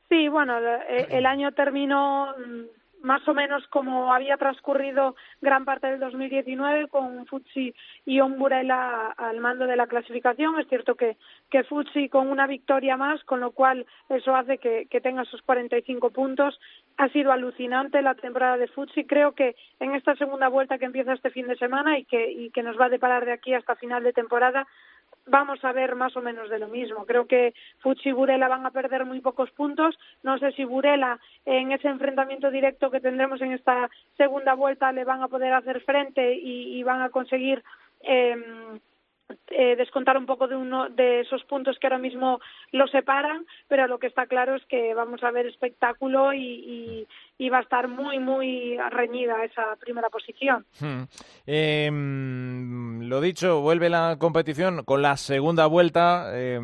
Sí, 0.09 0.29
bueno, 0.29 0.59
el, 0.59 1.07
el 1.11 1.27
año 1.27 1.53
terminó 1.53 2.35
mm, 2.37 3.05
más 3.05 3.27
o 3.29 3.35
menos 3.35 3.67
como 3.69 4.13
había 4.13 4.39
transcurrido 4.39 5.15
gran 5.41 5.65
parte 5.65 5.87
del 5.89 6.01
2019 6.01 6.89
con 6.89 7.27
Futsi 7.27 7.75
y 8.07 8.21
Omburela 8.21 9.15
al 9.17 9.41
mando 9.41 9.67
de 9.67 9.77
la 9.77 9.87
clasificación. 9.87 10.59
Es 10.59 10.67
cierto 10.69 10.95
que, 10.95 11.19
que 11.51 11.65
Futsi 11.65 12.09
con 12.09 12.29
una 12.29 12.47
victoria 12.47 12.97
más, 12.97 13.23
con 13.25 13.41
lo 13.41 13.53
cual 13.53 13.85
eso 14.09 14.35
hace 14.35 14.57
que, 14.57 14.87
que 14.91 15.03
tenga 15.03 15.23
esos 15.23 15.43
45 15.43 16.11
puntos. 16.11 16.59
Ha 16.97 17.09
sido 17.09 17.33
alucinante 17.33 18.03
la 18.03 18.15
temporada 18.15 18.57
de 18.57 18.69
Futsi. 18.69 19.05
Creo 19.05 19.33
que 19.33 19.57
en 19.81 19.95
esta 19.95 20.15
segunda 20.17 20.49
vuelta 20.49 20.79
que 20.79 20.85
empieza 20.85 21.13
este 21.13 21.31
fin 21.31 21.47
de 21.49 21.57
semana 21.57 21.99
y 21.99 22.05
que, 22.05 22.31
y 22.31 22.51
que 22.51 22.63
nos 22.63 22.79
va 22.79 22.87
a 22.87 22.91
deparar 22.91 23.25
de 23.25 23.33
aquí 23.33 23.53
hasta 23.53 23.75
final 23.77 24.05
de 24.05 24.13
temporada, 24.13 24.67
vamos 25.27 25.65
a 25.65 25.73
ver 25.73 25.95
más 25.95 26.17
o 26.17 26.23
menos 26.23 26.49
de 26.51 26.59
lo 26.59 26.69
mismo. 26.69 27.07
Creo 27.07 27.27
que 27.27 27.55
Fuchi 27.81 28.11
y 28.11 28.13
Burela 28.13 28.49
van 28.49 28.67
a 28.67 28.71
perder 28.71 29.05
muy 29.05 29.21
pocos 29.21 29.51
puntos. 29.53 29.99
No 30.23 30.39
sé 30.39 30.53
si 30.53 30.65
Burela 30.65 31.19
en 31.45 31.73
ese 31.73 31.89
enfrentamiento 31.89 32.51
directo 32.51 32.91
que 32.91 33.01
tendremos 33.01 33.41
en 33.41 33.53
esta 33.53 33.91
segunda 34.17 34.55
vuelta 34.55 34.93
le 34.93 35.05
van 35.05 35.23
a 35.23 35.29
poder 35.29 35.53
hacer 35.53 35.81
frente 35.81 36.35
y, 36.35 36.79
y 36.79 36.83
van 36.83 37.03
a 37.03 37.11
conseguir 37.11 37.63
eh, 38.03 38.37
eh, 39.49 39.77
descontar 39.77 40.17
un 40.17 40.27
poco 40.27 40.49
de 40.49 40.57
uno 40.57 40.89
de 40.91 41.21
esos 41.21 41.45
puntos 41.45 41.79
que 41.79 41.87
ahora 41.87 41.99
mismo 41.99 42.41
los 42.73 42.91
separan, 42.91 43.47
pero 43.69 43.87
lo 43.87 43.99
que 43.99 44.07
está 44.07 44.27
claro 44.27 44.55
es 44.57 44.65
que 44.67 44.95
vamos 44.95 45.23
a 45.23 45.31
ver 45.31 45.47
espectáculo 45.47 46.33
y, 46.33 46.39
y, 46.39 47.09
y 47.39 47.49
va 47.49 47.59
a 47.59 47.63
estar 47.63 47.89
muy, 47.89 48.19
muy 48.19 48.77
reñida 48.91 49.45
esa 49.45 49.77
primera 49.77 50.09
posición. 50.11 50.67
Hmm. 50.81 51.05
Mm, 51.47 53.09
lo 53.09 53.21
dicho, 53.21 53.61
vuelve 53.61 53.89
la 53.89 54.17
competición 54.19 54.85
con 54.85 55.03
la 55.03 55.17
segunda 55.17 55.67
vuelta. 55.67 56.31
eh, 56.35 56.61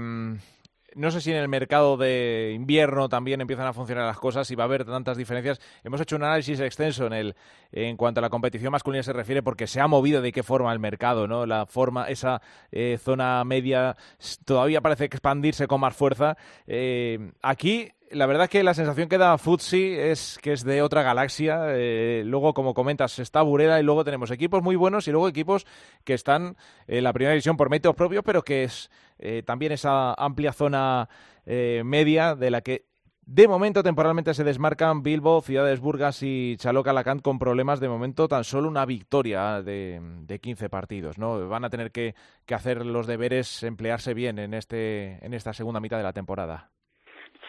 no 0.94 1.10
sé 1.10 1.20
si 1.20 1.30
en 1.30 1.36
el 1.36 1.48
mercado 1.48 1.96
de 1.96 2.52
invierno 2.54 3.08
también 3.08 3.40
empiezan 3.40 3.66
a 3.66 3.72
funcionar 3.72 4.06
las 4.06 4.18
cosas 4.18 4.50
y 4.50 4.54
va 4.54 4.64
a 4.64 4.66
haber 4.66 4.84
tantas 4.84 5.16
diferencias. 5.16 5.60
Hemos 5.84 6.00
hecho 6.00 6.16
un 6.16 6.24
análisis 6.24 6.60
extenso 6.60 7.06
en 7.06 7.12
el 7.12 7.36
en 7.72 7.96
cuanto 7.96 8.20
a 8.20 8.22
la 8.22 8.30
competición 8.30 8.72
masculina 8.72 9.02
se 9.02 9.12
refiere 9.12 9.42
porque 9.42 9.66
se 9.66 9.80
ha 9.80 9.86
movido 9.86 10.22
de 10.22 10.32
qué 10.32 10.42
forma 10.42 10.72
el 10.72 10.78
mercado, 10.78 11.26
¿no? 11.26 11.46
La 11.46 11.66
forma 11.66 12.08
esa 12.08 12.42
eh, 12.72 12.98
zona 13.00 13.44
media 13.44 13.96
todavía 14.44 14.80
parece 14.80 15.04
expandirse 15.04 15.66
con 15.66 15.80
más 15.80 15.94
fuerza. 15.94 16.36
Eh, 16.66 17.32
aquí 17.42 17.92
la 18.10 18.26
verdad 18.26 18.48
que 18.48 18.62
la 18.62 18.74
sensación 18.74 19.08
que 19.08 19.18
da 19.18 19.38
Futsi 19.38 19.94
es 19.94 20.38
que 20.42 20.52
es 20.52 20.64
de 20.64 20.82
otra 20.82 21.02
galaxia. 21.02 21.66
Eh, 21.68 22.22
luego, 22.26 22.54
como 22.54 22.74
comentas, 22.74 23.18
está 23.18 23.42
Burela 23.42 23.80
y 23.80 23.82
luego 23.82 24.04
tenemos 24.04 24.30
equipos 24.30 24.62
muy 24.62 24.76
buenos 24.76 25.06
y 25.06 25.12
luego 25.12 25.28
equipos 25.28 25.66
que 26.04 26.14
están 26.14 26.56
en 26.86 27.04
la 27.04 27.12
primera 27.12 27.32
división 27.32 27.56
por 27.56 27.70
métodos 27.70 27.96
propios, 27.96 28.24
pero 28.24 28.42
que 28.42 28.64
es 28.64 28.90
eh, 29.18 29.42
también 29.44 29.72
esa 29.72 30.14
amplia 30.14 30.52
zona 30.52 31.08
eh, 31.46 31.82
media 31.84 32.34
de 32.34 32.50
la 32.50 32.60
que 32.62 32.90
de 33.32 33.46
momento, 33.46 33.84
temporalmente 33.84 34.34
se 34.34 34.42
desmarcan 34.42 35.04
Bilbo, 35.04 35.40
Ciudades 35.40 35.78
Burgas 35.78 36.20
y 36.24 36.56
Chaloca-Alacant 36.56 37.22
con 37.22 37.38
problemas 37.38 37.78
de 37.78 37.88
momento 37.88 38.26
tan 38.26 38.42
solo 38.42 38.66
una 38.66 38.84
victoria 38.86 39.62
de, 39.62 40.00
de 40.22 40.40
15 40.40 40.68
partidos. 40.68 41.16
¿no? 41.16 41.48
Van 41.48 41.64
a 41.64 41.70
tener 41.70 41.92
que, 41.92 42.16
que, 42.44 42.54
hacer 42.56 42.84
los 42.84 43.06
deberes, 43.06 43.62
emplearse 43.62 44.14
bien 44.14 44.40
en, 44.40 44.52
este, 44.52 45.24
en 45.24 45.32
esta 45.32 45.52
segunda 45.52 45.78
mitad 45.78 45.96
de 45.96 46.02
la 46.02 46.12
temporada. 46.12 46.70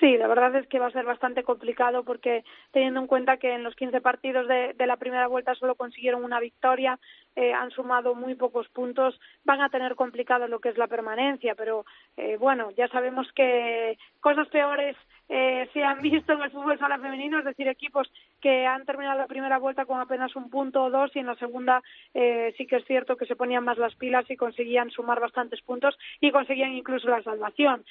Sí, 0.02 0.18
la 0.18 0.26
verdad 0.26 0.56
es 0.56 0.66
que 0.66 0.80
va 0.80 0.88
a 0.88 0.92
ser 0.92 1.06
bastante 1.06 1.44
complicado 1.44 2.04
porque 2.04 2.44
teniendo 2.72 3.00
en 3.00 3.06
cuenta 3.06 3.38
que 3.38 3.54
en 3.54 3.62
los 3.62 3.76
15 3.76 4.02
partidos 4.02 4.48
de, 4.48 4.74
de 4.74 4.88
la 4.88 4.98
primera 4.98 5.28
vuelta 5.28 5.54
solo 5.54 5.76
consiguieron 5.76 6.24
una 6.24 6.40
victoria, 6.40 6.98
eh, 7.36 7.54
han 7.54 7.70
sumado 7.70 8.16
muy 8.16 8.34
pocos 8.34 8.68
puntos, 8.70 9.20
van 9.46 9.62
a 9.62 9.70
tener 9.70 9.94
complicado 9.96 10.48
lo 10.48 10.60
que 10.60 10.70
es 10.70 10.78
la 10.80 10.88
permanencia, 10.88 11.54
pero 11.54 11.86
eh, 12.18 12.36
bueno, 12.38 12.72
ya 12.72 12.88
sabemos 12.88 13.32
que 13.34 13.96
cosas 14.22 14.48
peores 14.48 14.98
eh, 15.34 15.70
se 15.72 15.82
han 15.82 16.02
visto 16.02 16.34
en 16.34 16.42
el 16.42 16.52
fútbol 16.52 16.78
sala 16.78 17.00
femenino, 17.00 17.40
es 17.40 17.46
decir, 17.46 17.66
equipos 17.70 18.12
que 18.42 18.66
han 18.66 18.86
terminado 18.86 19.18
la 19.18 19.28
primera 19.28 19.60
vuelta 19.60 19.86
con 19.86 20.02
apenas 20.02 20.36
un 20.36 20.50
punto 20.50 20.84
o 20.84 20.90
dos 20.90 21.16
y 21.16 21.20
en 21.20 21.28
la 21.28 21.36
segunda 21.36 21.82
eh, 22.14 22.54
sí 22.58 22.68
que 22.68 22.76
es 22.76 22.86
cierto 22.86 23.16
que 23.16 23.26
se 23.26 23.38
ponían 23.38 23.64
más 23.64 23.78
las 23.78 23.96
pilas 23.96 24.30
y 24.30 24.36
conseguían 24.36 24.92
sumar 24.92 25.22
bastantes 25.22 25.62
puntos 25.62 25.98
y 26.20 26.32
conseguían 26.32 26.74
incluso 26.74 27.08
la 27.08 27.24
salvación. 27.24 27.86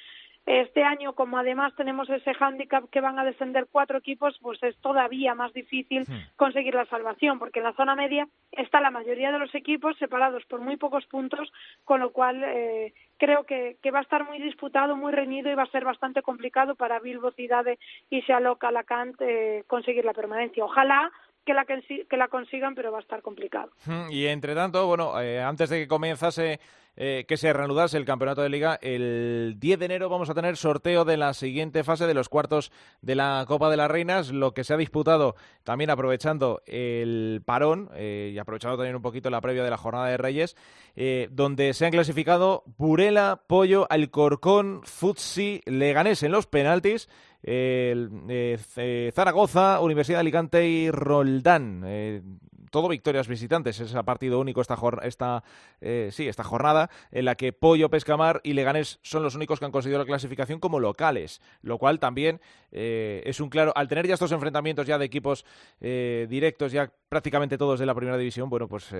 Este 0.45 0.83
año, 0.83 1.13
como 1.13 1.37
además 1.37 1.73
tenemos 1.75 2.09
ese 2.09 2.33
hándicap 2.33 2.89
que 2.89 2.99
van 2.99 3.19
a 3.19 3.23
descender 3.23 3.67
cuatro 3.71 3.99
equipos, 3.99 4.37
pues 4.41 4.61
es 4.63 4.75
todavía 4.81 5.35
más 5.35 5.53
difícil 5.53 6.05
conseguir 6.35 6.73
la 6.73 6.85
salvación, 6.85 7.37
porque 7.37 7.59
en 7.59 7.65
la 7.65 7.73
zona 7.73 7.95
media 7.95 8.27
está 8.51 8.81
la 8.81 8.89
mayoría 8.89 9.31
de 9.31 9.37
los 9.37 9.53
equipos 9.53 9.95
separados 9.97 10.43
por 10.45 10.59
muy 10.59 10.77
pocos 10.77 11.05
puntos, 11.05 11.51
con 11.83 11.99
lo 11.99 12.11
cual 12.11 12.43
eh, 12.43 12.93
creo 13.17 13.45
que, 13.45 13.77
que, 13.83 13.91
va 13.91 13.99
a 13.99 14.03
estar 14.03 14.27
muy 14.27 14.39
disputado, 14.39 14.95
muy 14.95 15.11
reñido 15.11 15.51
y 15.51 15.55
va 15.55 15.63
a 15.63 15.71
ser 15.71 15.85
bastante 15.85 16.23
complicado 16.23 16.73
para 16.73 16.99
Bilbo, 16.99 17.31
Cidade 17.31 17.77
y 18.09 18.23
Sealoca, 18.23 18.69
Alacant 18.69 19.15
eh, 19.21 19.63
conseguir 19.67 20.05
la 20.05 20.13
permanencia. 20.13 20.65
Ojalá 20.65 21.11
que 21.45 21.53
la, 21.53 21.65
que 21.65 22.17
la 22.17 22.27
consigan, 22.27 22.75
pero 22.75 22.91
va 22.91 22.99
a 22.99 23.01
estar 23.01 23.21
complicado. 23.21 23.71
Y 24.09 24.25
entre 24.27 24.55
tanto, 24.55 24.85
bueno, 24.87 25.19
eh, 25.19 25.41
antes 25.41 25.69
de 25.69 25.79
que 25.79 25.87
comenzase, 25.87 26.59
eh, 26.97 27.23
que 27.25 27.37
se 27.37 27.53
reanudase 27.53 27.97
el 27.97 28.03
campeonato 28.03 28.41
de 28.41 28.49
liga, 28.49 28.77
el 28.81 29.55
10 29.57 29.79
de 29.79 29.85
enero 29.85 30.09
vamos 30.09 30.29
a 30.29 30.33
tener 30.33 30.57
sorteo 30.57 31.05
de 31.05 31.15
la 31.15 31.33
siguiente 31.33 31.85
fase 31.85 32.05
de 32.05 32.13
los 32.13 32.27
cuartos 32.27 32.71
de 33.01 33.15
la 33.15 33.45
Copa 33.47 33.69
de 33.69 33.77
las 33.77 33.89
Reinas, 33.89 34.31
lo 34.31 34.53
que 34.53 34.65
se 34.65 34.73
ha 34.73 34.77
disputado 34.77 35.35
también 35.63 35.89
aprovechando 35.89 36.61
el 36.65 37.41
parón 37.45 37.89
eh, 37.95 38.31
y 38.33 38.37
aprovechando 38.37 38.75
también 38.75 38.97
un 38.97 39.01
poquito 39.01 39.29
la 39.29 39.39
previa 39.39 39.63
de 39.63 39.69
la 39.69 39.77
jornada 39.77 40.07
de 40.07 40.17
Reyes, 40.17 40.57
eh, 40.97 41.29
donde 41.31 41.73
se 41.73 41.85
han 41.85 41.91
clasificado 41.91 42.63
Burela, 42.77 43.41
Pollo, 43.47 43.87
Alcorcón, 43.89 44.81
Futsi, 44.83 45.61
Leganés 45.65 46.23
en 46.23 46.33
los 46.33 46.45
penaltis, 46.45 47.07
eh, 47.43 49.11
Zaragoza, 49.13 49.79
Universidad 49.79 50.17
de 50.17 50.21
Alicante 50.21 50.67
y 50.67 50.91
Roldán. 50.91 51.83
Eh, 51.85 52.21
todo 52.69 52.87
victorias 52.87 53.27
visitantes. 53.27 53.79
Es 53.79 53.95
a 53.95 54.03
partido 54.03 54.39
único 54.39 54.61
esta, 54.61 54.77
esta, 55.03 55.43
eh, 55.81 56.09
sí, 56.11 56.27
esta 56.27 56.43
jornada 56.43 56.89
en 57.11 57.25
la 57.25 57.35
que 57.35 57.51
Pollo, 57.51 57.89
Pescamar 57.89 58.39
y 58.43 58.53
Leganés 58.53 58.99
son 59.03 59.23
los 59.23 59.35
únicos 59.35 59.59
que 59.59 59.65
han 59.65 59.71
conseguido 59.71 59.99
la 59.99 60.05
clasificación 60.05 60.59
como 60.59 60.79
locales, 60.79 61.41
lo 61.61 61.77
cual 61.77 61.99
también 61.99 62.39
es 62.71 63.41
un 63.41 63.49
claro. 63.49 63.73
Al 63.75 63.89
tener 63.89 64.07
ya 64.07 64.13
estos 64.13 64.31
enfrentamientos 64.31 64.87
ya 64.87 64.97
de 64.97 65.03
equipos 65.03 65.45
directos, 65.81 66.71
ya 66.71 66.93
prácticamente 67.09 67.57
todos 67.57 67.77
de 67.77 67.85
la 67.85 67.93
primera 67.93 68.17
división, 68.17 68.49
bueno, 68.49 68.69
pues 68.69 68.93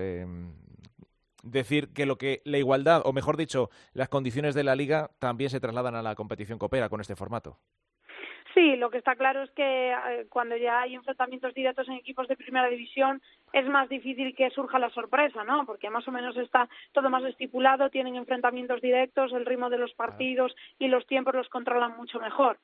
decir 1.42 1.92
que 1.92 2.06
lo 2.06 2.18
que 2.18 2.42
la 2.44 2.58
igualdad, 2.58 3.02
o 3.04 3.12
mejor 3.12 3.36
dicho, 3.36 3.70
las 3.92 4.08
condiciones 4.08 4.54
de 4.54 4.64
la 4.64 4.76
liga 4.76 5.10
también 5.18 5.50
se 5.50 5.60
trasladan 5.60 5.94
a 5.94 6.02
la 6.02 6.14
competición 6.14 6.58
coopera 6.58 6.88
con 6.88 7.00
este 7.00 7.16
formato. 7.16 7.58
Sí, 8.54 8.76
lo 8.76 8.90
que 8.90 8.98
está 8.98 9.16
claro 9.16 9.42
es 9.42 9.50
que 9.52 9.92
eh, 9.92 10.26
cuando 10.28 10.56
ya 10.56 10.82
hay 10.82 10.94
enfrentamientos 10.94 11.54
directos 11.54 11.88
en 11.88 11.94
equipos 11.94 12.28
de 12.28 12.36
primera 12.36 12.68
división 12.68 13.22
es 13.52 13.66
más 13.66 13.88
difícil 13.88 14.34
que 14.34 14.50
surja 14.50 14.78
la 14.78 14.90
sorpresa, 14.90 15.42
¿no? 15.44 15.64
Porque 15.64 15.88
más 15.88 16.06
o 16.06 16.12
menos 16.12 16.36
está 16.36 16.68
todo 16.92 17.08
más 17.08 17.24
estipulado, 17.24 17.88
tienen 17.88 18.16
enfrentamientos 18.16 18.82
directos, 18.82 19.32
el 19.32 19.46
ritmo 19.46 19.70
de 19.70 19.78
los 19.78 19.94
partidos 19.94 20.54
y 20.78 20.88
los 20.88 21.06
tiempos 21.06 21.34
los 21.34 21.48
controlan 21.48 21.96
mucho 21.96 22.20
mejor. 22.20 22.58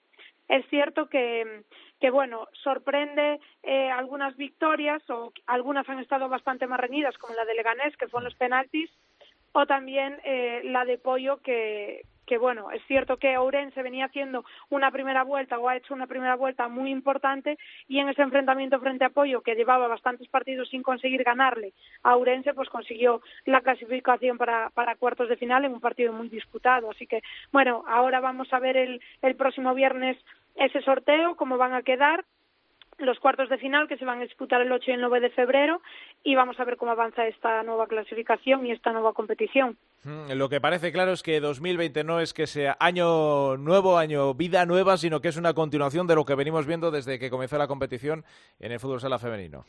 Es 0.49 0.67
cierto 0.69 1.09
que, 1.09 1.63
que 2.01 2.11
bueno, 2.11 2.49
sorprende 2.53 3.41
eh, 3.63 3.91
algunas 3.91 4.37
victorias 4.37 5.03
o 5.09 5.33
algunas 5.47 5.89
han 5.89 6.01
estado 6.01 6.29
bastante 6.29 6.67
más 6.67 6.81
reñidas, 6.81 7.17
como 7.17 7.35
la 7.35 7.45
de 7.47 7.55
Leganés, 7.55 7.97
que 7.97 8.09
fue 8.09 8.21
en 8.21 8.25
los 8.25 8.35
penaltis, 8.35 8.91
o 9.53 9.65
también 9.67 10.19
eh, 10.25 10.63
la 10.65 10.85
de 10.85 10.99
Pollo, 10.99 11.39
que, 11.39 12.03
que 12.29 12.37
bueno, 12.37 12.71
es 12.71 12.83
cierto 12.87 13.17
que 13.17 13.39
Ourense 13.39 13.83
venía 13.83 14.05
haciendo 14.05 14.45
una 14.69 14.91
primera 14.91 15.25
vuelta 15.25 15.59
o 15.59 15.67
ha 15.67 15.77
hecho 15.77 15.95
una 15.95 16.07
primera 16.07 16.37
vuelta 16.37 16.69
muy 16.69 16.91
importante 16.91 17.59
y 17.89 18.01
en 18.01 18.11
ese 18.11 18.21
enfrentamiento 18.21 18.79
frente 18.79 19.07
a 19.07 19.09
Pollo, 19.09 19.41
que 19.41 19.55
llevaba 19.55 19.89
bastantes 19.89 20.29
partidos 20.29 20.69
sin 20.69 20.83
conseguir 20.83 21.25
ganarle 21.25 21.73
a 22.03 22.17
Ourense, 22.17 22.53
pues 22.53 22.69
consiguió 22.69 23.23
la 23.47 23.63
clasificación 23.63 24.37
para, 24.37 24.69
para 24.71 24.97
cuartos 24.97 25.31
de 25.31 25.39
final 25.39 25.65
en 25.65 25.73
un 25.73 25.81
partido 25.81 26.13
muy 26.13 26.29
disputado. 26.29 26.91
Así 26.91 27.07
que, 27.07 27.23
bueno, 27.51 27.83
ahora 27.89 28.21
vamos 28.21 28.53
a 28.53 28.59
ver 28.59 28.77
el, 28.77 29.01
el 29.23 29.35
próximo 29.35 29.75
viernes 29.75 30.19
ese 30.55 30.83
sorteo, 30.83 31.35
cómo 31.35 31.57
van 31.57 31.73
a 31.73 31.83
quedar 31.83 32.27
los 32.99 33.19
cuartos 33.21 33.49
de 33.49 33.59
final 33.59 33.89
que 33.89 33.97
se 33.97 34.05
van 34.05 34.19
a 34.19 34.25
disputar 34.25 34.61
el 34.61 34.73
8 34.73 34.91
y 34.91 34.95
el 34.95 35.01
9 35.01 35.21
de 35.21 35.31
febrero 35.31 35.81
y 36.25 36.35
vamos 36.35 36.59
a 36.59 36.65
ver 36.65 36.77
cómo 36.77 36.93
avanza 36.93 37.27
esta 37.27 37.63
nueva 37.63 37.87
clasificación 37.87 38.67
y 38.67 38.73
esta 38.73 38.93
nueva 38.93 39.13
competición. 39.13 39.77
Mm, 40.05 40.33
lo 40.33 40.49
que 40.49 40.61
parece 40.61 40.93
claro 40.93 41.13
es 41.13 41.23
que 41.23 41.41
2020 41.41 42.05
no 42.05 42.21
es 42.21 42.35
que 42.35 42.47
sea 42.47 42.77
año 42.81 43.57
nuevo, 43.57 43.99
año 43.99 44.35
vida 44.35 44.67
nueva, 44.67 44.97
sino 44.97 45.21
que 45.21 45.29
es 45.29 45.37
una 45.37 45.55
continuación 45.55 46.07
de 46.07 46.15
lo 46.15 46.25
que 46.25 46.35
venimos 46.35 46.67
viendo 46.67 46.91
desde 46.91 47.19
que 47.19 47.31
comenzó 47.31 47.59
la 47.59 47.69
competición 47.69 48.25
en 48.61 48.73
el 48.73 48.81
fútbol 48.81 49.01
sala 49.01 49.19
femenino. 49.19 49.65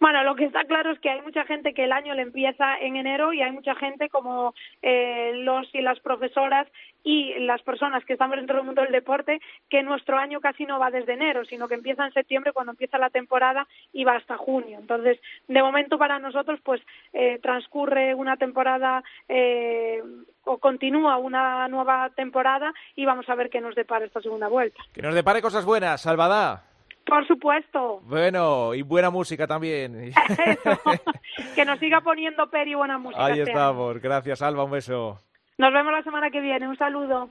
Bueno, 0.00 0.24
lo 0.24 0.34
que 0.34 0.46
está 0.46 0.64
claro 0.64 0.90
es 0.90 0.98
que 0.98 1.10
hay 1.10 1.22
mucha 1.22 1.44
gente 1.44 1.74
que 1.74 1.84
el 1.84 1.92
año 1.92 2.14
le 2.14 2.22
empieza 2.22 2.76
en 2.78 2.96
enero 2.96 3.32
y 3.32 3.40
hay 3.40 3.52
mucha 3.52 3.76
gente 3.76 4.08
como 4.08 4.52
eh, 4.82 5.32
los 5.44 5.72
y 5.72 5.80
las 5.80 6.00
profesoras 6.00 6.66
y 7.04 7.34
las 7.40 7.62
personas 7.62 8.04
que 8.04 8.14
estamos 8.14 8.36
dentro 8.36 8.56
del 8.56 8.66
mundo 8.66 8.82
del 8.82 8.92
deporte 8.92 9.40
que 9.68 9.82
nuestro 9.82 10.18
año 10.18 10.40
casi 10.40 10.64
no 10.64 10.78
va 10.78 10.90
desde 10.90 11.14
enero, 11.14 11.44
sino 11.44 11.68
que 11.68 11.74
empieza 11.74 12.04
en 12.04 12.12
septiembre 12.12 12.52
cuando 12.52 12.72
empieza 12.72 12.98
la 12.98 13.10
temporada 13.10 13.66
y 13.92 14.04
va 14.04 14.16
hasta 14.16 14.36
junio. 14.36 14.78
Entonces, 14.80 15.18
de 15.48 15.62
momento 15.62 15.98
para 15.98 16.18
nosotros, 16.18 16.60
pues 16.62 16.80
eh, 17.12 17.38
transcurre 17.42 18.14
una 18.14 18.36
temporada 18.36 19.02
eh, 19.28 20.02
o 20.44 20.58
continúa 20.58 21.16
una 21.18 21.68
nueva 21.68 22.10
temporada 22.10 22.72
y 22.96 23.04
vamos 23.04 23.28
a 23.28 23.34
ver 23.34 23.50
qué 23.50 23.60
nos 23.60 23.74
depara 23.74 24.04
esta 24.04 24.20
segunda 24.20 24.48
vuelta. 24.48 24.82
Que 24.92 25.02
nos 25.02 25.14
depare 25.14 25.42
cosas 25.42 25.64
buenas, 25.64 26.00
Salvadá. 26.02 26.64
Por 27.04 27.26
supuesto. 27.26 28.00
Bueno, 28.04 28.74
y 28.74 28.82
buena 28.82 29.10
música 29.10 29.46
también. 29.46 30.12
que 31.54 31.64
nos 31.64 31.78
siga 31.80 32.00
poniendo 32.00 32.48
Peri 32.48 32.74
buena 32.74 32.98
música. 32.98 33.24
Ahí 33.24 33.40
estamos. 33.40 34.00
Gracias, 34.00 34.40
Alba. 34.40 34.64
Un 34.64 34.70
beso. 34.70 35.18
Nos 35.58 35.72
vemos 35.72 35.92
la 35.92 36.02
semana 36.02 36.30
que 36.30 36.40
viene. 36.40 36.68
Un 36.68 36.76
saludo. 36.76 37.28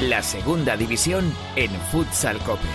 La 0.00 0.22
segunda 0.22 0.76
división 0.76 1.32
en 1.56 1.70
Futsal 1.70 2.38
Cope. 2.40 2.68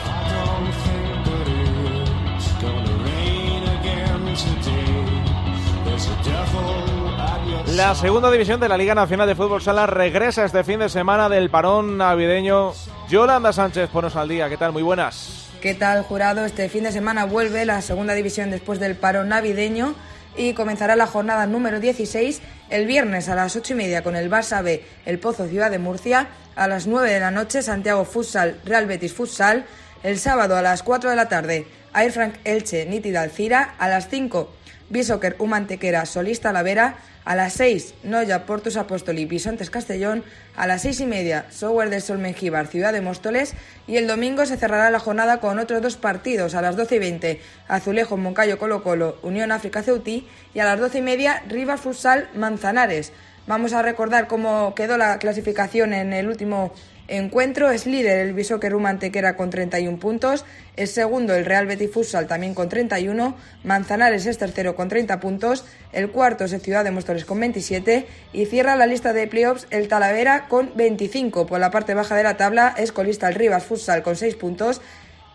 La 7.75 7.95
segunda 7.95 8.29
división 8.29 8.59
de 8.59 8.67
la 8.67 8.77
Liga 8.77 8.93
Nacional 8.93 9.29
de 9.29 9.35
Fútbol 9.35 9.61
Sala 9.61 9.87
regresa 9.87 10.43
este 10.43 10.61
fin 10.65 10.79
de 10.79 10.89
semana 10.89 11.29
del 11.29 11.49
parón 11.49 11.97
navideño. 11.97 12.73
Yolanda 13.07 13.53
Sánchez, 13.53 13.89
ponos 13.89 14.17
al 14.17 14.27
día. 14.27 14.49
¿Qué 14.49 14.57
tal? 14.57 14.73
Muy 14.73 14.83
buenas. 14.83 15.47
¿Qué 15.61 15.73
tal, 15.73 16.03
jurado? 16.03 16.43
Este 16.43 16.67
fin 16.67 16.83
de 16.83 16.91
semana 16.91 17.23
vuelve 17.23 17.63
la 17.63 17.81
segunda 17.81 18.13
división 18.13 18.51
después 18.51 18.81
del 18.81 18.95
parón 18.95 19.29
navideño 19.29 19.95
y 20.35 20.53
comenzará 20.53 20.97
la 20.97 21.07
jornada 21.07 21.47
número 21.47 21.79
16 21.79 22.41
el 22.69 22.85
viernes 22.87 23.29
a 23.29 23.35
las 23.35 23.55
8 23.55 23.71
y 23.71 23.75
media 23.77 24.03
con 24.03 24.17
el 24.17 24.29
Barça 24.29 24.61
B, 24.61 24.83
el 25.05 25.19
Pozo 25.19 25.47
Ciudad 25.47 25.71
de 25.71 25.79
Murcia, 25.79 26.27
a 26.55 26.67
las 26.67 26.87
9 26.87 27.09
de 27.09 27.19
la 27.21 27.31
noche 27.31 27.61
Santiago 27.61 28.03
Futsal, 28.03 28.59
Real 28.65 28.85
Betis 28.85 29.13
Futsal, 29.13 29.65
el 30.03 30.19
sábado 30.19 30.57
a 30.57 30.61
las 30.61 30.83
4 30.83 31.09
de 31.09 31.15
la 31.15 31.29
tarde 31.29 31.67
Air 31.95 32.11
Frank 32.11 32.35
Elche, 32.43 32.85
Nítida 32.85 33.21
Alcira, 33.21 33.75
a 33.79 33.87
las 33.87 34.09
5 34.09 34.51
Bishoker 34.89 35.37
Humantequera 35.39 36.05
Solista 36.05 36.51
Lavera, 36.51 36.97
A 37.23 37.35
las 37.35 37.53
6, 37.53 37.93
Noya, 38.03 38.47
Portus 38.47 38.77
Apóstoli, 38.77 39.25
Bisontes 39.25 39.69
Castellón. 39.69 40.23
A 40.55 40.65
las 40.65 40.81
6 40.81 41.01
y 41.01 41.05
media, 41.05 41.45
Sower 41.51 41.89
del 41.91 42.01
Sol 42.01 42.17
Mengíbar, 42.17 42.65
Ciudad 42.65 42.93
de 42.93 43.01
Móstoles. 43.01 43.53
Y 43.87 43.97
el 43.97 44.07
domingo 44.07 44.45
se 44.45 44.57
cerrará 44.57 44.89
la 44.89 44.99
jornada 44.99 45.39
con 45.39 45.59
otros 45.59 45.81
dos 45.83 45.97
partidos. 45.97 46.55
A 46.55 46.61
las 46.61 46.75
12 46.75 46.95
y 46.95 46.99
20, 46.99 47.41
Azulejo, 47.67 48.17
Moncayo, 48.17 48.57
Colo 48.57 48.83
Colo, 48.83 49.19
Unión 49.21 49.51
África 49.51 49.83
Ceutí. 49.83 50.27
Y 50.55 50.59
a 50.59 50.65
las 50.65 50.79
12 50.79 50.97
y 50.97 51.01
media, 51.03 51.43
Rivas 51.47 51.81
Futsal, 51.81 52.27
Manzanares. 52.33 53.13
Vamos 53.47 53.73
a 53.73 53.81
recordar 53.81 54.27
cómo 54.27 54.73
quedó 54.75 54.97
la 54.97 55.19
clasificación 55.19 55.93
en 55.93 56.13
el 56.13 56.27
último 56.27 56.73
encuentro. 57.07 57.69
Es 57.71 57.85
líder 57.85 58.19
el 58.19 58.33
Bisoque 58.33 58.69
Rumantequera 58.69 59.35
con 59.35 59.49
31 59.49 59.97
puntos. 59.99 60.45
Es 60.75 60.91
segundo 60.91 61.33
el 61.33 61.45
Real 61.45 61.65
Betis 61.65 61.91
Futsal 61.91 62.27
también 62.27 62.53
con 62.53 62.69
31. 62.69 63.35
Manzanares 63.63 64.25
es 64.25 64.37
tercero 64.37 64.75
con 64.75 64.89
30 64.89 65.19
puntos. 65.19 65.65
El 65.91 66.09
cuarto 66.09 66.45
es 66.45 66.53
el 66.53 66.61
Ciudad 66.61 66.83
de 66.83 66.91
Móstoles 66.91 67.25
con 67.25 67.39
27. 67.39 68.07
Y 68.33 68.45
cierra 68.45 68.75
la 68.75 68.85
lista 68.85 69.13
de 69.13 69.27
playoffs 69.27 69.67
el 69.69 69.87
Talavera 69.87 70.47
con 70.47 70.71
25. 70.75 71.45
Por 71.45 71.59
la 71.59 71.71
parte 71.71 71.93
baja 71.93 72.15
de 72.15 72.23
la 72.23 72.37
tabla 72.37 72.73
es 72.77 72.91
colista 72.91 73.27
el 73.27 73.35
Rivas 73.35 73.63
Futsal 73.63 74.03
con 74.03 74.15
6 74.15 74.35
puntos. 74.35 74.81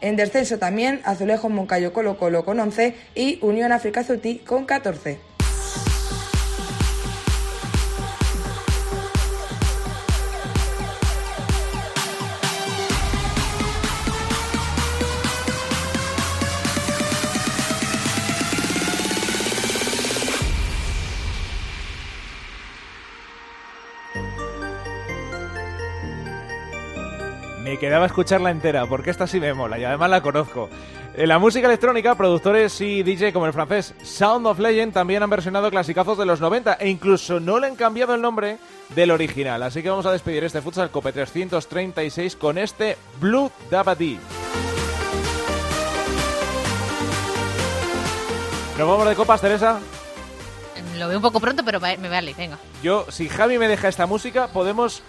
En 0.01 0.17
descenso 0.17 0.59
también 0.59 1.01
Azulejo 1.05 1.49
Moncayo 1.49 1.93
Colo 1.93 2.19
Colo 2.19 2.45
con 2.45 2.61
11 2.61 2.95
y 3.15 3.39
Unión 3.43 3.73
África 3.73 4.05
Zutí 4.05 4.39
con 4.39 4.67
14. 4.67 5.36
Me 27.77 27.81
quedaba 27.81 28.07
escucharla 28.07 28.51
entera, 28.51 28.87
porque 28.87 29.11
esta 29.11 29.27
sí 29.27 29.39
me 29.39 29.53
mola 29.53 29.79
y 29.79 29.85
además 29.85 30.09
la 30.09 30.23
conozco. 30.23 30.71
En 31.15 31.29
la 31.29 31.39
música 31.39 31.67
electrónica, 31.67 32.15
productores 32.15 32.81
y 32.81 33.03
DJ 33.03 33.35
como 33.35 33.45
el 33.45 33.53
francés 33.53 33.93
Sound 34.03 34.47
of 34.47 34.59
Legend 34.59 34.95
también 34.95 35.23
han 35.23 35.29
versionado 35.29 35.71
clasicazos 35.71 36.17
de 36.17 36.25
los 36.25 36.41
90 36.41 36.73
e 36.81 36.89
incluso 36.89 37.39
no 37.39 37.61
le 37.61 37.67
han 37.67 37.77
cambiado 37.77 38.15
el 38.15 38.23
nombre 38.23 38.57
del 38.95 39.11
original. 39.11 39.63
Así 39.63 39.83
que 39.83 39.91
vamos 39.91 40.07
a 40.07 40.13
despedir 40.13 40.43
este 40.45 40.63
Futsal 40.63 40.91
Cope 40.91 41.13
336 41.13 42.37
con 42.37 42.57
este 42.57 42.97
Blue 43.21 43.53
Dabadi. 43.71 44.19
¿Nos 48.79 48.89
vamos 48.89 49.07
de 49.07 49.15
copas, 49.17 49.43
Teresa? 49.43 49.81
Lo 50.97 51.09
veo 51.09 51.19
un 51.19 51.23
poco 51.23 51.41
pronto, 51.41 51.63
pero 51.63 51.79
me 51.79 52.09
vale, 52.09 52.33
venga. 52.39 52.57
Yo, 52.83 53.07
si 53.11 53.29
Javi 53.29 53.59
me 53.59 53.69
deja 53.69 53.89
esta 53.89 54.07
música, 54.07 54.49
podemos, 54.49 55.03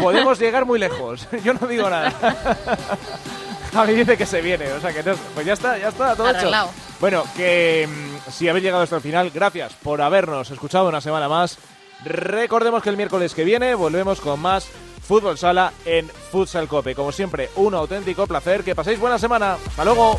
podemos 0.00 0.38
llegar 0.40 0.64
muy 0.64 0.78
lejos. 0.78 1.26
Yo 1.44 1.54
no 1.54 1.66
digo 1.66 1.88
nada. 1.90 2.12
Javi 3.72 3.94
dice 3.94 4.16
que 4.16 4.24
se 4.26 4.40
viene, 4.40 4.72
o 4.72 4.80
sea 4.80 4.92
que 4.92 5.02
no, 5.02 5.14
pues 5.34 5.44
ya 5.44 5.52
está, 5.52 5.76
ya 5.76 5.88
está, 5.88 6.16
todo 6.16 6.26
Arreglado. 6.26 6.68
hecho. 6.68 6.74
Bueno, 7.00 7.24
que 7.36 7.86
mm, 7.86 8.30
si 8.30 8.48
habéis 8.48 8.64
llegado 8.64 8.82
hasta 8.82 8.96
el 8.96 9.02
final, 9.02 9.30
gracias 9.30 9.74
por 9.74 10.00
habernos 10.00 10.50
escuchado 10.50 10.88
una 10.88 11.00
semana 11.00 11.28
más. 11.28 11.58
Recordemos 12.04 12.82
que 12.82 12.88
el 12.90 12.96
miércoles 12.96 13.34
que 13.34 13.44
viene 13.44 13.74
volvemos 13.74 14.20
con 14.20 14.40
más 14.40 14.68
Fútbol 15.06 15.36
Sala 15.36 15.72
en 15.84 16.08
Futsal 16.08 16.68
Cope. 16.68 16.94
Como 16.94 17.12
siempre, 17.12 17.50
un 17.56 17.74
auténtico 17.74 18.26
placer. 18.26 18.62
Que 18.62 18.74
paséis 18.74 18.98
buena 19.00 19.18
semana. 19.18 19.56
Hasta 19.66 19.84
luego. 19.84 20.18